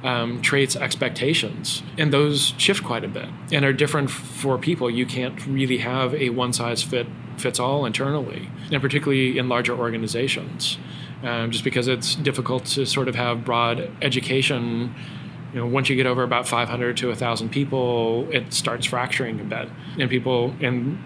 um, 0.05 0.39
traits, 0.41 0.75
expectations, 0.75 1.81
and 1.97 2.13
those 2.13 2.53
shift 2.57 2.83
quite 2.83 3.03
a 3.03 3.07
bit 3.07 3.27
and 3.51 3.65
are 3.65 3.73
different 3.73 4.11
for 4.11 4.57
people. 4.57 4.89
You 4.89 5.05
can't 5.05 5.45
really 5.47 5.79
have 5.79 6.13
a 6.13 6.29
one 6.29 6.53
size 6.53 6.83
fit 6.83 7.07
fits 7.37 7.59
all 7.59 7.85
internally, 7.85 8.49
and 8.71 8.81
particularly 8.81 9.37
in 9.37 9.49
larger 9.49 9.73
organizations, 9.73 10.77
um, 11.23 11.51
just 11.51 11.65
because 11.65 11.87
it's 11.87 12.15
difficult 12.15 12.65
to 12.65 12.85
sort 12.85 13.09
of 13.09 13.15
have 13.15 13.43
broad 13.43 13.91
education. 14.01 14.93
You 15.53 15.61
know, 15.61 15.67
once 15.67 15.89
you 15.89 15.95
get 15.95 16.05
over 16.05 16.23
about 16.23 16.47
500 16.47 16.97
to 16.97 17.07
1,000 17.07 17.49
people, 17.49 18.29
it 18.31 18.53
starts 18.53 18.85
fracturing 18.85 19.39
a 19.39 19.43
bit, 19.43 19.69
and 19.97 20.09
people 20.09 20.53
and 20.61 20.97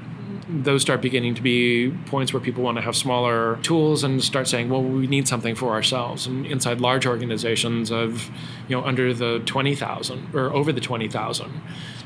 those 0.48 0.82
start 0.82 1.02
beginning 1.02 1.36
to 1.36 1.42
be 1.42 1.92
points 2.06 2.34
where 2.34 2.42
people 2.42 2.64
want 2.64 2.78
to 2.78 2.82
have 2.82 2.96
smaller 2.96 3.58
tools 3.62 4.04
and 4.04 4.24
start 4.24 4.48
saying, 4.48 4.70
well, 4.70 4.82
we 4.82 5.08
need 5.08 5.28
something 5.28 5.56
for 5.56 5.72
ourselves. 5.72 6.28
And 6.28 6.46
inside 6.46 6.80
large 6.80 7.06
organizations 7.06 7.92
of, 7.92 8.30
you 8.68 8.76
know, 8.76 8.84
under 8.84 9.14
the 9.14 9.40
20,000 9.46 10.36
or 10.36 10.52
over 10.54 10.72
the 10.72 10.82
20,000, 10.82 11.62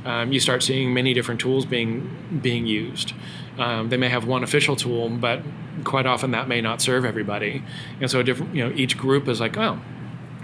um, 0.05 0.31
you 0.31 0.39
start 0.39 0.63
seeing 0.63 0.93
many 0.93 1.13
different 1.13 1.39
tools 1.39 1.65
being 1.65 2.39
being 2.41 2.65
used. 2.65 3.13
Um, 3.57 3.89
they 3.89 3.97
may 3.97 4.09
have 4.09 4.25
one 4.25 4.43
official 4.43 4.75
tool, 4.75 5.09
but 5.09 5.41
quite 5.83 6.05
often 6.05 6.31
that 6.31 6.47
may 6.47 6.61
not 6.61 6.81
serve 6.81 7.05
everybody. 7.05 7.63
And 8.01 8.09
so, 8.09 8.23
different, 8.23 8.55
you 8.55 8.67
know, 8.67 8.75
each 8.75 8.97
group 8.97 9.27
is 9.27 9.39
like, 9.39 9.57
oh, 9.57 9.79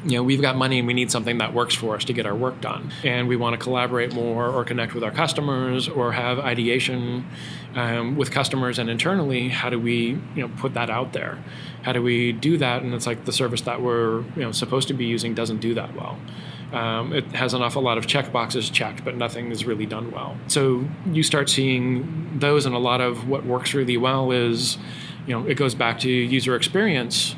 you 0.03 0.11
know 0.17 0.23
we've 0.23 0.41
got 0.41 0.55
money 0.55 0.79
and 0.79 0.87
we 0.87 0.93
need 0.93 1.11
something 1.11 1.37
that 1.39 1.53
works 1.53 1.75
for 1.75 1.95
us 1.95 2.05
to 2.05 2.13
get 2.13 2.25
our 2.25 2.35
work 2.35 2.61
done. 2.61 2.91
And 3.03 3.27
we 3.27 3.35
want 3.35 3.53
to 3.53 3.57
collaborate 3.57 4.13
more 4.13 4.47
or 4.47 4.63
connect 4.63 4.93
with 4.93 5.03
our 5.03 5.11
customers 5.11 5.87
or 5.87 6.13
have 6.13 6.39
ideation 6.39 7.25
um, 7.75 8.15
with 8.15 8.31
customers 8.31 8.79
and 8.79 8.89
internally 8.89 9.49
how 9.49 9.69
do 9.69 9.79
we 9.79 10.19
you 10.35 10.47
know 10.47 10.49
put 10.57 10.73
that 10.73 10.89
out 10.89 11.13
there? 11.13 11.43
How 11.83 11.93
do 11.93 12.01
we 12.01 12.31
do 12.31 12.57
that? 12.57 12.81
And 12.81 12.93
it's 12.93 13.07
like 13.07 13.25
the 13.25 13.33
service 13.33 13.61
that 13.61 13.81
we're 13.81 14.21
you 14.35 14.41
know 14.41 14.51
supposed 14.51 14.87
to 14.89 14.93
be 14.93 15.05
using 15.05 15.33
doesn't 15.33 15.59
do 15.59 15.73
that 15.75 15.95
well. 15.95 16.17
Um, 16.71 17.13
it 17.13 17.25
has 17.31 17.53
an 17.53 17.61
awful 17.63 17.81
lot 17.81 17.97
of 17.97 18.05
check 18.05 18.31
boxes 18.31 18.69
checked, 18.69 19.03
but 19.03 19.17
nothing 19.17 19.51
is 19.51 19.65
really 19.65 19.87
done 19.87 20.11
well. 20.11 20.37
So 20.47 20.85
you 21.11 21.23
start 21.23 21.49
seeing 21.49 22.37
those, 22.37 22.65
and 22.67 22.75
a 22.75 22.79
lot 22.79 23.01
of 23.01 23.27
what 23.27 23.43
works 23.43 23.73
really 23.73 23.97
well 23.97 24.31
is, 24.31 24.77
you 25.25 25.33
know, 25.33 25.47
it 25.47 25.55
goes 25.55 25.73
back 25.73 25.99
to 26.01 26.09
user 26.09 26.55
experience 26.55 27.35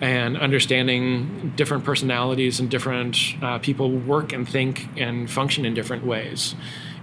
and 0.00 0.38
understanding 0.38 1.52
different 1.56 1.84
personalities 1.84 2.58
and 2.58 2.70
different 2.70 3.16
uh, 3.42 3.58
people 3.58 3.90
work 3.90 4.32
and 4.32 4.48
think 4.48 4.88
and 4.96 5.30
function 5.30 5.66
in 5.66 5.74
different 5.74 6.04
ways. 6.04 6.54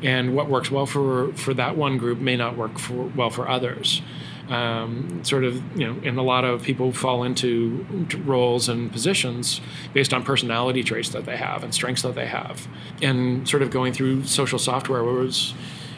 And 0.01 0.36
what 0.36 0.49
works 0.49 0.71
well 0.71 0.86
for, 0.86 1.33
for 1.33 1.53
that 1.53 1.77
one 1.77 1.97
group 1.97 2.19
may 2.19 2.36
not 2.36 2.57
work 2.57 2.79
for, 2.79 3.03
well 3.15 3.29
for 3.29 3.47
others. 3.47 4.01
Um, 4.49 5.23
sort 5.25 5.43
of, 5.43 5.55
you 5.77 5.86
know, 5.86 5.99
and 6.05 6.17
a 6.17 6.21
lot 6.21 6.45
of 6.45 6.63
people 6.63 6.93
fall 6.93 7.23
into 7.23 7.86
roles 8.23 8.69
and 8.69 8.89
positions 8.89 9.60
based 9.93 10.13
on 10.13 10.23
personality 10.23 10.83
traits 10.83 11.10
that 11.10 11.25
they 11.25 11.36
have 11.36 11.63
and 11.63 11.73
strengths 11.73 12.03
that 12.03 12.15
they 12.15 12.27
have. 12.27 12.65
And 13.01 13.47
sort 13.47 13.62
of 13.62 13.71
going 13.71 13.91
through 13.91 14.23
social 14.23 14.57
software 14.57 15.03
was 15.03 15.53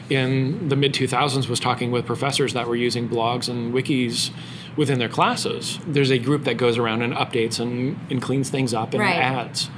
in 0.09 0.69
the 0.69 0.75
mid 0.75 0.93
2000s 0.93 1.47
was 1.47 1.59
talking 1.59 1.91
with 1.91 2.05
professors 2.05 2.53
that 2.53 2.67
were 2.67 2.75
using 2.75 3.07
blogs 3.07 3.47
and 3.47 3.73
wikis 3.73 4.31
within 4.79 4.97
their 4.97 5.09
classes. 5.09 5.77
There's 5.85 6.09
a 6.09 6.17
group 6.17 6.45
that 6.45 6.55
goes 6.55 6.77
around 6.77 7.01
and 7.01 7.13
updates 7.13 7.59
and, 7.59 7.99
and 8.09 8.21
cleans 8.21 8.49
things 8.49 8.73
up 8.73 8.93
and 8.93 9.01
Right. 9.01 9.15
adds. 9.17 9.69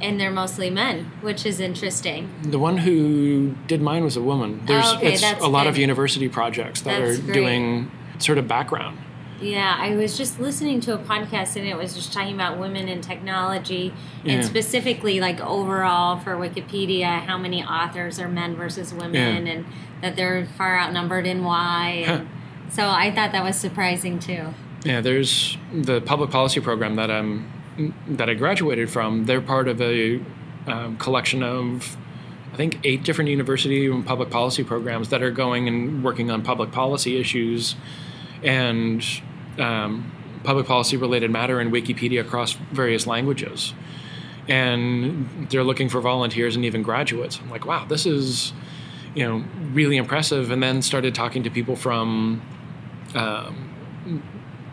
And 0.00 0.18
they're 0.18 0.32
mostly 0.32 0.68
men, 0.68 1.12
which 1.20 1.46
is 1.46 1.60
interesting. 1.60 2.28
The 2.42 2.58
one 2.58 2.78
who 2.78 3.54
did 3.68 3.80
mine 3.80 4.02
was 4.02 4.16
a 4.16 4.20
woman. 4.22 4.60
There's 4.66 4.84
Oh, 4.84 4.96
okay, 4.96 5.16
a 5.40 5.46
lot 5.48 5.62
good. 5.62 5.68
of 5.70 5.78
university 5.78 6.28
projects 6.28 6.80
that 6.82 6.98
That's 7.00 7.18
are 7.18 7.22
great. 7.22 7.34
doing 7.34 7.90
sort 8.18 8.38
of 8.38 8.48
background. 8.48 8.98
Yeah, 9.40 9.76
I 9.78 9.94
was 9.96 10.16
just 10.18 10.38
listening 10.40 10.80
to 10.82 10.94
a 10.94 10.98
podcast 10.98 11.56
and 11.56 11.66
it 11.66 11.76
was 11.76 11.94
just 11.94 12.12
talking 12.12 12.34
about 12.34 12.58
women 12.58 12.88
in 12.88 13.00
technology 13.00 13.92
and 14.24 14.44
specifically 14.44 15.20
like 15.20 15.40
overall 15.40 16.18
for 16.18 16.36
Wikipedia, 16.36 17.20
how 17.20 17.38
many 17.38 17.62
authors 17.64 18.18
are 18.20 18.28
men 18.28 18.54
versus 18.56 18.92
women 18.92 19.46
Yeah. 19.46 19.52
and 19.52 19.64
that 20.00 20.16
they're 20.16 20.46
far 20.58 20.78
outnumbered 20.78 21.26
in 21.26 21.42
why. 21.44 22.04
And 22.06 22.28
so 22.72 22.88
I 22.88 23.14
thought 23.14 23.32
that 23.32 23.44
was 23.44 23.56
surprising 23.56 24.18
too. 24.18 24.46
Yeah, 24.84 25.00
there's 25.00 25.56
the 25.72 26.00
public 26.00 26.30
policy 26.30 26.60
program 26.60 26.96
that 26.96 27.10
I'm 27.10 27.50
that 28.06 28.28
I 28.28 28.34
graduated 28.34 28.90
from. 28.90 29.26
They're 29.26 29.40
part 29.40 29.68
of 29.68 29.80
a 29.80 30.20
um, 30.66 30.96
collection 30.96 31.42
of 31.42 31.96
I 32.52 32.56
think 32.56 32.80
eight 32.84 33.02
different 33.02 33.30
university 33.30 33.86
and 33.86 34.04
public 34.04 34.30
policy 34.30 34.64
programs 34.64 35.08
that 35.08 35.22
are 35.22 35.30
going 35.30 35.68
and 35.68 36.04
working 36.04 36.30
on 36.30 36.42
public 36.42 36.70
policy 36.70 37.18
issues 37.18 37.76
and 38.42 39.04
um, 39.58 40.12
public 40.44 40.66
policy 40.66 40.96
related 40.96 41.30
matter 41.30 41.60
in 41.60 41.70
Wikipedia 41.70 42.20
across 42.20 42.52
various 42.52 43.06
languages. 43.06 43.72
And 44.48 45.48
they're 45.50 45.64
looking 45.64 45.88
for 45.88 46.00
volunteers 46.00 46.56
and 46.56 46.64
even 46.64 46.82
graduates. 46.82 47.38
I'm 47.38 47.50
like, 47.50 47.64
wow, 47.64 47.86
this 47.86 48.06
is 48.06 48.52
you 49.14 49.26
know 49.26 49.44
really 49.72 49.96
impressive. 49.96 50.50
And 50.50 50.62
then 50.62 50.82
started 50.82 51.14
talking 51.14 51.42
to 51.44 51.50
people 51.50 51.76
from 51.76 52.42
um, 53.14 54.22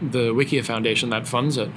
the 0.02 0.34
Wikia 0.34 0.66
Foundation 0.66 1.10
that 1.10 1.28
funds 1.28 1.58
it, 1.58 1.70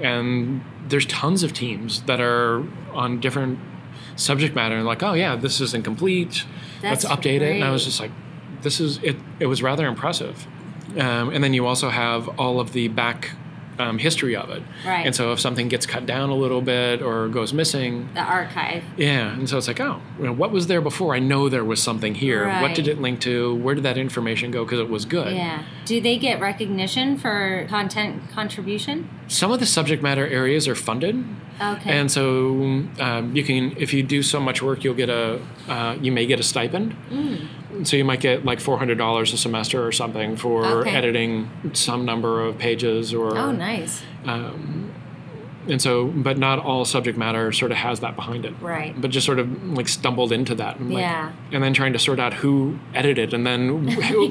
and 0.00 0.62
there's 0.88 1.06
tons 1.06 1.42
of 1.42 1.52
teams 1.52 2.02
that 2.02 2.20
are 2.20 2.64
on 2.92 3.20
different 3.20 3.58
subject 4.16 4.54
matter 4.54 4.76
and 4.76 4.86
like, 4.86 5.02
oh 5.02 5.12
yeah, 5.12 5.36
this 5.36 5.60
is 5.60 5.74
incomplete. 5.74 6.44
That's 6.80 7.04
Let's 7.04 7.16
update 7.16 7.40
it. 7.40 7.56
And 7.56 7.64
I 7.64 7.70
was 7.70 7.84
just 7.84 8.00
like, 8.00 8.10
this 8.62 8.80
is 8.80 8.98
it. 9.02 9.16
It 9.40 9.46
was 9.46 9.62
rather 9.62 9.86
impressive. 9.86 10.46
Um, 10.96 11.30
and 11.30 11.44
then 11.44 11.52
you 11.52 11.66
also 11.66 11.90
have 11.90 12.28
all 12.38 12.58
of 12.60 12.72
the 12.72 12.88
back 12.88 13.32
um, 13.78 13.98
history 13.98 14.34
of 14.36 14.50
it. 14.50 14.62
Right. 14.86 15.06
And 15.06 15.14
so 15.14 15.32
if 15.32 15.40
something 15.40 15.68
gets 15.68 15.86
cut 15.86 16.06
down 16.06 16.30
a 16.30 16.34
little 16.34 16.60
bit 16.62 17.02
or 17.02 17.28
goes 17.28 17.52
missing, 17.52 18.08
The 18.14 18.20
archive. 18.22 18.82
yeah, 18.96 19.32
and 19.34 19.48
so 19.48 19.58
it's 19.58 19.68
like, 19.68 19.80
oh, 19.80 20.00
you 20.18 20.24
know, 20.24 20.32
what 20.32 20.50
was 20.50 20.66
there 20.66 20.80
before? 20.80 21.14
I 21.14 21.18
know 21.18 21.48
there 21.48 21.64
was 21.64 21.82
something 21.82 22.14
here. 22.14 22.48
What 22.60 22.74
did 22.74 22.88
it 22.88 23.00
link 23.00 23.20
to? 23.20 23.54
Where 23.56 23.74
did 23.74 23.84
that 23.84 23.98
information 23.98 24.50
go? 24.50 24.64
Because 24.64 24.80
it 24.80 24.88
was 24.88 25.04
good. 25.04 25.34
Yeah. 25.34 25.62
Do 25.84 26.00
they 26.00 26.18
get 26.18 26.40
recognition 26.40 27.16
for 27.18 27.66
content 27.68 28.28
contribution? 28.30 29.08
Some 29.28 29.50
of 29.52 29.58
the 29.60 29.66
subject 29.66 30.02
matter 30.02 30.26
areas 30.26 30.68
are 30.68 30.74
funded, 30.76 31.24
Okay. 31.60 31.90
and 31.90 32.10
so 32.10 32.50
um, 33.00 33.32
you 33.34 33.42
can, 33.42 33.74
if 33.76 33.92
you 33.92 34.02
do 34.02 34.22
so 34.22 34.38
much 34.38 34.62
work, 34.62 34.84
you'll 34.84 34.94
get 34.94 35.08
a, 35.08 35.40
uh, 35.68 35.96
you 36.00 36.12
may 36.12 36.26
get 36.26 36.38
a 36.38 36.42
stipend. 36.44 36.94
So 37.82 37.96
you 37.96 38.04
might 38.04 38.20
get 38.20 38.44
like 38.44 38.60
four 38.60 38.78
hundred 38.78 38.98
dollars 38.98 39.32
a 39.32 39.36
semester 39.36 39.84
or 39.86 39.92
something 39.92 40.36
for 40.36 40.64
Okay. 40.80 40.90
editing 40.96 41.50
some 41.74 42.04
number 42.04 42.40
of 42.44 42.56
pages 42.58 43.12
or. 43.12 43.36
oh, 43.36 43.52
nice. 43.52 44.02
And 45.68 45.82
so, 45.82 46.06
but 46.06 46.38
not 46.38 46.58
all 46.58 46.84
subject 46.84 47.18
matter 47.18 47.50
sort 47.52 47.72
of 47.72 47.78
has 47.78 48.00
that 48.00 48.14
behind 48.16 48.44
it. 48.44 48.54
Right. 48.60 48.98
But 49.00 49.10
just 49.10 49.26
sort 49.26 49.38
of 49.38 49.72
like 49.76 49.88
stumbled 49.88 50.30
into 50.32 50.54
that. 50.56 50.78
And 50.78 50.90
like, 50.92 51.00
Yeah. 51.00 51.32
And 51.52 51.62
then 51.62 51.74
trying 51.74 51.92
to 51.92 51.98
sort 51.98 52.20
out 52.20 52.34
who 52.34 52.78
edited, 52.94 53.34
and 53.34 53.46
then 53.46 53.88
who, 53.88 54.30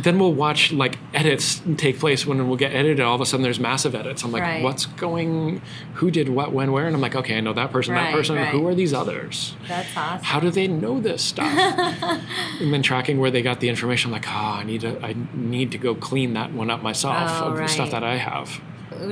then 0.00 0.18
we'll 0.18 0.32
watch 0.34 0.72
like 0.72 0.98
edits 1.14 1.60
take 1.76 1.98
place 1.98 2.26
when 2.26 2.46
we'll 2.48 2.56
get 2.56 2.72
edited. 2.72 3.00
All 3.00 3.14
of 3.14 3.20
a 3.20 3.26
sudden, 3.26 3.42
there's 3.42 3.60
massive 3.60 3.94
edits. 3.94 4.22
I'm 4.22 4.32
like, 4.32 4.42
Right. 4.42 4.62
what's 4.62 4.86
going? 4.86 5.60
Who 5.94 6.10
did 6.10 6.28
what, 6.28 6.52
when, 6.52 6.72
where? 6.72 6.86
And 6.86 6.94
I'm 6.94 7.02
like, 7.02 7.16
okay, 7.16 7.36
I 7.36 7.40
know 7.40 7.52
that 7.52 7.72
person, 7.72 7.94
Right, 7.94 8.04
that 8.04 8.12
person. 8.14 8.36
right. 8.36 8.48
Who 8.48 8.66
are 8.68 8.74
these 8.74 8.92
others? 8.94 9.54
That's 9.68 9.88
awesome. 9.96 10.24
How 10.24 10.40
do 10.40 10.50
they 10.50 10.68
know 10.68 11.00
this 11.00 11.22
stuff? 11.22 11.46
and 12.60 12.72
then 12.72 12.82
tracking 12.82 13.18
where 13.18 13.30
they 13.30 13.42
got 13.42 13.60
the 13.60 13.68
information. 13.68 14.08
I'm 14.10 14.12
like, 14.12 14.28
oh, 14.28 14.30
I 14.60 14.64
need 14.64 14.82
to, 14.82 15.04
I 15.04 15.14
need 15.34 15.72
to 15.72 15.78
go 15.78 15.94
clean 15.94 16.34
that 16.34 16.52
one 16.52 16.70
up 16.70 16.82
myself 16.82 17.16
Oh, 17.42 17.50
of 17.52 17.56
the 17.56 17.66
stuff 17.66 17.90
that 17.90 18.04
I 18.04 18.16
have. 18.16 18.60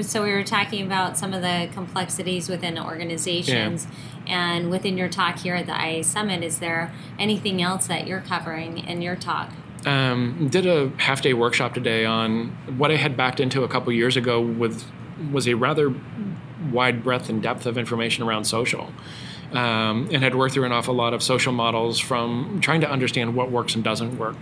So 0.02 0.22
we 0.22 0.32
were 0.32 0.44
talking 0.44 0.84
about 0.86 1.16
some 1.18 1.32
of 1.32 1.42
the 1.42 1.68
complexities 1.72 2.48
within 2.48 2.78
organizations 2.78 3.86
and 4.26 4.70
within 4.70 4.98
your 4.98 5.08
talk 5.08 5.38
here 5.38 5.54
at 5.54 5.66
the 5.66 5.72
IA 5.74 6.04
Summit, 6.04 6.42
is 6.42 6.58
there 6.58 6.92
anything 7.18 7.62
else 7.62 7.86
that 7.86 8.06
you're 8.06 8.20
covering 8.20 8.78
in 8.78 9.02
your 9.02 9.16
talk? 9.16 9.50
um, 9.86 10.48
did 10.48 10.66
a 10.66 10.90
half 10.98 11.22
day 11.22 11.34
workshop 11.34 11.74
today 11.74 12.04
on 12.04 12.48
what 12.76 12.90
I 12.90 12.96
had 12.96 13.16
backed 13.16 13.40
into 13.40 13.64
a 13.64 13.68
couple 13.68 13.92
years 13.92 14.16
ago 14.16 14.40
with 14.40 14.84
was 15.32 15.48
a 15.48 15.54
rather 15.54 15.94
wide 16.70 17.02
breadth 17.02 17.28
and 17.28 17.42
depth 17.42 17.66
of 17.66 17.78
information 17.78 18.24
around 18.24 18.44
social. 18.44 18.92
Um, 19.52 20.10
and 20.12 20.22
had 20.22 20.34
worked 20.34 20.52
through 20.52 20.64
an 20.64 20.72
awful 20.72 20.94
lot 20.94 21.14
of 21.14 21.22
social 21.22 21.54
models 21.54 21.98
from 21.98 22.60
trying 22.60 22.82
to 22.82 22.90
understand 22.90 23.34
what 23.34 23.50
works 23.50 23.74
and 23.74 23.82
doesn't 23.82 24.18
work. 24.18 24.36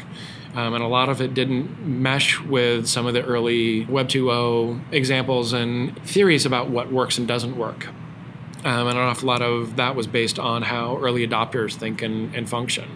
Um, 0.57 0.73
and 0.73 0.83
a 0.83 0.89
lot 0.89 1.11
of 1.11 1.21
it 1.21 1.35
didn't 1.35 1.87
mesh 1.87 2.41
with 2.41 2.87
some 2.87 3.07
of 3.07 3.13
the 3.13 3.23
early 3.23 3.85
Web 3.85 4.09
2.0 4.09 4.81
examples 4.91 5.53
and 5.53 5.97
theories 6.07 6.47
about 6.47 6.71
what 6.71 6.91
works 6.91 7.19
and 7.19 7.29
doesn't 7.29 7.59
work. 7.59 7.89
Um, 8.65 8.89
and 8.89 8.99
an 8.99 9.05
awful 9.05 9.29
lot 9.29 9.43
of 9.43 9.77
that 9.77 9.95
was 9.95 10.07
based 10.07 10.39
on 10.39 10.63
how 10.63 10.97
early 10.97 11.29
adopters 11.29 11.75
think 11.75 12.01
and, 12.01 12.35
and 12.35 12.49
function. 12.49 12.89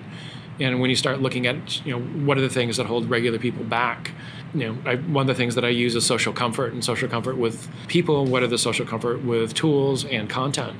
And 0.58 0.80
when 0.80 0.88
you 0.88 0.96
start 0.96 1.20
looking 1.20 1.46
at, 1.46 1.84
you 1.84 1.92
know, 1.92 2.00
what 2.24 2.38
are 2.38 2.40
the 2.40 2.48
things 2.48 2.78
that 2.78 2.86
hold 2.86 3.10
regular 3.10 3.38
people 3.38 3.64
back? 3.64 4.12
You 4.54 4.72
know, 4.72 4.78
I, 4.90 4.96
one 4.96 5.22
of 5.22 5.26
the 5.26 5.34
things 5.34 5.54
that 5.54 5.64
I 5.64 5.68
use 5.68 5.94
is 5.94 6.04
social 6.04 6.32
comfort 6.32 6.72
and 6.72 6.82
social 6.82 7.10
comfort 7.10 7.36
with 7.36 7.68
people. 7.88 8.24
What 8.24 8.42
are 8.42 8.46
the 8.46 8.58
social 8.58 8.86
comfort 8.86 9.22
with 9.22 9.52
tools 9.52 10.06
and 10.06 10.30
content? 10.30 10.78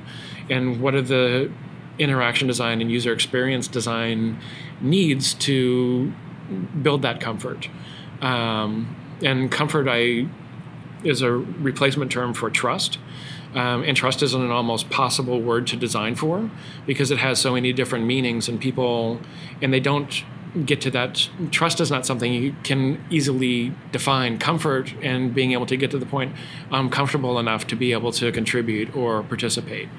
And 0.49 0.81
what 0.81 0.95
are 0.95 1.01
the 1.01 1.51
interaction 1.99 2.47
design 2.47 2.81
and 2.81 2.91
user 2.91 3.13
experience 3.13 3.67
design 3.67 4.39
needs 4.81 5.35
to 5.35 6.11
build 6.81 7.01
that 7.01 7.19
comfort? 7.19 7.69
Um, 8.21 8.95
and 9.23 9.51
comfort, 9.51 9.87
I 9.89 10.27
is 11.03 11.21
a 11.21 11.31
replacement 11.31 12.11
term 12.11 12.33
for 12.33 12.49
trust. 12.49 12.99
Um, 13.53 13.83
and 13.83 13.97
trust 13.97 14.23
isn't 14.23 14.41
an 14.41 14.51
almost 14.51 14.89
possible 14.89 15.41
word 15.41 15.67
to 15.67 15.75
design 15.75 16.15
for 16.15 16.49
because 16.85 17.11
it 17.11 17.17
has 17.17 17.39
so 17.39 17.53
many 17.53 17.73
different 17.73 18.05
meanings 18.05 18.47
and 18.47 18.61
people, 18.61 19.19
and 19.61 19.73
they 19.73 19.81
don't 19.81 20.23
get 20.65 20.79
to 20.81 20.91
that. 20.91 21.29
Trust 21.49 21.81
is 21.81 21.91
not 21.91 22.05
something 22.05 22.33
you 22.33 22.55
can 22.63 23.03
easily 23.09 23.73
define. 23.91 24.37
Comfort 24.37 24.93
and 25.01 25.33
being 25.33 25.51
able 25.51 25.65
to 25.65 25.75
get 25.75 25.91
to 25.91 25.97
the 25.97 26.05
point, 26.05 26.33
I'm 26.71 26.89
comfortable 26.89 27.39
enough 27.39 27.67
to 27.67 27.75
be 27.75 27.91
able 27.91 28.11
to 28.13 28.31
contribute 28.31 28.95
or 28.95 29.23
participate. 29.23 29.89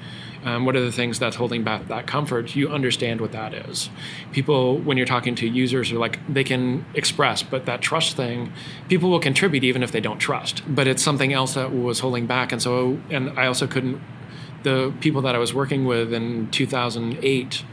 Um, 0.43 0.65
what 0.65 0.75
are 0.75 0.83
the 0.83 0.91
things 0.91 1.19
that's 1.19 1.35
holding 1.35 1.63
back 1.63 1.87
that 1.87 2.05
comfort? 2.05 2.55
You 2.55 2.69
understand 2.69 3.21
what 3.21 3.31
that 3.31 3.53
is. 3.53 3.89
People, 4.31 4.77
when 4.77 4.97
you're 4.97 5.05
talking 5.05 5.35
to 5.35 5.47
users, 5.47 5.91
are 5.91 5.97
like 5.97 6.19
they 6.31 6.43
can 6.43 6.85
express, 6.93 7.43
but 7.43 7.65
that 7.65 7.81
trust 7.81 8.17
thing, 8.17 8.51
people 8.89 9.09
will 9.09 9.19
contribute 9.19 9.63
even 9.63 9.83
if 9.83 9.91
they 9.91 10.01
don't 10.01 10.19
trust. 10.19 10.63
But 10.67 10.87
it's 10.87 11.01
something 11.01 11.31
else 11.31 11.53
that 11.53 11.73
was 11.73 11.99
holding 11.99 12.27
back, 12.27 12.51
and 12.51 12.61
so, 12.61 12.99
and 13.09 13.37
I 13.39 13.47
also 13.47 13.67
couldn't. 13.67 14.01
The 14.63 14.93
people 15.01 15.21
that 15.23 15.35
I 15.35 15.39
was 15.39 15.53
working 15.53 15.83
with 15.83 16.13
in 16.13 16.49
2008 16.51 17.65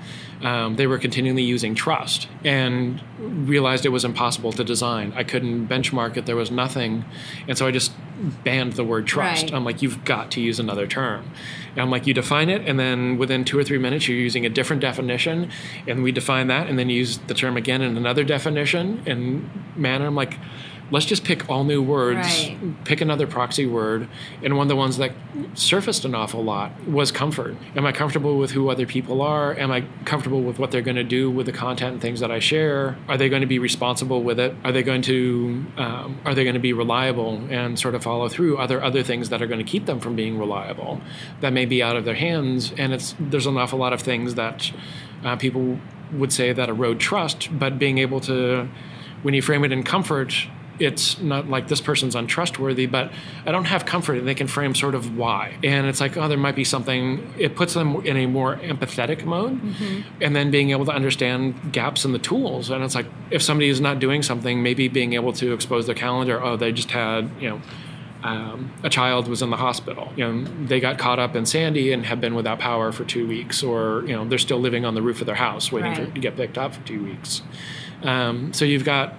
um, 0.43 0.77
they 0.77 0.87
were 0.87 0.99
continually 0.99 1.43
using 1.43 1.75
trust 1.75 2.29
and 2.45 3.01
realized 3.19 3.85
it 3.85 3.91
was 3.91 4.05
impossible 4.05 4.53
to 4.53 4.65
design. 4.65 5.13
I 5.15 5.25
couldn't 5.25 5.69
benchmark 5.69 6.17
it, 6.17 6.27
there 6.27 6.37
was 6.37 6.51
nothing. 6.51 7.05
And 7.47 7.59
so 7.59 7.67
I 7.67 7.71
just 7.71 7.93
banned 8.45 8.75
the 8.75 8.85
word 8.85 9.07
trust. 9.07 9.45
Right. 9.45 9.55
I'm 9.55 9.65
like, 9.65 9.83
you've 9.83 10.05
got 10.05 10.31
to 10.33 10.41
use 10.41 10.59
another 10.61 10.87
term. 10.87 11.31
And 11.73 11.81
I'm 11.81 11.91
like, 11.91 12.07
you 12.07 12.15
define 12.15 12.49
it, 12.49 12.67
and 12.69 12.79
then 12.79 13.17
within 13.19 13.45
two 13.45 13.59
or 13.59 13.65
three 13.65 13.79
minutes, 13.79 14.09
you're 14.09 14.19
using 14.19 14.45
a 14.45 14.49
different 14.49 14.83
definition, 14.83 15.51
and 15.87 16.03
we 16.03 16.13
define 16.13 16.49
that, 16.49 16.69
and 16.69 16.79
then 16.79 16.91
use 16.91 17.19
the 17.19 17.35
term 17.35 17.57
again 17.57 17.81
in 17.81 17.97
another 17.97 18.25
definition 18.25 19.03
and 19.07 19.49
manner. 19.77 20.07
I'm 20.07 20.15
like, 20.15 20.39
let's 20.91 21.07
just 21.07 21.25
pick 21.25 21.49
all 21.49 21.65
new 21.65 21.83
words, 21.83 22.19
Right. 22.49 22.85
pick 22.85 23.01
another 23.01 23.27
proxy 23.27 23.67
word. 23.67 24.09
And 24.43 24.57
one 24.57 24.65
of 24.65 24.69
the 24.69 24.77
ones 24.77 24.97
that 24.99 25.13
surfaced 25.55 26.05
an 26.05 26.15
awful 26.15 26.43
lot 26.43 26.73
was 26.87 27.13
comfort. 27.13 27.57
Am 27.77 27.87
I 27.87 27.93
comfortable 27.93 28.39
with 28.39 28.51
who 28.53 28.69
other 28.71 28.87
people 28.87 29.23
are? 29.23 29.57
Am 29.59 29.71
I 29.71 29.85
comfortable 30.05 30.43
with 30.43 30.59
what 30.59 30.71
they're 30.71 30.83
going 30.83 30.97
to 30.97 31.05
do 31.05 31.31
with 31.31 31.47
the 31.47 31.53
content 31.53 31.93
and 31.93 32.03
things 32.03 32.21
that 32.21 32.31
I 32.31 32.39
share? 32.41 32.97
Are 33.09 33.17
they 33.17 33.29
going 33.29 33.43
to 33.43 33.47
be 33.47 33.59
responsible 33.59 34.23
with 34.23 34.41
it? 34.41 34.55
Are 34.65 34.73
they 34.73 34.83
going 34.83 35.03
to 35.03 35.65
um, 35.77 36.19
are 36.25 36.35
they 36.35 36.45
going 36.45 36.55
to 36.55 36.61
be 36.61 36.73
reliable 36.73 37.41
and 37.51 37.79
sort 37.79 37.95
of 37.95 38.03
follow 38.03 38.29
through? 38.29 38.57
Are 38.57 38.67
there 38.67 38.83
other 38.83 39.03
things 39.03 39.29
that 39.29 39.41
are 39.41 39.47
going 39.47 39.65
to 39.65 39.71
keep 39.71 39.87
them 39.87 40.01
from 40.01 40.17
being 40.17 40.39
reliable 40.39 41.01
that 41.41 41.53
may 41.53 41.67
be 41.67 41.83
out 41.83 41.97
of 41.97 42.05
their 42.05 42.15
hands? 42.15 42.73
And 42.77 42.93
it's 42.93 43.15
there's 43.19 43.47
an 43.47 43.57
awful 43.57 43.79
lot 43.79 43.93
of 43.93 44.01
things 44.01 44.35
that 44.35 44.73
uh, 45.25 45.37
people 45.37 45.79
would 46.13 46.33
say 46.33 46.53
that 46.53 46.69
erode 46.69 46.99
trust, 46.99 47.49
but 47.57 47.79
being 47.79 47.99
able 47.99 48.21
to 48.21 48.69
when 49.23 49.35
you 49.35 49.43
frame 49.43 49.65
it 49.65 49.71
in 49.71 49.83
comfort, 49.83 50.35
it's 50.81 51.21
not 51.21 51.49
like 51.49 51.69
this 51.69 51.81
person's 51.81 52.15
untrustworthy, 52.15 52.87
but 52.87 53.13
I 53.47 53.53
don't 53.53 53.67
have 53.67 53.85
comfort, 53.85 54.19
and 54.19 54.27
they 54.27 54.35
can 54.35 54.47
frame 54.47 54.75
sort 54.75 54.95
of 54.95 55.17
why. 55.17 55.57
And 55.63 55.87
it's 55.87 56.01
like, 56.01 56.17
oh, 56.17 56.27
there 56.27 56.39
might 56.39 56.57
be 56.57 56.65
something. 56.65 57.33
It 57.39 57.55
puts 57.55 57.75
them 57.75 58.05
in 58.07 58.17
a 58.17 58.27
more 58.27 58.57
empathetic 58.57 59.25
mode, 59.25 59.61
and 60.21 60.35
then 60.35 60.51
being 60.51 60.71
able 60.71 60.87
to 60.87 60.93
understand 60.93 61.73
gaps 61.73 62.05
in 62.05 62.13
the 62.13 62.19
tools. 62.19 62.71
And 62.71 62.83
it's 62.83 62.95
like, 62.95 63.07
if 63.31 63.43
somebody 63.43 63.69
is 63.69 63.81
not 63.81 63.99
doing 63.99 64.23
something, 64.23 64.63
maybe 64.63 64.89
being 64.89 65.13
able 65.13 65.33
to 65.35 65.53
expose 65.53 65.87
their 65.87 65.95
calendar. 65.95 66.43
Oh, 66.43 66.57
they 66.57 66.73
just 66.73 66.91
had, 66.91 67.31
you 67.41 67.51
know. 67.51 67.61
Um, 68.23 68.71
a 68.83 68.91
child 68.91 69.29
was 69.29 69.41
in 69.41 69.49
the 69.49 69.57
hospital. 69.57 70.13
You 70.15 70.31
know, 70.31 70.67
they 70.67 70.79
got 70.79 70.99
caught 70.99 71.19
up 71.19 71.35
in 71.35 71.47
Sandy 71.47 71.91
and 71.91 72.05
have 72.05 72.21
been 72.21 72.35
without 72.35 72.59
power 72.59 72.93
for 72.93 73.03
two 73.03 73.27
weeks, 73.27 73.63
or 73.63 74.03
you 74.07 74.15
know, 74.15 74.29
they're 74.29 74.39
still 74.39 74.59
living 74.59 74.85
on 74.85 74.95
the 74.95 75.01
roof 75.01 75.21
of 75.21 75.27
their 75.27 75.37
house, 75.37 75.73
waiting 75.73 75.95
for, 75.95 76.05
to 76.05 76.21
get 76.21 76.37
picked 76.37 76.59
up 76.59 76.75
for 76.75 76.87
two 76.87 77.03
weeks. 77.03 77.41
Um, 78.03 78.53
so 78.53 78.67
you've 78.67 78.85
got 78.85 79.15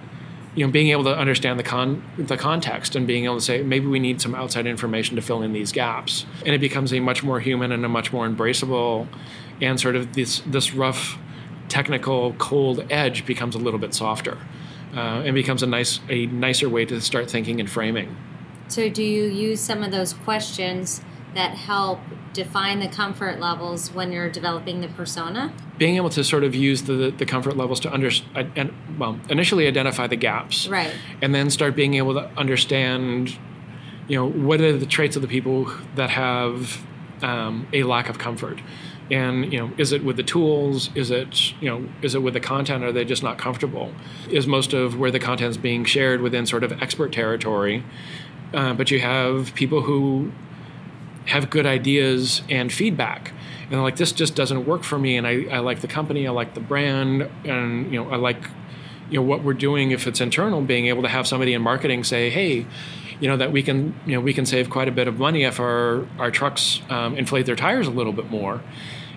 you 0.54 0.66
know 0.66 0.70
being 0.70 0.88
able 0.88 1.04
to 1.04 1.16
understand 1.16 1.58
the 1.58 1.62
con 1.62 2.02
the 2.18 2.36
context 2.36 2.94
and 2.94 3.06
being 3.06 3.24
able 3.24 3.36
to 3.36 3.40
say 3.40 3.62
maybe 3.62 3.86
we 3.86 3.98
need 3.98 4.20
some 4.20 4.34
outside 4.34 4.66
information 4.66 5.16
to 5.16 5.22
fill 5.22 5.42
in 5.42 5.52
these 5.52 5.72
gaps 5.72 6.26
and 6.44 6.54
it 6.54 6.60
becomes 6.60 6.92
a 6.92 7.00
much 7.00 7.22
more 7.22 7.40
human 7.40 7.72
and 7.72 7.84
a 7.84 7.88
much 7.88 8.12
more 8.12 8.28
embraceable 8.28 9.06
and 9.60 9.80
sort 9.80 9.96
of 9.96 10.14
this 10.14 10.40
this 10.46 10.74
rough 10.74 11.18
technical 11.68 12.34
cold 12.34 12.84
edge 12.90 13.24
becomes 13.24 13.54
a 13.54 13.58
little 13.58 13.80
bit 13.80 13.94
softer 13.94 14.38
uh, 14.94 15.22
and 15.24 15.34
becomes 15.34 15.62
a 15.62 15.66
nice 15.66 16.00
a 16.10 16.26
nicer 16.26 16.68
way 16.68 16.84
to 16.84 17.00
start 17.00 17.30
thinking 17.30 17.60
and 17.60 17.70
framing 17.70 18.14
So, 18.68 18.88
do 18.88 19.02
you 19.02 19.24
use 19.24 19.60
some 19.60 19.82
of 19.82 19.90
those 19.90 20.12
questions 20.12 21.02
that 21.34 21.54
help 21.54 21.98
define 22.32 22.80
the 22.80 22.88
comfort 22.88 23.38
levels 23.40 23.92
when 23.92 24.12
you're 24.12 24.30
developing 24.30 24.80
the 24.80 24.88
persona? 24.88 25.52
Being 25.82 25.96
able 25.96 26.10
to 26.10 26.22
sort 26.22 26.44
of 26.44 26.54
use 26.54 26.82
the, 26.82 27.12
the 27.18 27.26
comfort 27.26 27.56
levels 27.56 27.80
to 27.80 27.92
under, 27.92 28.08
and, 28.36 28.72
well 29.00 29.18
initially 29.28 29.66
identify 29.66 30.06
the 30.06 30.14
gaps. 30.14 30.68
Right. 30.68 30.94
and 31.20 31.34
then 31.34 31.50
start 31.50 31.74
being 31.74 31.94
able 31.94 32.14
to 32.14 32.30
understand 32.36 33.36
you 34.06 34.16
know 34.16 34.28
what 34.28 34.60
are 34.60 34.78
the 34.78 34.86
traits 34.86 35.16
of 35.16 35.22
the 35.22 35.28
people 35.36 35.72
that 35.96 36.10
have 36.10 36.86
um, 37.20 37.66
a 37.72 37.82
lack 37.82 38.08
of 38.08 38.20
comfort? 38.20 38.60
And 39.10 39.52
you 39.52 39.58
know 39.58 39.72
is 39.76 39.90
it 39.90 40.04
with 40.04 40.16
the 40.16 40.22
tools? 40.22 40.88
Is 40.94 41.10
it 41.10 41.60
you 41.60 41.68
know 41.68 41.88
is 42.00 42.14
it 42.14 42.22
with 42.22 42.34
the 42.34 42.40
content? 42.54 42.84
Are 42.84 42.92
they 42.92 43.04
just 43.04 43.24
not 43.24 43.36
comfortable? 43.36 43.92
Is 44.30 44.46
most 44.46 44.72
of 44.72 44.96
where 44.96 45.10
the 45.10 45.18
content 45.18 45.50
is 45.50 45.58
being 45.58 45.84
shared 45.84 46.20
within 46.20 46.46
sort 46.46 46.62
of 46.62 46.80
expert 46.80 47.12
territory? 47.12 47.82
Uh, 48.54 48.72
but 48.72 48.92
you 48.92 49.00
have 49.00 49.52
people 49.56 49.80
who 49.80 50.30
have 51.24 51.50
good 51.50 51.66
ideas 51.66 52.42
and 52.48 52.72
feedback 52.72 53.32
and 53.72 53.82
like 53.82 53.96
this 53.96 54.12
just 54.12 54.36
doesn't 54.36 54.66
work 54.66 54.84
for 54.84 54.98
me. 54.98 55.16
And 55.16 55.26
I, 55.26 55.46
I 55.50 55.58
like 55.58 55.80
the 55.80 55.88
company 55.88 56.28
i 56.28 56.30
like 56.30 56.54
the 56.54 56.60
brand 56.60 57.22
and 57.44 57.92
you 57.92 58.02
know 58.02 58.10
i 58.10 58.16
like 58.16 58.44
you 59.10 59.18
know 59.18 59.22
what 59.22 59.42
we're 59.42 59.54
doing. 59.54 59.90
If 59.90 60.06
it's 60.06 60.20
internal 60.20 60.60
being 60.62 60.86
able 60.86 61.02
to 61.02 61.08
have 61.08 61.26
somebody 61.26 61.54
in 61.54 61.62
marketing 61.62 62.04
say 62.04 62.30
hey 62.30 62.66
you 63.20 63.28
know 63.28 63.36
that 63.36 63.50
we 63.50 63.62
can 63.62 63.94
you 64.06 64.14
know 64.14 64.20
we 64.20 64.34
can 64.34 64.46
save 64.46 64.68
quite 64.68 64.88
a 64.88 64.92
bit 64.92 65.08
of 65.08 65.18
money 65.18 65.44
if 65.44 65.58
our 65.58 66.06
our 66.18 66.30
trucks 66.30 66.82
um, 66.90 67.16
inflate 67.16 67.46
their 67.46 67.56
tires 67.56 67.86
a 67.86 67.90
little 67.90 68.12
bit 68.12 68.30
more. 68.30 68.62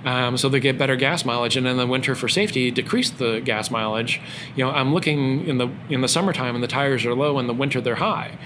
Um, 0.06 0.38
so 0.38 0.50
they 0.50 0.60
get 0.60 0.78
better 0.78 0.96
gas 0.96 1.26
mileage. 1.26 1.58
And 1.58 1.66
in 1.66 1.78
the 1.78 1.88
winter 1.88 2.14
for 2.14 2.30
safety 2.30 2.70
decrease 2.72 3.10
the 3.10 3.40
gas 3.40 3.70
mileage. 3.70 4.22
You 4.56 4.64
know 4.64 4.72
i'm 4.72 4.94
looking 4.94 5.46
in 5.48 5.58
the 5.58 5.70
in 5.90 6.00
the 6.00 6.08
summertime 6.08 6.56
and 6.56 6.64
the 6.64 6.70
tires 6.70 7.06
are 7.06 7.14
low 7.14 7.40
in 7.40 7.48
the 7.48 7.54
winter 7.54 7.82
they're 7.82 7.96
high 7.96 8.38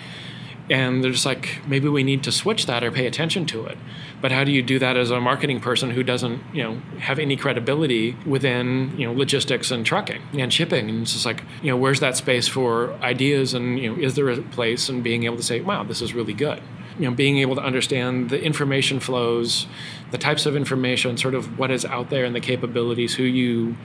and 0.70 1.04
they're 1.04 1.12
just 1.12 1.26
like 1.26 1.60
maybe 1.68 1.88
we 1.88 2.04
need 2.04 2.24
to 2.24 2.32
switch 2.32 2.66
that 2.68 2.84
or 2.84 2.92
pay 2.92 3.08
attention 3.08 3.46
to 3.48 3.66
it. 3.66 3.78
But 4.22 4.32
how 4.32 4.44
do 4.44 4.52
you 4.52 4.62
do 4.62 4.80
that 4.80 4.98
as 4.98 5.12
a 5.12 5.20
marketing 5.20 5.60
person 5.60 5.92
who 5.92 6.04
doesn't 6.04 6.42
you 6.54 6.64
know 6.64 6.82
have 7.00 7.20
any 7.20 7.36
credibility 7.36 8.16
within 8.26 8.94
you 8.98 9.06
know 9.06 9.14
logistics 9.14 9.72
and 9.72 9.86
trucking 9.86 10.22
and 10.34 10.54
shipping? 10.54 10.90
And 10.90 11.02
it's 11.02 11.14
just 11.14 11.26
like 11.26 11.44
you 11.62 11.72
know 11.72 11.78
where's 11.78 12.00
that 12.02 12.16
space 12.16 12.48
for 12.48 12.94
ideas 13.02 13.54
and 13.54 13.80
you 13.80 13.92
know 13.92 14.02
is 14.02 14.16
there 14.16 14.30
a 14.30 14.42
place 14.42 14.90
and 14.90 15.04
being 15.04 15.24
able 15.24 15.38
to 15.38 15.44
say 15.44 15.62
wow 15.62 15.84
this 15.84 16.02
is 16.02 16.14
really 16.14 16.34
good? 16.34 16.62
You 16.98 17.10
know 17.10 17.16
being 17.16 17.38
able 17.40 17.56
to 17.56 17.64
understand 17.64 18.30
the 18.30 18.42
information 18.42 19.00
flows 19.00 19.68
the 20.12 20.18
types 20.18 20.46
of 20.46 20.56
information 20.56 21.18
sort 21.18 21.34
of 21.34 21.58
what 21.58 21.72
is 21.72 21.86
out 21.86 22.10
there 22.10 22.26
and 22.26 22.36
the 22.36 22.42
capabilities 22.42 23.16
who 23.16 23.24
you 23.24 23.76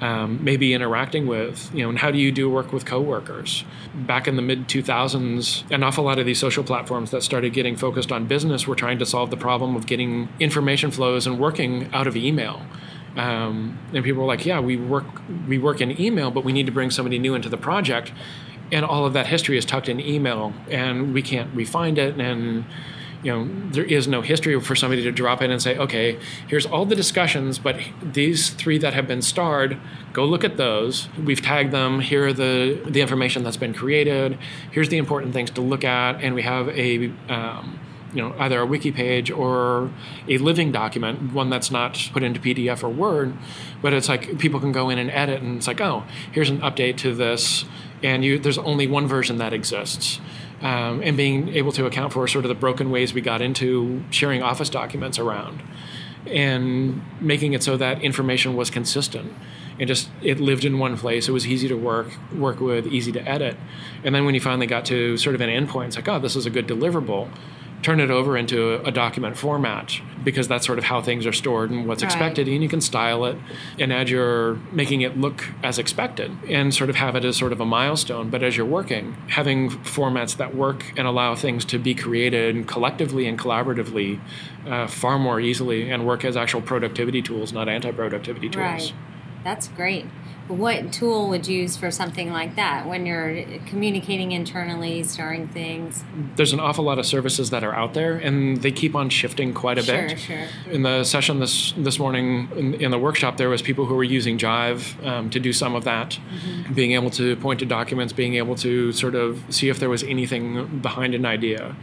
um, 0.00 0.42
maybe 0.42 0.74
interacting 0.74 1.26
with, 1.26 1.70
you 1.72 1.82
know, 1.82 1.88
and 1.88 1.98
how 1.98 2.10
do 2.10 2.18
you 2.18 2.32
do 2.32 2.50
work 2.50 2.72
with 2.72 2.84
coworkers? 2.84 3.64
Back 3.94 4.26
in 4.26 4.36
the 4.36 4.42
mid 4.42 4.68
2000s, 4.68 5.70
an 5.70 5.82
awful 5.82 6.04
lot 6.04 6.18
of 6.18 6.26
these 6.26 6.38
social 6.38 6.64
platforms 6.64 7.10
that 7.12 7.22
started 7.22 7.52
getting 7.52 7.76
focused 7.76 8.10
on 8.10 8.26
business 8.26 8.66
were 8.66 8.74
trying 8.74 8.98
to 8.98 9.06
solve 9.06 9.30
the 9.30 9.36
problem 9.36 9.76
of 9.76 9.86
getting 9.86 10.28
information 10.40 10.90
flows 10.90 11.26
and 11.26 11.38
working 11.38 11.90
out 11.92 12.06
of 12.06 12.16
email. 12.16 12.62
Um, 13.16 13.78
and 13.92 14.04
people 14.04 14.22
were 14.22 14.28
like, 14.28 14.44
"Yeah, 14.44 14.58
we 14.58 14.76
work 14.76 15.04
we 15.46 15.56
work 15.56 15.80
in 15.80 16.00
email, 16.00 16.32
but 16.32 16.44
we 16.44 16.52
need 16.52 16.66
to 16.66 16.72
bring 16.72 16.90
somebody 16.90 17.18
new 17.18 17.34
into 17.34 17.48
the 17.48 17.56
project." 17.56 18.12
And 18.72 18.84
all 18.84 19.06
of 19.06 19.12
that 19.12 19.28
history 19.28 19.56
is 19.56 19.64
tucked 19.64 19.88
in 19.88 20.00
email, 20.00 20.52
and 20.68 21.14
we 21.14 21.22
can't 21.22 21.54
refind 21.54 21.96
it, 21.96 22.20
and 22.20 22.64
you 23.24 23.32
know 23.32 23.70
there 23.70 23.84
is 23.84 24.06
no 24.06 24.20
history 24.20 24.58
for 24.60 24.76
somebody 24.76 25.02
to 25.02 25.10
drop 25.10 25.42
in 25.42 25.50
and 25.50 25.60
say 25.60 25.76
okay 25.76 26.18
here's 26.46 26.66
all 26.66 26.84
the 26.84 26.94
discussions 26.94 27.58
but 27.58 27.76
these 28.02 28.50
three 28.50 28.78
that 28.78 28.94
have 28.94 29.08
been 29.08 29.22
starred 29.22 29.80
go 30.14 30.24
look 30.24 30.44
at 30.44 30.56
those. 30.56 31.08
We've 31.22 31.42
tagged 31.42 31.72
them. 31.72 32.00
Here 32.00 32.28
are 32.28 32.32
the 32.32 32.80
the 32.86 33.02
information 33.02 33.42
that's 33.42 33.58
been 33.58 33.74
created. 33.74 34.38
Here's 34.70 34.88
the 34.88 34.96
important 34.96 35.34
things 35.34 35.50
to 35.50 35.60
look 35.60 35.84
at. 35.84 36.22
And 36.22 36.34
we 36.34 36.42
have 36.42 36.68
a 36.68 37.12
um, 37.28 37.78
you 38.14 38.22
know 38.22 38.34
either 38.38 38.60
a 38.60 38.66
wiki 38.66 38.92
page 38.92 39.30
or 39.30 39.90
a 40.28 40.38
living 40.38 40.70
document 40.72 41.32
one 41.32 41.50
that's 41.50 41.72
not 41.72 42.10
put 42.12 42.22
into 42.22 42.38
pdf 42.38 42.84
or 42.84 42.88
word 42.88 43.34
but 43.82 43.92
it's 43.92 44.08
like 44.08 44.38
people 44.38 44.60
can 44.60 44.70
go 44.70 44.88
in 44.88 44.98
and 44.98 45.10
edit 45.10 45.42
and 45.42 45.56
it's 45.56 45.66
like 45.66 45.80
oh 45.80 46.04
here's 46.30 46.48
an 46.48 46.60
update 46.60 46.96
to 46.96 47.12
this 47.12 47.64
and 48.04 48.24
you 48.24 48.38
there's 48.38 48.58
only 48.58 48.86
one 48.86 49.08
version 49.08 49.38
that 49.38 49.52
exists 49.52 50.20
um, 50.64 51.02
and 51.02 51.16
being 51.16 51.50
able 51.50 51.70
to 51.72 51.84
account 51.86 52.12
for 52.12 52.26
sort 52.26 52.44
of 52.44 52.48
the 52.48 52.54
broken 52.54 52.90
ways 52.90 53.12
we 53.12 53.20
got 53.20 53.42
into 53.42 54.02
sharing 54.10 54.42
office 54.42 54.70
documents 54.70 55.18
around 55.18 55.62
and 56.26 57.02
making 57.20 57.52
it 57.52 57.62
so 57.62 57.76
that 57.76 58.02
information 58.02 58.56
was 58.56 58.70
consistent. 58.70 59.30
And 59.78 59.86
just 59.86 60.08
it 60.22 60.40
lived 60.40 60.64
in 60.64 60.78
one 60.78 60.96
place. 60.96 61.28
It 61.28 61.32
was 61.32 61.46
easy 61.46 61.68
to 61.68 61.74
work 61.74 62.08
work 62.32 62.60
with 62.60 62.86
easy 62.86 63.12
to 63.12 63.28
edit. 63.28 63.56
And 64.04 64.14
then 64.14 64.24
when 64.24 64.34
you 64.34 64.40
finally 64.40 64.66
got 64.66 64.86
to 64.86 65.16
sort 65.18 65.34
of 65.34 65.40
an 65.40 65.50
endpoint 65.50 65.88
it's 65.88 65.96
like 65.96 66.08
oh 66.08 66.18
this 66.18 66.34
is 66.34 66.46
a 66.46 66.50
good 66.50 66.66
deliverable 66.66 67.28
turn 67.84 68.00
it 68.00 68.10
over 68.10 68.34
into 68.34 68.72
a, 68.72 68.82
a 68.84 68.90
document 68.90 69.36
format 69.36 70.00
because 70.24 70.48
that's 70.48 70.64
sort 70.64 70.78
of 70.78 70.84
how 70.84 71.02
things 71.02 71.26
are 71.26 71.34
stored 71.34 71.70
and 71.70 71.86
what's 71.86 72.02
Right. 72.02 72.10
expected 72.10 72.48
and 72.48 72.62
you 72.62 72.68
can 72.68 72.80
style 72.80 73.26
it 73.26 73.36
and 73.78 73.92
as 73.92 74.10
you're 74.10 74.54
making 74.72 75.02
it 75.02 75.18
look 75.18 75.44
as 75.62 75.78
expected 75.78 76.30
and 76.48 76.72
sort 76.74 76.88
of 76.88 76.96
have 76.96 77.14
it 77.14 77.26
as 77.26 77.36
sort 77.36 77.52
of 77.52 77.60
a 77.60 77.66
milestone 77.66 78.30
but 78.30 78.42
as 78.42 78.56
you're 78.56 78.64
working 78.64 79.14
having 79.28 79.68
formats 79.68 80.34
that 80.38 80.54
work 80.54 80.94
and 80.96 81.06
allow 81.06 81.34
things 81.34 81.62
to 81.66 81.78
be 81.78 81.94
created 81.94 82.66
collectively 82.66 83.26
and 83.26 83.38
collaboratively 83.38 84.18
uh, 84.66 84.86
far 84.86 85.18
more 85.18 85.38
easily 85.38 85.90
and 85.90 86.06
work 86.06 86.24
as 86.24 86.38
actual 86.38 86.62
productivity 86.62 87.20
tools 87.20 87.52
not 87.52 87.68
anti-productivity 87.68 88.48
tools 88.48 88.64
Right. 88.64 88.94
That's 89.44 89.68
great. 89.68 90.06
What 90.48 90.92
tool 90.92 91.30
would 91.30 91.46
you 91.46 91.62
use 91.62 91.76
for 91.76 91.90
something 91.90 92.30
like 92.30 92.56
that 92.56 92.86
when 92.86 93.06
you're 93.06 93.44
communicating 93.66 94.32
internally, 94.32 95.02
starting 95.02 95.48
things? 95.48 96.04
there's 96.36 96.52
an 96.52 96.60
awful 96.60 96.84
lot 96.84 96.98
of 96.98 97.06
services 97.06 97.50
that 97.50 97.64
are 97.64 97.74
out 97.74 97.94
there 97.94 98.16
and 98.16 98.60
they 98.62 98.70
keep 98.70 98.94
on 98.94 99.08
shifting 99.08 99.54
quite 99.54 99.78
a 99.78 99.82
Sure, 99.82 100.08
bit 100.08 100.18
sure. 100.18 100.46
in 100.70 100.82
the 100.82 101.02
session 101.04 101.40
this 101.40 101.72
this 101.76 101.98
morning 101.98 102.48
in, 102.56 102.74
in 102.74 102.90
the 102.90 102.98
workshop 102.98 103.36
there 103.36 103.48
was 103.48 103.62
people 103.62 103.86
who 103.86 103.94
were 103.94 104.04
using 104.04 104.36
Jive 104.38 105.02
um, 105.06 105.30
to 105.30 105.40
do 105.40 105.52
some 105.52 105.74
of 105.74 105.84
that 105.84 106.18
Mm-hmm. 106.34 106.74
being 106.74 106.92
able 106.92 107.10
to 107.10 107.36
point 107.36 107.60
to 107.60 107.66
documents 107.66 108.12
being 108.12 108.34
able 108.34 108.54
to 108.56 108.92
sort 108.92 109.14
of 109.14 109.42
see 109.48 109.68
if 109.68 109.78
there 109.78 109.88
was 109.90 110.02
anything 110.02 110.78
behind 110.80 111.14
an 111.14 111.24
idea 111.24 111.74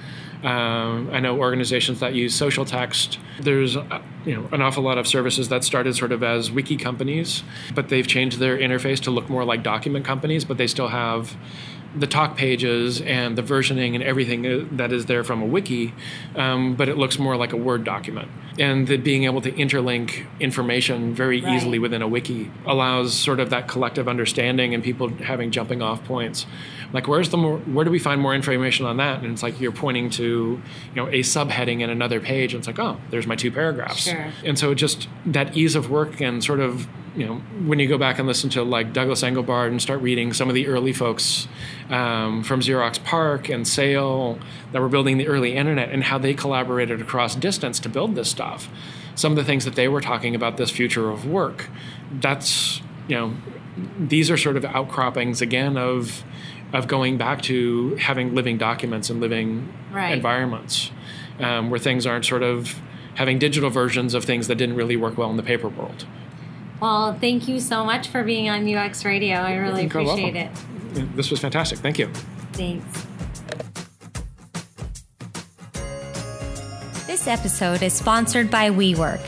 Um, 0.44 1.10
I 1.12 1.20
know 1.20 1.38
organizations 1.38 2.00
that 2.00 2.16
use 2.16 2.40
Socialtext. 2.40 3.18
There's 3.40 3.78
uh, 3.78 4.02
you 4.26 4.36
know 4.36 4.50
an 4.52 4.62
awful 4.62 4.84
lot 4.84 4.98
of 4.98 5.08
services 5.08 5.50
that 5.50 5.64
started 5.64 5.96
sort 5.96 6.12
of 6.12 6.24
as 6.24 6.52
wiki 6.52 6.78
companies, 6.78 7.44
but 7.76 7.90
they've 7.90 8.08
changed 8.08 8.40
their 8.40 8.58
interface 8.58 9.00
to 9.02 9.12
look 9.12 9.30
more 9.30 9.46
like 9.46 9.62
document 9.62 10.04
companies, 10.04 10.44
but 10.44 10.58
they 10.58 10.68
still 10.68 10.88
have 10.88 11.36
the 11.96 12.08
talk 12.08 12.38
pages 12.38 13.02
and 13.02 13.38
the 13.38 13.44
versioning 13.44 13.96
and 13.96 14.04
everything 14.04 14.46
uh, 14.46 14.66
that 14.72 14.94
is 14.94 15.08
there 15.08 15.24
from 15.24 15.42
a 15.42 15.46
wiki, 15.46 15.94
um, 16.36 16.76
but 16.76 16.88
it 16.88 16.98
looks 16.98 17.20
more 17.20 17.36
like 17.36 17.52
a 17.52 17.58
Word 17.58 17.84
document. 17.84 18.30
And 18.60 18.88
the 18.88 18.98
being 18.98 19.24
able 19.24 19.42
to 19.42 19.52
interlink 19.52 20.28
information 20.40 21.14
very 21.14 21.42
right. 21.42 21.54
easily 21.54 21.80
within 21.80 22.02
a 22.02 22.08
wiki 22.08 22.52
allows 22.66 23.14
sort 23.14 23.40
of 23.40 23.50
that 23.50 23.68
collective 23.68 24.08
understanding 24.08 24.74
and 24.74 24.84
people 24.84 25.10
having 25.10 25.52
jumping 25.52 25.82
off 25.82 26.04
points. 26.06 26.46
Like, 26.94 27.08
where's 27.08 27.30
the 27.30 27.38
more, 27.38 27.58
where 27.60 27.86
do 27.86 27.92
we 27.92 28.00
find 28.00 28.22
more 28.22 28.36
information 28.36 28.86
on 28.86 28.98
that? 28.98 29.22
And 29.24 29.32
it's 29.32 29.44
like 29.44 29.60
you're 29.62 29.72
pointing 29.72 30.10
to, 30.12 30.24
you 30.24 30.96
know, 30.96 31.08
a 31.08 31.22
subheading 31.22 31.82
in 31.82 31.90
another 31.90 32.20
page. 32.20 32.54
And 32.54 32.60
it's 32.60 32.68
like, 32.68 32.80
oh, 32.80 33.00
there's 33.10 33.28
my 33.28 33.36
two 33.36 33.52
paragraphs. 33.52 34.04
Sure. 34.04 34.28
And 34.44 34.60
so 34.60 34.74
just 34.74 35.08
that 35.26 35.56
ease 35.56 35.76
of 35.76 35.90
work 35.90 36.20
and 36.22 36.44
sort 36.44 36.60
of 36.60 36.88
you 37.16 37.26
know, 37.26 37.36
when 37.66 37.80
you 37.80 37.88
go 37.88 37.98
back 37.98 38.20
and 38.20 38.28
listen 38.28 38.50
to 38.52 38.64
like 38.64 38.94
Douglas 38.94 39.22
Engelbart 39.22 39.68
and 39.68 39.82
start 39.82 40.02
reading 40.02 40.32
some 40.32 40.48
of 40.48 40.56
the 40.56 40.68
early 40.68 40.94
folks 40.94 41.48
um, 41.90 42.44
from 42.44 42.62
Xerox 42.62 43.04
PARC 43.04 43.50
and 43.50 43.68
SAIL 43.68 44.40
that 44.72 44.82
were 44.82 44.88
building 44.88 45.18
the 45.18 45.28
early 45.28 45.56
internet 45.56 45.90
and 45.90 46.06
how 46.06 46.18
they 46.18 46.34
collaborated 46.34 47.02
across 47.02 47.36
distance 47.36 47.80
to 47.82 47.90
build 47.90 48.16
this 48.16 48.30
stuff, 48.30 48.70
some 49.16 49.34
of 49.34 49.36
the 49.36 49.44
things 49.44 49.66
that 49.66 49.76
they 49.76 49.90
were 49.90 50.00
talking 50.00 50.36
about 50.36 50.56
this 50.56 50.72
future 50.72 51.10
of 51.10 51.26
work, 51.26 51.70
that's, 52.12 52.82
you 53.10 53.16
know, 53.16 53.34
these 54.00 54.32
are 54.32 54.38
sort 54.38 54.56
of 54.56 54.64
outcroppings 54.66 55.42
again 55.42 55.78
of 55.78 56.24
of 56.74 56.88
going 56.88 57.18
back 57.18 57.42
to 57.42 57.96
having 57.96 58.34
living 58.34 58.58
documents 58.58 59.10
and 59.10 59.20
living 59.20 59.72
right. 59.92 60.14
environments 60.14 60.90
um, 61.40 61.70
where 61.70 61.80
things 61.80 62.06
aren't 62.06 62.26
sort 62.26 62.44
of 62.44 62.80
having 63.16 63.38
digital 63.38 63.70
versions 63.70 64.14
of 64.14 64.24
things 64.24 64.48
that 64.48 64.56
didn't 64.56 64.76
really 64.76 64.96
work 64.96 65.18
well 65.18 65.30
in 65.30 65.36
the 65.36 65.44
paper 65.44 65.68
world. 65.68 66.06
Well, 66.82 67.14
thank 67.14 67.48
you 67.48 67.60
so 67.60 67.86
much 67.86 68.08
for 68.08 68.24
being 68.24 68.50
on 68.50 68.68
UX 68.68 69.06
Radio. 69.06 69.38
I 69.38 69.56
really 69.56 69.86
appreciate 69.86 70.36
it. 70.36 70.50
This 71.16 71.30
was 71.30 71.40
fantastic. 71.40 71.80
Thank 71.80 72.00
you. 72.00 72.08
Thanks. 72.54 73.06
This 77.06 77.28
episode 77.28 77.84
is 77.84 77.94
sponsored 77.94 78.50
by 78.50 78.72
WeWork. 78.72 79.22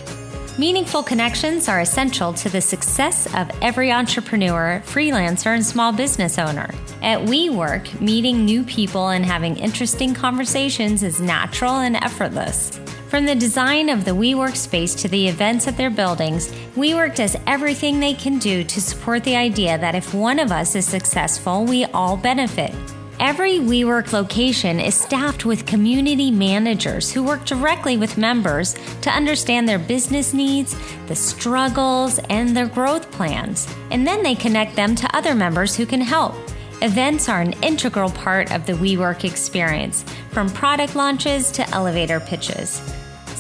Meaningful 0.57 1.03
connections 1.03 1.67
are 1.67 1.81
essential 1.81 2.33
to 2.33 2.49
the 2.49 2.61
success 2.61 3.27
of 3.35 3.51
every 3.61 3.91
entrepreneur, 3.91 4.81
freelancer, 4.85 5.53
and 5.53 5.65
small 5.65 5.91
business 5.91 6.39
owner. 6.39 6.73
At 7.01 7.19
WeWork, 7.21 8.01
meeting 8.01 8.45
new 8.45 8.63
people 8.63 9.09
and 9.09 9.25
having 9.25 9.57
interesting 9.57 10.13
conversations 10.13 11.03
is 11.03 11.19
natural 11.19 11.75
and 11.75 11.95
effortless. 11.97 12.79
From 13.13 13.27
the 13.27 13.35
design 13.35 13.89
of 13.89 14.05
the 14.05 14.15
WeWork 14.15 14.55
space 14.55 14.95
to 14.95 15.07
the 15.07 15.27
events 15.27 15.67
at 15.67 15.77
their 15.77 15.91
buildings, 15.91 16.47
WeWork 16.75 17.13
does 17.13 17.37
everything 17.45 17.99
they 17.99 18.15
can 18.15 18.39
do 18.39 18.63
to 18.63 18.81
support 18.81 19.23
the 19.23 19.35
idea 19.35 19.77
that 19.77 19.93
if 19.93 20.15
one 20.15 20.39
of 20.39 20.51
us 20.51 20.73
is 20.73 20.87
successful, 20.87 21.63
we 21.63 21.85
all 21.85 22.17
benefit. 22.17 22.73
Every 23.19 23.59
WeWork 23.59 24.13
location 24.13 24.79
is 24.79 24.99
staffed 24.99 25.45
with 25.45 25.67
community 25.67 26.31
managers 26.31 27.11
who 27.11 27.23
work 27.23 27.45
directly 27.45 27.97
with 27.97 28.17
members 28.17 28.75
to 29.03 29.11
understand 29.11 29.69
their 29.69 29.77
business 29.77 30.33
needs, 30.33 30.75
the 31.05 31.15
struggles, 31.15 32.17
and 32.31 32.57
their 32.57 32.65
growth 32.65 33.11
plans. 33.11 33.71
And 33.91 34.07
then 34.07 34.23
they 34.23 34.33
connect 34.33 34.75
them 34.75 34.95
to 34.95 35.15
other 35.15 35.35
members 35.35 35.75
who 35.75 35.85
can 35.85 36.01
help. 36.01 36.33
Events 36.81 37.29
are 37.29 37.41
an 37.41 37.53
integral 37.61 38.09
part 38.09 38.51
of 38.51 38.65
the 38.65 38.73
WeWork 38.73 39.23
experience, 39.23 40.03
from 40.31 40.49
product 40.49 40.95
launches 40.95 41.51
to 41.51 41.69
elevator 41.69 42.19
pitches. 42.19 42.81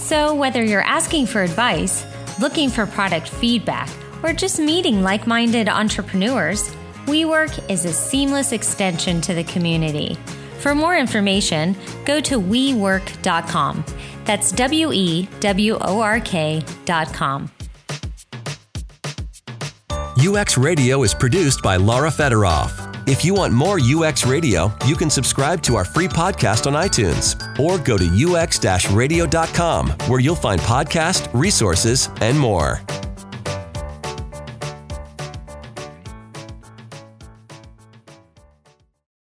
So, 0.03 0.35
whether 0.35 0.61
you're 0.65 0.81
asking 0.81 1.27
for 1.27 1.43
advice, 1.43 2.05
looking 2.37 2.69
for 2.69 2.85
product 2.85 3.29
feedback, 3.29 3.89
or 4.21 4.33
just 4.33 4.59
meeting 4.59 5.01
like 5.01 5.25
minded 5.25 5.69
entrepreneurs, 5.69 6.75
WeWork 7.05 7.71
is 7.71 7.85
a 7.85 7.93
seamless 7.93 8.51
extension 8.51 9.21
to 9.21 9.33
the 9.33 9.45
community. 9.45 10.17
For 10.59 10.75
more 10.75 10.97
information, 10.97 11.77
go 12.03 12.19
to 12.19 12.37
WeWork.com. 12.37 13.85
That's 14.25 14.51
W 14.51 14.91
E 14.91 15.29
W 15.39 15.77
O 15.79 16.01
R 16.01 16.19
K.com. 16.19 17.49
UX 20.17 20.57
Radio 20.57 21.03
is 21.03 21.13
produced 21.13 21.63
by 21.63 21.77
Lara 21.77 22.09
Fedoroff. 22.09 22.92
If 23.05 23.25
you 23.25 23.33
want 23.33 23.53
more 23.53 23.79
UX 23.81 24.25
Radio, 24.25 24.71
you 24.85 24.95
can 24.95 25.09
subscribe 25.09 25.61
to 25.63 25.75
our 25.75 25.83
free 25.83 26.07
podcast 26.07 26.67
on 26.67 26.73
iTunes 26.73 27.35
or 27.59 27.77
go 27.77 27.97
to 27.97 28.37
ux 28.37 28.89
radio.com 28.91 29.89
where 30.07 30.21
you'll 30.21 30.35
find 30.35 30.61
podcast, 30.61 31.29
resources, 31.33 32.09
and 32.21 32.39
more. 32.39 32.81